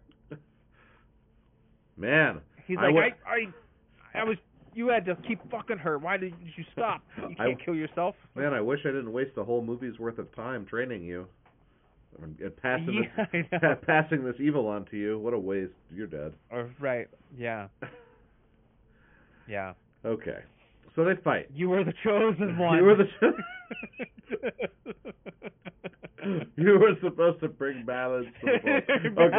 Man, 1.98 2.42
He's 2.68 2.78
I 2.80 2.86
like, 2.86 2.94
would- 2.94 3.04
I, 3.04 4.18
I, 4.18 4.20
I 4.22 4.24
was. 4.24 4.38
You 4.78 4.90
had 4.90 5.06
to 5.06 5.16
keep 5.28 5.40
fucking 5.50 5.80
her. 5.80 5.98
Why 5.98 6.18
did 6.18 6.36
you 6.56 6.64
stop? 6.72 7.02
You 7.18 7.36
can't 7.36 7.66
kill 7.66 7.74
yourself. 7.74 8.14
man, 8.36 8.54
I 8.54 8.62
wish 8.62 8.82
I 8.86 8.90
didn't 8.90 9.12
waste 9.12 9.32
a 9.36 9.44
whole 9.44 9.64
movie's 9.64 9.98
worth 9.98 10.20
of 10.20 10.34
time 10.36 10.68
training 10.68 11.04
you 11.04 11.26
and 12.22 12.38
passing 12.58 13.08
yeah, 13.18 13.26
this 13.32 13.46
passing 13.88 14.24
this 14.24 14.36
evil 14.40 14.68
on 14.68 14.86
to 14.92 14.98
you. 14.98 15.18
What 15.18 15.34
a 15.34 15.40
waste. 15.40 15.74
You're 15.92 16.06
dead. 16.06 16.34
Or, 16.52 16.70
right. 16.80 17.08
Yeah. 17.36 17.68
Yeah. 19.50 19.76
Okay, 20.04 20.40
so 20.94 21.06
they 21.06 21.14
fight. 21.24 21.48
You 21.56 21.70
were 21.70 21.86
the 21.86 21.94
chosen 22.04 22.58
one. 22.58 22.80
You 22.80 22.84
were 22.84 22.96
the. 22.98 23.06
you 26.58 26.78
were 26.78 26.96
supposed 27.02 27.40
to 27.40 27.48
bring 27.48 27.86
balance 27.86 28.28
to 28.42 28.60
the 29.04 29.10
boat. 29.10 29.32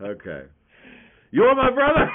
Okay. 0.00 0.40
okay. 0.40 0.42
You're 1.32 1.54
my 1.56 1.70
brother. 1.70 2.10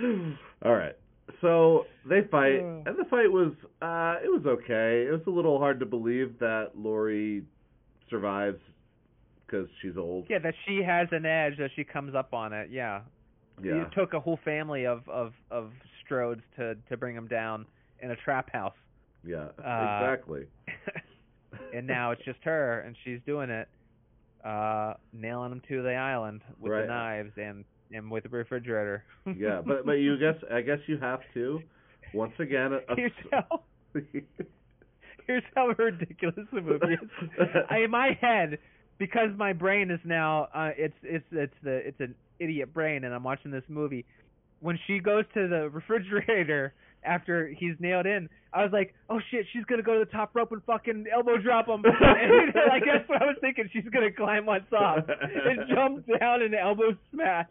All 0.64 0.74
right. 0.74 0.94
So 1.40 1.86
they 2.08 2.20
fight, 2.30 2.60
and 2.60 2.84
the 2.86 3.04
fight 3.10 3.30
was 3.30 3.52
uh 3.80 4.22
it 4.24 4.28
was 4.28 4.42
okay. 4.46 5.06
It 5.08 5.12
was 5.12 5.22
a 5.26 5.30
little 5.30 5.58
hard 5.58 5.80
to 5.80 5.86
believe 5.86 6.38
that 6.38 6.70
Laurie 6.76 7.42
survives 8.08 8.60
because 9.46 9.66
she's 9.80 9.96
old. 9.96 10.26
yeah, 10.30 10.38
that 10.38 10.54
she 10.66 10.82
has 10.86 11.08
an 11.10 11.26
edge 11.26 11.58
that 11.58 11.70
she 11.74 11.82
comes 11.82 12.14
up 12.14 12.32
on 12.32 12.52
it. 12.52 12.68
Yeah. 12.70 13.00
Yeah. 13.62 13.82
It 13.82 13.88
took 13.96 14.12
a 14.14 14.20
whole 14.20 14.38
family 14.44 14.86
of 14.86 15.08
of 15.08 15.32
of 15.50 15.72
Strodes 16.08 16.42
to 16.56 16.76
to 16.88 16.96
bring 16.96 17.16
him 17.16 17.26
down 17.26 17.66
in 18.00 18.10
a 18.12 18.16
trap 18.16 18.52
house, 18.52 18.74
Yeah. 19.24 19.48
Uh, 19.64 20.00
exactly. 20.00 20.46
and 21.74 21.86
now 21.86 22.10
it's 22.12 22.22
just 22.24 22.38
her, 22.44 22.80
and 22.80 22.96
she's 23.04 23.20
doing 23.26 23.48
it, 23.50 23.68
uh, 24.44 24.94
nailing 25.12 25.50
them 25.50 25.62
to 25.68 25.82
the 25.82 25.94
island 25.94 26.42
with 26.60 26.72
Right. 26.72 26.82
the 26.82 26.86
knives 26.88 27.32
and 27.36 27.64
and 27.94 28.10
with 28.10 28.24
the 28.24 28.30
refrigerator. 28.30 29.04
yeah, 29.36 29.60
but 29.66 29.84
but 29.86 29.92
you 29.92 30.16
guess 30.18 30.36
I 30.52 30.62
guess 30.62 30.78
you 30.86 30.98
have 30.98 31.20
to 31.34 31.60
once 32.14 32.32
again. 32.38 32.72
A, 32.72 32.80
here's 32.96 33.12
how 33.30 33.62
here's 35.26 35.42
how 35.54 35.68
ridiculous 35.78 36.46
the 36.52 36.60
movie 36.60 36.94
is. 36.94 37.48
I, 37.70 37.78
in 37.78 37.90
my 37.90 38.16
head, 38.20 38.58
because 38.98 39.30
my 39.36 39.52
brain 39.52 39.90
is 39.90 40.00
now 40.04 40.48
uh, 40.54 40.70
it's 40.76 40.94
it's 41.02 41.24
it's 41.32 41.54
the 41.62 41.76
it's 41.86 42.00
an 42.00 42.14
idiot 42.38 42.72
brain, 42.72 43.04
and 43.04 43.14
I'm 43.14 43.22
watching 43.24 43.50
this 43.50 43.64
movie. 43.68 44.04
When 44.60 44.78
she 44.86 44.98
goes 45.00 45.24
to 45.34 45.48
the 45.48 45.68
refrigerator 45.70 46.72
after 47.04 47.48
he's 47.48 47.74
nailed 47.80 48.06
in, 48.06 48.28
I 48.52 48.62
was 48.62 48.72
like, 48.72 48.94
oh 49.10 49.18
shit, 49.30 49.46
she's 49.52 49.64
gonna 49.64 49.82
go 49.82 49.94
to 49.98 50.04
the 50.04 50.10
top 50.10 50.30
rope 50.34 50.52
and 50.52 50.62
fucking 50.64 51.06
elbow 51.12 51.38
drop 51.38 51.66
him. 51.68 51.82
and 51.84 52.54
like 52.68 52.82
that's 52.84 53.08
what 53.08 53.22
I 53.22 53.26
was 53.26 53.36
thinking. 53.40 53.68
She's 53.72 53.84
gonna 53.92 54.12
climb 54.12 54.48
on 54.48 54.64
top 54.70 55.08
and 55.08 55.60
jump 55.74 56.06
down 56.20 56.42
and 56.42 56.54
elbow 56.54 56.96
smash. 57.12 57.48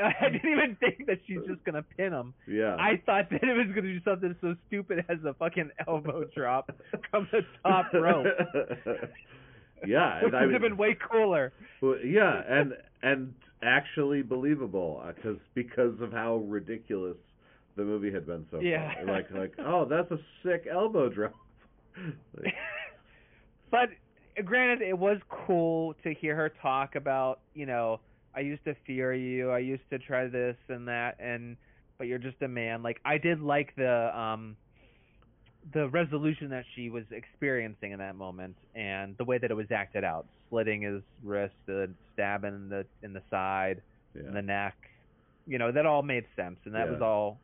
I 0.00 0.30
didn't 0.30 0.50
even 0.50 0.76
think 0.76 1.06
that 1.06 1.18
she's 1.26 1.40
just 1.46 1.62
gonna 1.64 1.82
pin 1.82 2.12
him. 2.12 2.32
yeah. 2.46 2.76
I 2.78 3.02
thought 3.04 3.30
that 3.30 3.42
it 3.42 3.56
was 3.56 3.66
gonna 3.74 3.82
do 3.82 4.00
something 4.04 4.34
so 4.40 4.54
stupid 4.68 5.04
as 5.08 5.18
a 5.26 5.34
fucking 5.34 5.70
elbow 5.86 6.24
drop 6.36 6.70
from 7.10 7.28
the 7.32 7.40
top 7.64 7.92
rope. 7.92 8.26
yeah, 9.86 10.20
It 10.20 10.24
would 10.24 10.34
I 10.34 10.50
have 10.50 10.62
been 10.62 10.76
way 10.76 10.96
cooler. 11.10 11.52
well, 11.82 11.96
yeah, 12.04 12.42
and 12.48 12.74
and 13.02 13.34
actually 13.62 14.22
believable 14.22 15.02
uh, 15.04 15.12
because 15.12 15.38
because 15.54 16.00
of 16.00 16.12
how 16.12 16.36
ridiculous 16.36 17.16
the 17.78 17.84
movie 17.84 18.12
had 18.12 18.26
been 18.26 18.44
so 18.50 18.60
Yeah. 18.60 18.92
Like 19.06 19.30
like 19.30 19.54
oh, 19.58 19.86
that's 19.86 20.10
a 20.10 20.18
sick 20.42 20.66
elbow 20.70 21.08
drop. 21.08 21.32
Like, 22.36 22.54
but 23.72 23.88
granted, 24.44 24.82
it 24.86 24.96
was 24.96 25.18
cool 25.28 25.94
to 26.04 26.14
hear 26.14 26.36
her 26.36 26.48
talk 26.62 26.94
about, 26.94 27.40
you 27.54 27.66
know, 27.66 27.98
I 28.36 28.40
used 28.40 28.64
to 28.66 28.76
fear 28.86 29.12
you, 29.14 29.50
I 29.50 29.58
used 29.58 29.82
to 29.90 29.98
try 29.98 30.28
this 30.28 30.56
and 30.68 30.86
that, 30.86 31.16
and 31.18 31.56
but 31.96 32.06
you're 32.06 32.18
just 32.18 32.40
a 32.42 32.46
man. 32.48 32.82
Like 32.84 33.00
I 33.04 33.18
did 33.18 33.40
like 33.40 33.74
the 33.76 34.16
um 34.16 34.56
the 35.74 35.88
resolution 35.88 36.50
that 36.50 36.64
she 36.74 36.88
was 36.88 37.04
experiencing 37.10 37.92
in 37.92 37.98
that 37.98 38.14
moment 38.14 38.56
and 38.74 39.16
the 39.18 39.24
way 39.24 39.38
that 39.38 39.50
it 39.50 39.54
was 39.54 39.70
acted 39.70 40.04
out, 40.04 40.26
slitting 40.50 40.82
his 40.82 41.02
wrist, 41.24 41.54
the 41.66 41.90
stabbing 42.14 42.54
in 42.54 42.68
the 42.68 42.86
in 43.02 43.12
the 43.12 43.22
side, 43.30 43.82
yeah. 44.14 44.28
in 44.28 44.34
the 44.34 44.42
neck. 44.42 44.76
You 45.46 45.58
know, 45.58 45.72
that 45.72 45.84
all 45.86 46.02
made 46.02 46.26
sense 46.36 46.58
and 46.64 46.74
that 46.74 46.86
Yeah. 46.86 46.92
was 46.92 47.02
all 47.02 47.40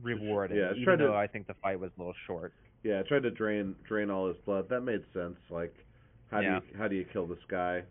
rewarding. 0.00 0.56
Yeah, 0.56 0.70
even 0.72 0.84
tried 0.84 0.96
to- 0.96 1.04
though 1.04 1.16
I 1.16 1.26
think 1.26 1.46
the 1.46 1.54
fight 1.54 1.78
was 1.78 1.90
a 1.96 2.00
little 2.00 2.14
short. 2.26 2.52
Yeah, 2.82 3.00
I 3.00 3.02
tried 3.02 3.22
to 3.24 3.30
drain 3.30 3.74
drain 3.86 4.10
all 4.10 4.28
his 4.28 4.36
blood. 4.38 4.68
That 4.68 4.80
made 4.82 5.04
sense. 5.12 5.36
Like, 5.50 5.74
how 6.30 6.40
Yeah. 6.40 6.60
do 6.60 6.66
you 6.66 6.78
how 6.78 6.88
do 6.88 6.96
you 6.96 7.04
kill 7.04 7.26
this 7.26 7.42
guy? 7.48 7.84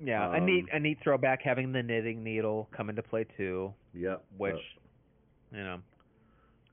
Yeah, 0.00 0.26
a 0.34 0.38
Um, 0.38 0.44
neat 0.46 0.66
a 0.72 0.78
neat 0.80 0.98
throwback 1.00 1.40
having 1.42 1.72
the 1.72 1.82
knitting 1.82 2.22
needle 2.22 2.68
come 2.72 2.90
into 2.90 3.02
play 3.02 3.24
too, 3.36 3.72
Yep. 3.94 4.22
which 4.36 4.78
you 5.52 5.58
know. 5.62 5.80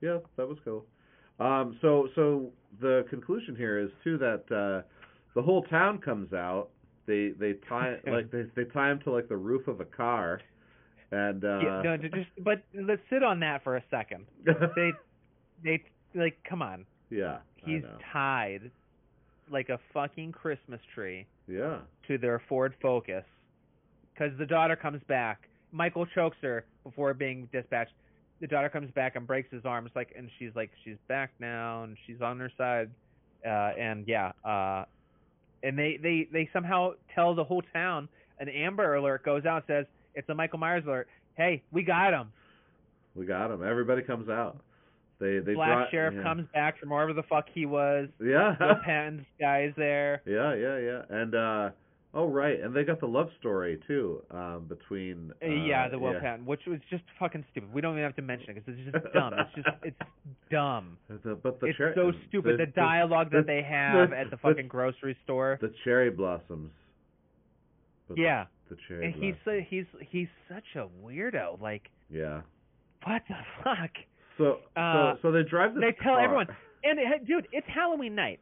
yeah, 0.02 0.18
that 0.36 0.48
was 0.48 0.58
cool. 0.66 0.86
Um, 1.40 1.78
so 1.82 2.08
so 2.16 2.52
the 2.82 3.06
conclusion 3.10 3.56
here 3.56 3.78
is 3.78 3.92
too 4.04 4.18
that 4.18 4.52
uh, 4.52 4.82
the 5.36 5.42
whole 5.42 5.64
town 5.64 6.00
comes 6.00 6.34
out. 6.34 6.70
They 7.06 7.30
they 7.30 7.54
tie 7.70 8.00
like 8.06 8.30
they 8.32 8.44
they 8.56 8.66
tie 8.66 8.92
him 8.92 9.00
to 9.02 9.12
like 9.12 9.30
the 9.30 9.38
roof 9.38 9.68
of 9.70 9.80
a 9.80 9.86
car, 9.86 10.42
and 11.14 11.46
uh, 11.46 11.60
yeah, 11.62 11.82
no, 11.84 11.98
just 11.98 12.30
but 12.40 12.64
let's 12.74 13.02
sit 13.10 13.22
on 13.24 13.40
that 13.42 13.64
for 13.64 13.78
a 13.78 13.84
second. 13.92 14.26
They 14.76 14.92
they 15.64 15.84
like 16.16 16.38
come 16.44 16.62
on. 16.62 16.86
yeah, 17.10 17.38
He's 17.64 17.84
tied 18.12 18.72
like 19.52 19.70
a 19.70 19.80
fucking 19.94 20.32
Christmas 20.32 20.82
tree 20.96 21.28
yeah, 21.48 21.78
to 22.08 22.18
their 22.18 22.42
Ford 22.50 22.74
Focus 22.82 23.24
cuz 24.18 24.32
the 24.38 24.46
daughter 24.46 24.76
comes 24.76 25.02
back. 25.04 25.48
Michael 25.72 26.06
chokes 26.08 26.38
her 26.42 26.66
before 26.84 27.14
being 27.14 27.48
dispatched. 27.52 27.94
The 28.42 28.48
daughter 28.48 28.70
comes 28.70 28.92
back 28.92 29.16
and 29.16 29.28
breaks 29.28 29.52
his 29.52 29.66
arms 29.66 29.92
like 29.96 30.14
and 30.18 30.30
she's 30.40 30.56
like 30.56 30.72
she's 30.84 30.98
back 31.08 31.32
now 31.40 31.84
and 31.84 31.96
she's 32.08 32.22
on 32.22 32.40
her 32.40 32.52
side. 32.58 32.90
Uh 33.46 33.72
and 33.78 34.08
yeah, 34.08 34.32
uh 34.44 34.86
and 35.62 35.78
they 35.78 35.98
they 36.02 36.28
they 36.32 36.50
somehow 36.52 36.94
tell 37.14 37.36
the 37.36 37.44
whole 37.44 37.62
town 37.72 38.10
an 38.40 38.50
Amber 38.50 38.96
Alert 38.96 39.24
goes 39.24 39.46
out 39.46 39.64
and 39.70 39.86
says 39.86 39.86
it's 40.16 40.30
a 40.30 40.36
Michael 40.36 40.60
Myers 40.60 40.84
alert. 40.86 41.08
Hey, 41.36 41.64
we 41.72 41.84
got 41.84 42.14
him. 42.14 42.32
we 43.16 43.26
got 43.26 43.52
him. 43.52 43.64
Everybody 43.64 44.02
comes 44.04 44.30
out. 44.30 44.58
They 45.20 45.40
they 45.40 45.54
Black 45.54 45.70
brought- 45.70 45.92
sheriff 45.92 46.14
yeah. 46.18 46.24
comes 46.24 46.48
back 46.54 46.80
from 46.80 46.90
wherever 46.90 47.14
the 47.14 47.24
fuck 47.24 47.46
he 47.54 47.66
was. 47.66 48.10
Yeah. 48.22 48.56
Will 48.60 48.76
Patton's 48.84 49.26
guy's 49.40 49.72
there. 49.78 50.22
Yeah, 50.26 50.54
yeah, 50.56 50.78
yeah. 50.80 51.02
And 51.10 51.36
uh 51.36 51.70
oh 52.16 52.28
right, 52.28 52.60
and 52.60 52.76
they 52.76 52.84
got 52.84 53.00
the 53.00 53.08
love 53.08 53.30
story 53.40 53.80
too 53.88 54.22
um 54.32 54.66
between 54.68 55.32
Uh, 55.42 55.46
uh, 55.46 55.50
yeah, 55.50 55.88
the 55.88 55.98
Will 55.98 56.14
yeah. 56.14 56.20
Patton, 56.20 56.46
which 56.46 56.62
was 56.68 56.80
just 56.90 57.04
fucking 57.20 57.46
stupid. 57.52 57.72
We 57.74 57.80
don't 57.82 57.94
even 57.94 58.04
have 58.04 58.16
to 58.18 58.22
mention 58.22 58.52
it 58.58 58.66
because 58.66 58.80
it's 58.80 58.92
just 58.92 59.14
dumb. 59.14 59.34
It's 59.34 59.56
just 59.56 59.78
it's 59.84 59.98
dumb. 60.52 60.98
The, 61.10 61.36
but 61.36 61.60
the 61.62 61.68
it's 61.68 61.78
cher- 61.78 61.94
so 61.96 62.12
stupid. 62.28 62.60
The, 62.60 62.66
dialogue 62.66 63.30
the- 63.32 63.38
that 63.38 63.48
they 63.48 63.62
have 63.68 64.10
the- 64.10 64.18
at 64.18 64.26
the 64.26 64.32
the- 64.32 64.38
fucking 64.38 64.68
grocery 64.68 65.16
store. 65.24 65.58
the 65.62 65.74
cherry 65.84 66.10
blossoms. 66.10 66.72
But 68.10 68.18
yeah, 68.18 68.46
The, 68.76 68.82
cherry 68.88 69.06
and 69.06 69.16
he's 69.16 69.36
so, 69.46 69.60
he's 69.68 69.86
he's 70.10 70.28
such 70.50 70.76
a 70.76 70.88
weirdo. 71.06 71.60
Like 71.62 71.90
Yeah. 72.10 72.42
what 73.04 73.22
the 73.28 73.36
fuck? 73.64 73.92
So 74.38 74.60
Uh, 74.76 75.14
so 75.16 75.20
so 75.24 75.32
they 75.32 75.44
drive 75.44 75.74
this 75.76 75.82
They 75.82 75.92
tell 76.04 76.14
car. 76.16 76.22
everyone. 76.24 76.48
And 76.84 77.00
it, 77.00 77.26
dude, 77.26 77.48
it's 77.52 77.68
Halloween 77.68 78.16
night. 78.16 78.40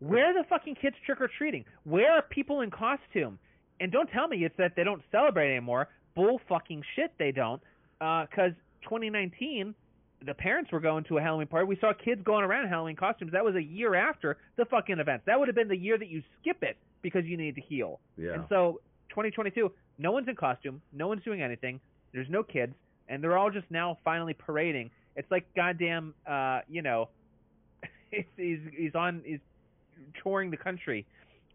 Where 0.00 0.26
are 0.30 0.34
the 0.34 0.46
fucking 0.48 0.76
kids 0.76 0.96
trick 1.06 1.20
or 1.20 1.28
treating? 1.28 1.64
Where 1.84 2.10
are 2.12 2.22
people 2.22 2.60
in 2.62 2.70
costume? 2.70 3.38
And 3.80 3.90
don't 3.92 4.08
tell 4.08 4.28
me 4.28 4.44
it's 4.44 4.56
that 4.58 4.72
they 4.76 4.84
don't 4.84 5.02
celebrate 5.10 5.50
anymore. 5.50 5.88
Bull 6.14 6.40
fucking 6.48 6.82
shit, 6.96 7.12
they 7.18 7.32
don't. 7.32 7.62
Because 7.98 8.52
2019, 8.82 9.74
the 10.26 10.34
parents 10.34 10.70
were 10.72 10.80
going 10.80 11.04
to 11.04 11.16
a 11.18 11.22
Halloween 11.22 11.46
party. 11.46 11.66
We 11.66 11.76
saw 11.80 11.92
kids 11.94 12.20
going 12.22 12.44
around 12.44 12.64
in 12.64 12.68
Halloween 12.70 12.96
costumes. 12.96 13.32
That 13.32 13.44
was 13.44 13.54
a 13.54 13.62
year 13.62 13.94
after 13.94 14.36
the 14.56 14.64
fucking 14.66 14.98
events. 14.98 15.24
That 15.26 15.38
would 15.38 15.48
have 15.48 15.54
been 15.54 15.68
the 15.68 15.76
year 15.76 15.96
that 15.96 16.08
you 16.08 16.22
skip 16.40 16.62
it 16.62 16.76
because 17.02 17.24
you 17.24 17.36
need 17.38 17.54
to 17.54 17.60
heal. 17.62 18.00
Yeah. 18.18 18.32
And 18.34 18.44
so 18.50 18.80
2022, 19.10 19.70
no 19.98 20.12
one's 20.12 20.28
in 20.28 20.36
costume, 20.36 20.80
no 20.92 21.08
one's 21.08 21.22
doing 21.22 21.42
anything. 21.42 21.80
There's 22.12 22.30
no 22.30 22.42
kids, 22.42 22.74
and 23.08 23.22
they're 23.22 23.36
all 23.36 23.50
just 23.50 23.70
now 23.70 23.98
finally 24.04 24.34
parading. 24.34 24.90
It's 25.16 25.30
like 25.30 25.46
goddamn, 25.54 26.14
uh, 26.26 26.60
you 26.68 26.82
know, 26.82 27.08
he's 28.10 28.58
he's, 28.76 28.94
on 28.94 29.22
he's 29.24 29.40
touring 30.22 30.50
the 30.50 30.56
country 30.56 31.06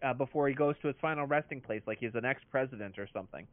uh, 0.06 0.14
before 0.14 0.48
he 0.48 0.54
goes 0.54 0.76
to 0.82 0.88
his 0.88 0.96
final 1.02 1.26
resting 1.26 1.62
place, 1.62 1.82
like 1.88 1.98
he's 2.00 2.16
an 2.16 2.26
ex-president 2.26 2.98
or 3.00 3.08
something. 3.14 3.48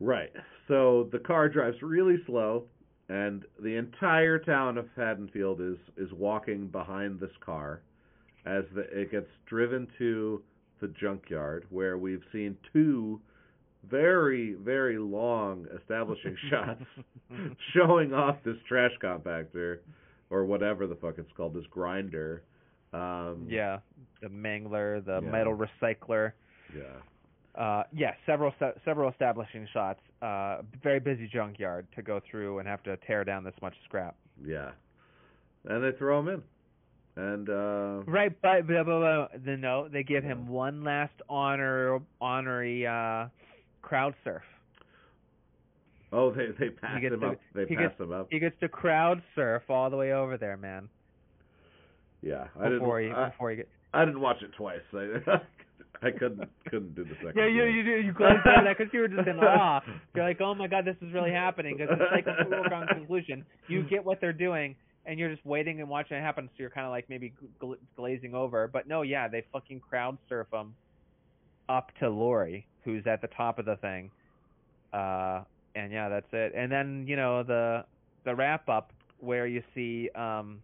Right. 0.00 0.32
So 0.68 1.08
the 1.12 1.18
car 1.18 1.48
drives 1.48 1.76
really 1.80 2.16
slow, 2.26 2.64
and 3.08 3.44
the 3.60 3.76
entire 3.76 4.38
town 4.38 4.78
of 4.78 4.86
Haddonfield 4.96 5.60
is 5.60 5.78
is 5.96 6.12
walking 6.12 6.68
behind 6.68 7.20
this 7.20 7.30
car 7.44 7.80
as 8.44 8.64
the, 8.74 8.80
it 8.80 9.10
gets 9.10 9.28
driven 9.46 9.86
to 9.98 10.42
the 10.82 10.88
junkyard, 11.00 11.64
where 11.70 11.96
we've 11.96 12.22
seen 12.32 12.56
two 12.74 13.18
very 13.90 14.52
very 14.54 14.98
long 14.98 15.66
establishing 15.80 16.36
shots 16.50 16.82
showing 17.74 18.12
off 18.12 18.36
this 18.44 18.56
trash 18.68 18.92
compactor 19.02 19.78
or 20.30 20.44
whatever 20.44 20.86
the 20.86 20.94
fuck 20.96 21.14
it's 21.18 21.32
called, 21.36 21.54
this 21.54 21.64
grinder. 21.70 22.42
Um, 22.92 23.46
Yeah, 23.48 23.78
the 24.20 24.28
mangler, 24.28 25.02
the 25.04 25.20
Yeah. 25.22 25.30
metal 25.30 25.56
recycler. 25.56 26.32
Yeah. 26.76 27.60
Uh, 27.60 27.84
yeah, 27.92 28.12
several 28.24 28.52
se- 28.58 28.80
several 28.84 29.10
establishing 29.10 29.66
shots. 29.72 30.00
Uh, 30.22 30.62
very 30.82 31.00
busy 31.00 31.26
junkyard 31.28 31.86
to 31.94 32.02
go 32.02 32.20
through 32.30 32.58
and 32.60 32.68
have 32.68 32.82
to 32.84 32.96
tear 32.98 33.24
down 33.24 33.44
this 33.44 33.54
much 33.60 33.74
scrap. 33.84 34.14
Yeah. 34.44 34.70
And 35.66 35.82
they 35.84 35.92
throw 35.98 36.18
him 36.20 36.28
in. 36.28 36.42
And 37.16 37.48
uh 37.50 38.02
Right, 38.10 38.32
but 38.40 38.66
blah, 38.66 38.82
blah, 38.84 38.98
blah. 39.00 39.28
The, 39.44 39.56
no, 39.56 39.88
they 39.88 40.02
give 40.02 40.24
him 40.24 40.48
one 40.48 40.82
last 40.82 41.12
honor 41.28 42.00
honorary 42.20 42.86
uh, 42.86 43.26
crowd 43.82 44.14
surf. 44.24 44.42
oh 46.12 46.30
they 46.30 46.46
they 46.58 46.70
pass 46.70 47.00
him 47.02 47.20
to- 47.20 47.26
up. 47.28 47.40
They 47.54 47.66
he 47.66 47.76
pass 47.76 47.88
gets- 47.90 48.00
him 48.00 48.12
up. 48.12 48.28
He 48.30 48.38
gets 48.38 48.58
to 48.60 48.68
crowd 48.68 49.22
surf 49.34 49.62
all 49.68 49.90
the 49.90 49.96
way 49.96 50.12
over 50.12 50.36
there, 50.38 50.56
man. 50.56 50.88
Yeah. 52.22 52.46
I 52.58 52.64
didn't 52.64 52.78
Before 52.80 53.00
he 53.00 53.10
I, 53.10 53.28
before 53.30 53.50
he 53.50 53.56
get 53.56 53.68
I 53.92 54.04
didn't 54.04 54.20
watch 54.20 54.40
it 54.42 54.50
twice. 54.56 54.80
I, 54.94 55.40
I 56.06 56.10
couldn't 56.12 56.48
couldn't 56.70 56.94
do 56.94 57.04
the 57.04 57.14
second. 57.16 57.34
yeah, 57.36 57.46
you 57.46 57.64
you 57.64 57.82
you 57.96 58.12
glazed 58.12 58.40
over 58.46 58.64
that 58.64 58.76
because 58.78 58.92
you 58.92 59.00
were 59.00 59.08
just 59.08 59.28
in 59.28 59.36
awe. 59.40 59.80
You're 60.14 60.24
like, 60.26 60.40
oh 60.40 60.54
my 60.54 60.66
god, 60.66 60.84
this 60.86 60.96
is 61.06 61.12
really 61.12 61.30
happening 61.30 61.76
because 61.76 61.94
it's 62.00 62.10
like 62.10 62.26
a 62.26 62.44
foregone 62.48 62.86
conclusion. 62.88 63.44
You 63.68 63.82
get 63.82 64.02
what 64.04 64.20
they're 64.20 64.32
doing, 64.32 64.74
and 65.06 65.18
you're 65.18 65.30
just 65.30 65.44
waiting 65.44 65.80
and 65.80 65.88
watching 65.88 66.16
it 66.16 66.20
happen. 66.20 66.48
So 66.48 66.54
you're 66.58 66.70
kind 66.70 66.86
of 66.86 66.92
like 66.92 67.08
maybe 67.08 67.32
gl- 67.60 67.76
glazing 67.96 68.34
over. 68.34 68.68
But 68.68 68.86
no, 68.86 69.02
yeah, 69.02 69.28
they 69.28 69.44
fucking 69.52 69.80
crowd 69.80 70.18
surf 70.28 70.46
him 70.52 70.74
up 71.68 71.90
to 72.00 72.08
Laurie, 72.08 72.66
who's 72.84 73.06
at 73.06 73.20
the 73.20 73.28
top 73.28 73.58
of 73.58 73.64
the 73.64 73.76
thing. 73.76 74.10
Uh, 74.92 75.42
and 75.74 75.92
yeah, 75.92 76.08
that's 76.08 76.26
it. 76.32 76.52
And 76.54 76.70
then 76.70 77.06
you 77.08 77.16
know 77.16 77.42
the 77.42 77.84
the 78.24 78.34
wrap 78.34 78.68
up 78.68 78.92
where 79.18 79.46
you 79.46 79.62
see 79.74 80.10
um 80.14 80.60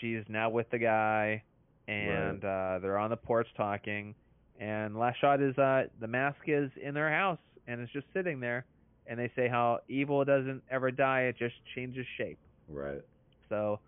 she's 0.00 0.22
now 0.28 0.48
with 0.48 0.70
the 0.70 0.78
guy 0.78 1.42
and 1.88 2.44
uh 2.44 2.78
they're 2.80 2.98
on 2.98 3.10
the 3.10 3.16
porch 3.16 3.48
talking 3.56 4.14
and 4.60 4.96
last 4.96 5.20
shot 5.20 5.42
is 5.42 5.56
uh 5.58 5.82
the 6.00 6.06
mask 6.06 6.38
is 6.46 6.70
in 6.80 6.94
their 6.94 7.10
house 7.10 7.38
and 7.66 7.80
it's 7.80 7.92
just 7.92 8.06
sitting 8.14 8.40
there 8.40 8.64
and 9.06 9.18
they 9.18 9.30
say 9.36 9.48
how 9.48 9.80
evil 9.88 10.24
doesn't 10.24 10.62
ever 10.70 10.90
die 10.90 11.22
it 11.22 11.36
just 11.36 11.54
changes 11.74 12.06
shape 12.16 12.38
Right. 12.68 13.02
so 13.48 13.78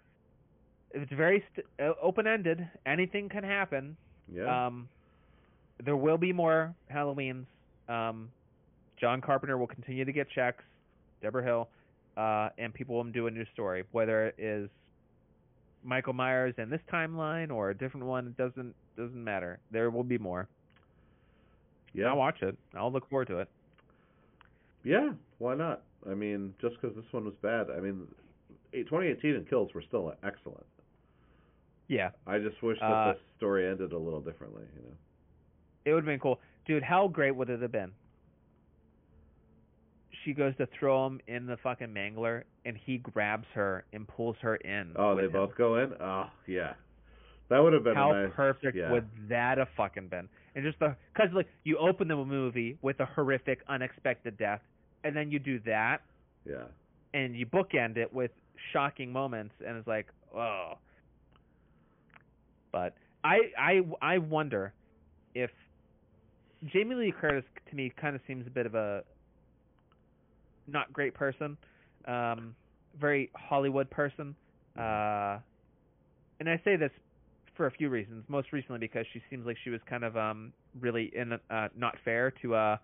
it's 0.93 1.13
very 1.13 1.43
st- 1.53 1.67
uh, 1.81 1.93
open 2.01 2.27
ended 2.27 2.67
anything 2.87 3.29
can 3.29 3.43
happen. 3.45 3.97
Yeah. 4.33 4.67
um 4.67 4.89
there 5.85 5.97
will 5.97 6.19
be 6.19 6.33
more 6.33 6.75
halloweens. 6.93 7.47
Um 7.89 8.31
john 9.01 9.21
carpenter 9.21 9.59
will 9.59 9.67
continue 9.67 10.05
to 10.05 10.13
get 10.13 10.29
checks 10.31 10.65
debra 11.23 11.43
hill 11.45 11.69
uh 12.17 12.49
and 12.59 12.73
people 12.73 12.97
will 12.97 13.05
do 13.05 13.27
a 13.27 13.31
new 13.31 13.45
story. 13.53 13.85
Whether 13.93 14.29
it 14.29 14.35
is 14.39 14.71
michael 15.85 16.13
myers 16.13 16.55
in 16.59 16.69
this 16.71 16.81
timeline 16.93 17.51
or 17.53 17.71
a 17.71 17.77
different 17.77 18.07
one 18.07 18.27
it 18.29 18.37
doesn't 18.37 18.75
doesn't 18.97 19.23
matter. 19.23 19.59
There 19.71 19.91
will 19.91 20.05
be 20.05 20.19
more. 20.19 20.49
Yeah. 21.93 22.07
i'll 22.07 22.17
watch 22.17 22.43
it. 22.43 22.57
I'll 22.75 22.93
look 22.93 23.09
forward 23.11 23.29
to 23.29 23.39
it. 23.41 23.49
Yeah, 24.85 25.11
why 25.39 25.55
not? 25.57 25.83
I 26.09 26.15
mean, 26.15 26.55
just 26.61 26.81
because 26.81 26.95
this 26.95 27.05
one 27.13 27.25
was 27.25 27.35
bad, 27.43 27.67
I 27.77 27.81
mean, 27.81 28.07
2018 28.73 29.35
and 29.35 29.49
Kills 29.49 29.73
were 29.75 29.83
still 29.83 30.13
excellent. 30.25 30.67
yeah 31.89 32.11
I 32.27 32.39
just 32.39 32.63
wish 32.63 32.79
that 32.81 32.87
Uh, 32.91 33.13
the 33.13 33.19
story 33.37 33.67
ended 33.69 33.93
a 33.93 33.99
little 33.99 34.21
differently, 34.21 34.63
you 34.77 34.83
know. 34.83 34.97
it 35.85 35.93
would 35.93 36.01
have 36.05 36.07
been 36.07 36.21
cool 36.21 36.41
dude 36.67 36.83
how 36.83 37.09
great 37.09 37.35
would 37.37 37.49
it 37.51 37.63
have 37.63 37.73
been 37.73 37.93
she 40.25 40.33
goes 40.33 40.57
to 40.57 40.67
throw 40.79 41.07
him 41.07 41.21
in 41.29 41.47
the 41.47 41.57
fucking 41.59 41.89
mangler 41.89 42.43
and 42.65 42.77
he 42.77 42.99
grabs 42.99 43.47
her 43.55 43.85
and 43.93 44.09
pulls 44.09 44.37
her 44.41 44.57
in 44.57 44.93
Oh, 44.97 45.15
they 45.15 45.25
him. 45.25 45.33
both 45.33 45.55
go 45.57 45.77
in. 45.77 45.93
Oh, 46.01 46.27
yeah, 46.49 46.75
that 47.49 47.61
would 47.61 47.73
have 47.73 47.85
been 47.85 47.95
How 47.95 48.11
nice. 48.13 48.33
perfect 48.35 48.77
yeah. 48.77 48.91
would 48.91 49.07
that 49.29 49.59
have 49.59 49.69
fucking 49.77 50.09
been? 50.09 50.29
And 50.57 50.65
just 50.65 50.79
the 50.81 50.97
because 51.15 51.31
like 51.33 51.47
you 51.65 51.79
open 51.79 52.09
the 52.09 52.17
movie 52.17 52.77
with 52.83 52.99
a 53.01 53.07
horrific, 53.07 53.61
unexpected 53.69 54.37
death, 54.37 54.61
and 55.05 55.15
then 55.15 55.31
you 55.31 55.39
do 55.39 55.61
that, 55.67 55.99
Yeah, 56.45 56.65
and 57.15 57.37
you 57.37 57.47
bookend 57.47 57.97
it 57.97 58.13
with 58.13 58.33
shocking 58.73 59.13
moments, 59.13 59.55
and 59.67 59.77
it's 59.77 59.87
like, 59.87 60.07
oh. 60.35 60.75
But 62.73 62.95
I 63.25 63.39
I 63.59 63.81
I 64.03 64.19
wonder 64.19 64.73
if 65.35 65.51
Jamie 66.67 66.95
Lee 66.95 67.13
Curtis 67.19 67.45
to 67.71 67.77
me 67.77 67.93
kind 68.01 68.15
of 68.15 68.23
seems 68.27 68.47
a 68.47 68.51
bit 68.51 68.67
of 68.67 68.75
a 68.75 69.03
not 70.67 70.93
great 70.93 71.15
person, 71.15 71.57
um, 72.07 72.55
very 73.01 73.31
Hollywood 73.37 73.89
person, 73.91 74.35
uh, 74.79 75.39
and 76.41 76.49
I 76.49 76.61
say 76.65 76.77
this 76.77 76.91
for 77.57 77.67
a 77.67 77.71
few 77.71 77.89
reasons. 77.89 78.25
Most 78.29 78.53
recently 78.53 78.79
because 78.79 79.07
she 79.13 79.23
seems 79.31 79.47
like 79.47 79.57
she 79.65 79.71
was 79.71 79.81
kind 79.89 80.05
of 80.05 80.17
um 80.17 80.53
really 80.81 81.11
in 81.15 81.33
uh 81.33 81.69
not 81.77 81.97
fair 82.05 82.31
to 82.43 82.55
uh 82.55 82.77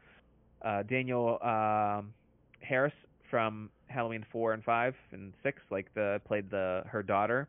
uh 0.64 0.82
Danielle 0.84 1.38
um 1.42 2.12
Harris 2.60 2.94
from 3.30 3.70
Halloween 3.93 4.24
4 4.32 4.55
and 4.55 4.64
5 4.64 4.95
and 5.12 5.32
6 5.43 5.62
like 5.70 5.93
the 5.95 6.20
played 6.26 6.51
the 6.51 6.82
her 6.86 7.03
daughter. 7.03 7.49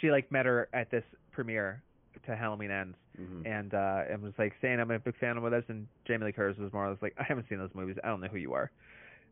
She 0.00 0.10
like 0.10 0.30
met 0.32 0.46
her 0.46 0.68
at 0.72 0.90
this 0.90 1.04
premiere 1.32 1.82
to 2.26 2.36
Halloween 2.36 2.70
Ends 2.70 2.96
hmm 3.16 3.42
and 3.44 3.74
uh 3.74 4.02
and 4.10 4.22
was 4.22 4.32
like 4.38 4.54
saying 4.60 4.80
I'm 4.80 4.90
a 4.90 4.98
big 4.98 5.16
fan 5.18 5.36
of 5.36 5.50
this 5.50 5.64
and 5.68 5.86
Jamie 6.06 6.26
Lee 6.26 6.32
Curtis 6.32 6.58
was 6.58 6.72
more 6.72 6.86
or 6.86 6.90
less 6.90 6.98
like 7.02 7.14
I 7.18 7.24
haven't 7.24 7.48
seen 7.48 7.58
those 7.58 7.70
movies. 7.74 7.96
I 8.04 8.08
don't 8.08 8.20
know 8.20 8.28
who 8.28 8.38
you 8.38 8.52
are. 8.52 8.70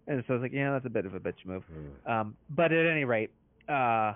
And 0.06 0.24
so 0.26 0.32
I 0.32 0.36
was 0.36 0.42
like, 0.42 0.52
yeah, 0.52 0.72
that's 0.72 0.86
a 0.86 0.90
bit 0.90 1.04
of 1.04 1.14
a 1.14 1.20
bitch 1.20 1.44
move. 1.44 1.62
Um, 2.06 2.34
but 2.48 2.72
at 2.72 2.86
any 2.86 3.04
rate, 3.04 3.30
uh, 3.68 4.14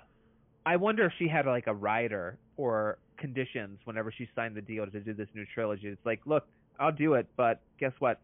I 0.64 0.76
wonder 0.76 1.04
if 1.04 1.12
she 1.18 1.28
had 1.28 1.44
like 1.44 1.66
a 1.66 1.74
rider 1.74 2.38
or 2.56 2.98
conditions 3.18 3.78
whenever 3.84 4.10
she 4.10 4.28
signed 4.34 4.56
the 4.56 4.62
deal 4.62 4.86
to 4.86 5.00
do 5.00 5.12
this 5.12 5.28
new 5.34 5.44
trilogy. 5.54 5.88
It's 5.88 6.06
like, 6.06 6.20
look, 6.24 6.46
I'll 6.80 6.92
do 6.92 7.14
it, 7.14 7.26
but 7.36 7.60
guess 7.78 7.92
what? 7.98 8.20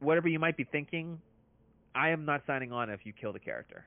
Whatever 0.00 0.28
you 0.28 0.38
might 0.38 0.56
be 0.56 0.64
thinking, 0.64 1.20
I 1.94 2.10
am 2.10 2.24
not 2.24 2.42
signing 2.46 2.72
on 2.72 2.90
if 2.90 3.00
you 3.04 3.12
kill 3.12 3.32
the 3.32 3.38
character. 3.38 3.84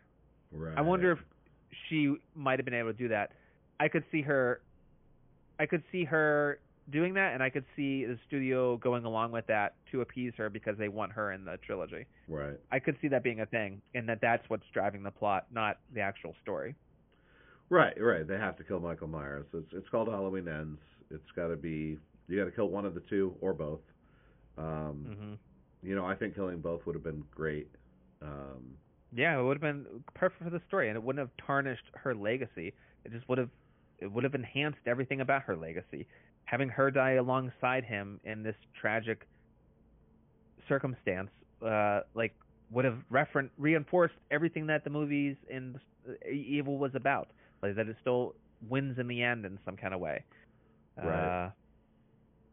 right. 0.51 0.78
I 0.78 0.82
wonder 0.82 1.11
if 1.11 1.20
she 1.89 2.16
might 2.36 2.59
have 2.59 2.66
been 2.66 2.74
able 2.74 2.91
to 2.91 2.97
do 2.97 3.07
that. 3.09 3.32
I 3.80 3.88
could 3.88 4.03
see 4.11 4.22
her 4.22 4.61
I 5.59 5.66
could 5.66 5.84
see 5.91 6.03
her 6.05 6.59
doing 6.89 7.14
that 7.14 7.34
and 7.34 7.41
I 7.41 7.49
could 7.49 7.66
see 7.76 8.05
the 8.05 8.18
studio 8.28 8.76
going 8.78 9.05
along 9.05 9.32
with 9.32 9.47
that 9.47 9.76
to 9.91 10.01
appease 10.01 10.34
her 10.38 10.49
because 10.49 10.78
they 10.78 10.89
want 10.89 11.11
her 11.14 11.32
in 11.32 11.45
the 11.45 11.57
trilogy. 11.66 12.05
Right. 12.28 12.59
I 12.72 12.80
could 12.80 12.97
see 13.01 13.07
that 13.09 13.24
being 13.24 13.39
a 13.41 13.45
thing 13.45 13.82
and 13.95 14.07
that 14.09 14.20
that's 14.22 14.43
what's 14.49 14.66
driving 14.74 15.01
the 15.03 15.11
plot, 15.11 15.45
not 15.51 15.78
the 15.93 16.01
actual 16.01 16.36
story. 16.41 16.76
Right, 17.70 17.99
right. 17.99 18.28
They 18.28 18.36
have 18.38 18.57
to 18.57 18.64
kill 18.64 18.80
Michael 18.80 19.07
Myers. 19.07 19.45
It's 19.53 19.72
it's 19.74 19.89
called 19.89 20.07
Halloween 20.09 20.47
Ends. 20.47 20.80
It's 21.09 21.32
got 21.36 21.47
to 21.47 21.55
be 21.55 21.97
you 22.28 22.38
got 22.38 22.45
to 22.45 22.51
kill 22.51 22.70
one 22.70 22.86
of 22.86 22.93
the 22.93 23.01
two 23.09 23.34
or 23.41 23.53
both. 23.53 23.82
Um, 24.57 25.05
Mhm. 25.09 25.38
You 25.84 25.95
know, 25.95 26.05
I 26.05 26.15
think 26.15 26.36
killing 26.36 26.59
both 26.59 26.86
would 26.86 26.95
have 26.95 27.03
been 27.03 27.23
great. 27.36 27.69
Um, 28.21 28.77
Yeah, 29.15 29.39
it 29.39 29.43
would 29.43 29.61
have 29.61 29.61
been 29.61 30.03
perfect 30.13 30.43
for 30.43 30.49
the 30.49 30.61
story 30.67 30.88
and 30.88 30.95
it 30.95 31.03
wouldn't 31.03 31.19
have 31.19 31.45
tarnished 31.45 31.84
her 31.95 32.15
legacy. 32.15 32.73
It 33.05 33.11
just 33.11 33.27
would 33.29 33.38
have 33.38 33.49
it 33.99 34.11
would 34.11 34.23
have 34.23 34.36
enhanced 34.36 34.79
everything 34.86 35.21
about 35.21 35.43
her 35.43 35.55
legacy. 35.55 36.07
Having 36.45 36.69
her 36.69 36.91
die 36.91 37.11
alongside 37.13 37.86
him 37.86 38.19
in 38.23 38.43
this 38.43 38.55
tragic 38.79 39.27
circumstance, 40.67 41.29
uh, 41.65 42.01
like 42.13 42.34
would 42.71 42.86
have 42.86 42.97
referen- 43.11 43.49
reinforced 43.57 44.15
everything 44.31 44.67
that 44.67 44.84
the 44.84 44.89
movies 44.89 45.36
in 45.49 45.79
uh, 46.09 46.29
Evil 46.29 46.77
was 46.77 46.95
about, 46.95 47.29
like 47.61 47.75
that 47.75 47.88
it 47.88 47.95
still 48.01 48.36
wins 48.69 48.97
in 48.97 49.07
the 49.07 49.21
end 49.21 49.45
in 49.45 49.59
some 49.65 49.77
kind 49.77 49.93
of 49.93 49.99
way. 49.99 50.23
Right. 51.01 51.45
Uh, 51.47 51.51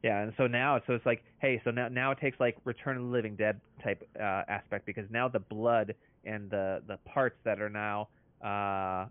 yeah, 0.03 0.23
and 0.23 0.33
so 0.37 0.47
now, 0.47 0.81
so 0.87 0.95
it's 0.95 1.07
like, 1.07 1.23
hey, 1.39 1.61
so 1.65 1.71
now 1.71 1.89
now 1.89 2.11
it 2.11 2.19
takes 2.21 2.41
like 2.41 2.57
Return 2.65 2.97
of 2.97 3.03
the 3.03 3.09
Living 3.09 3.37
Dead 3.37 3.61
type 3.83 4.09
uh, 4.19 4.43
aspect 4.49 4.87
because 4.87 5.05
now 5.11 5.29
the 5.29 5.41
blood 5.41 5.95
and 6.25 6.51
the 6.51 6.83
the 6.87 6.99
parts 6.99 7.37
that 7.45 7.61
are 7.61 7.71
now 7.71 8.09
uh 8.45 9.07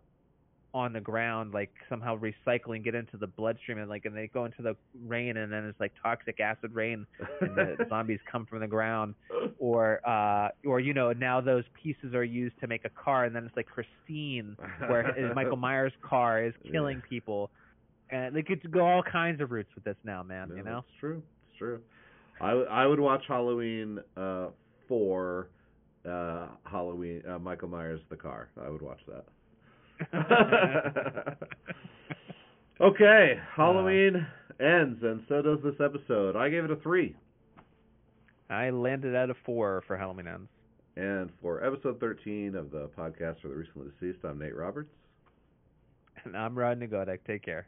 on 0.73 0.93
the 0.93 0.99
ground 0.99 1.51
like 1.51 1.71
somehow 1.89 2.15
recycling 2.19 2.83
get 2.83 2.93
into 2.93 3.17
the 3.17 3.25
bloodstream 3.25 3.79
and 3.79 3.89
like 3.89 4.05
and 4.05 4.15
they 4.15 4.27
go 4.27 4.45
into 4.45 4.61
the 4.61 4.75
rain 5.07 5.37
and 5.37 5.51
then 5.51 5.65
it's 5.65 5.79
like 5.79 5.91
toxic 6.01 6.39
acid 6.39 6.73
rain 6.73 7.07
and 7.41 7.55
the 7.55 7.75
zombies 7.89 8.19
come 8.31 8.45
from 8.45 8.59
the 8.59 8.67
ground. 8.67 9.15
Or 9.57 9.99
uh 10.07 10.49
or 10.65 10.79
you 10.79 10.93
know 10.93 11.11
now 11.11 11.41
those 11.41 11.63
pieces 11.81 12.13
are 12.13 12.23
used 12.23 12.59
to 12.59 12.67
make 12.67 12.85
a 12.85 12.89
car 12.89 13.25
and 13.25 13.35
then 13.35 13.45
it's 13.45 13.55
like 13.55 13.67
Christine 13.67 14.55
where 14.87 15.33
Michael 15.33 15.57
Myers 15.57 15.93
car 16.07 16.43
is 16.43 16.53
killing 16.71 17.01
people 17.01 17.49
and 18.12 18.36
they 18.36 18.41
could 18.43 18.72
go 18.72 18.86
all 18.86 19.03
kinds 19.03 19.41
of 19.41 19.51
routes 19.51 19.70
with 19.76 19.84
this 19.84 19.97
now 20.03 20.24
man 20.24 20.49
No, 20.49 20.55
you 20.55 20.64
know 20.64 20.80
it's 20.80 20.99
true. 20.99 21.22
It's 21.49 21.57
true. 21.57 21.80
I 22.41 22.49
w- 22.49 22.68
I 22.68 22.86
would 22.88 22.99
watch 22.99 23.24
Halloween 23.28 23.99
uh, 24.16 24.47
for 24.88 25.49
uh, 26.10 26.47
Halloween 26.64 27.22
uh, 27.30 27.38
Michael 27.39 27.68
Myers 27.68 27.99
the 28.10 28.16
car. 28.16 28.49
I 28.64 28.70
would 28.70 28.82
watch 28.82 28.99
that. 29.07 29.26
okay, 32.82 33.34
Halloween 33.55 34.26
ends, 34.60 34.99
and 35.03 35.22
so 35.28 35.41
does 35.41 35.60
this 35.64 35.76
episode. 35.84 36.36
I 36.36 36.49
gave 36.49 36.64
it 36.64 36.72
a 36.72 36.78
three. 36.78 37.16
I 38.49 38.70
landed 38.72 39.14
at 39.14 39.30
a 39.30 39.36
four 39.45 39.84
for 39.86 39.97
Halloween 39.97 40.28
Ends. 40.28 40.49
And 40.97 41.30
for 41.41 41.64
episode 41.64 41.99
13 41.99 42.55
of 42.55 42.72
the 42.72 42.89
podcast 42.97 43.41
for 43.41 43.47
the 43.49 43.55
recently 43.55 43.89
deceased, 43.99 44.26
I'm 44.26 44.39
Nate 44.39 44.55
Roberts. 44.55 44.89
And 46.26 46.36
I'm 46.36 46.57
Rod 46.57 46.80
Nagodek. 46.80 47.20
Take 47.28 47.43
care. 47.45 47.68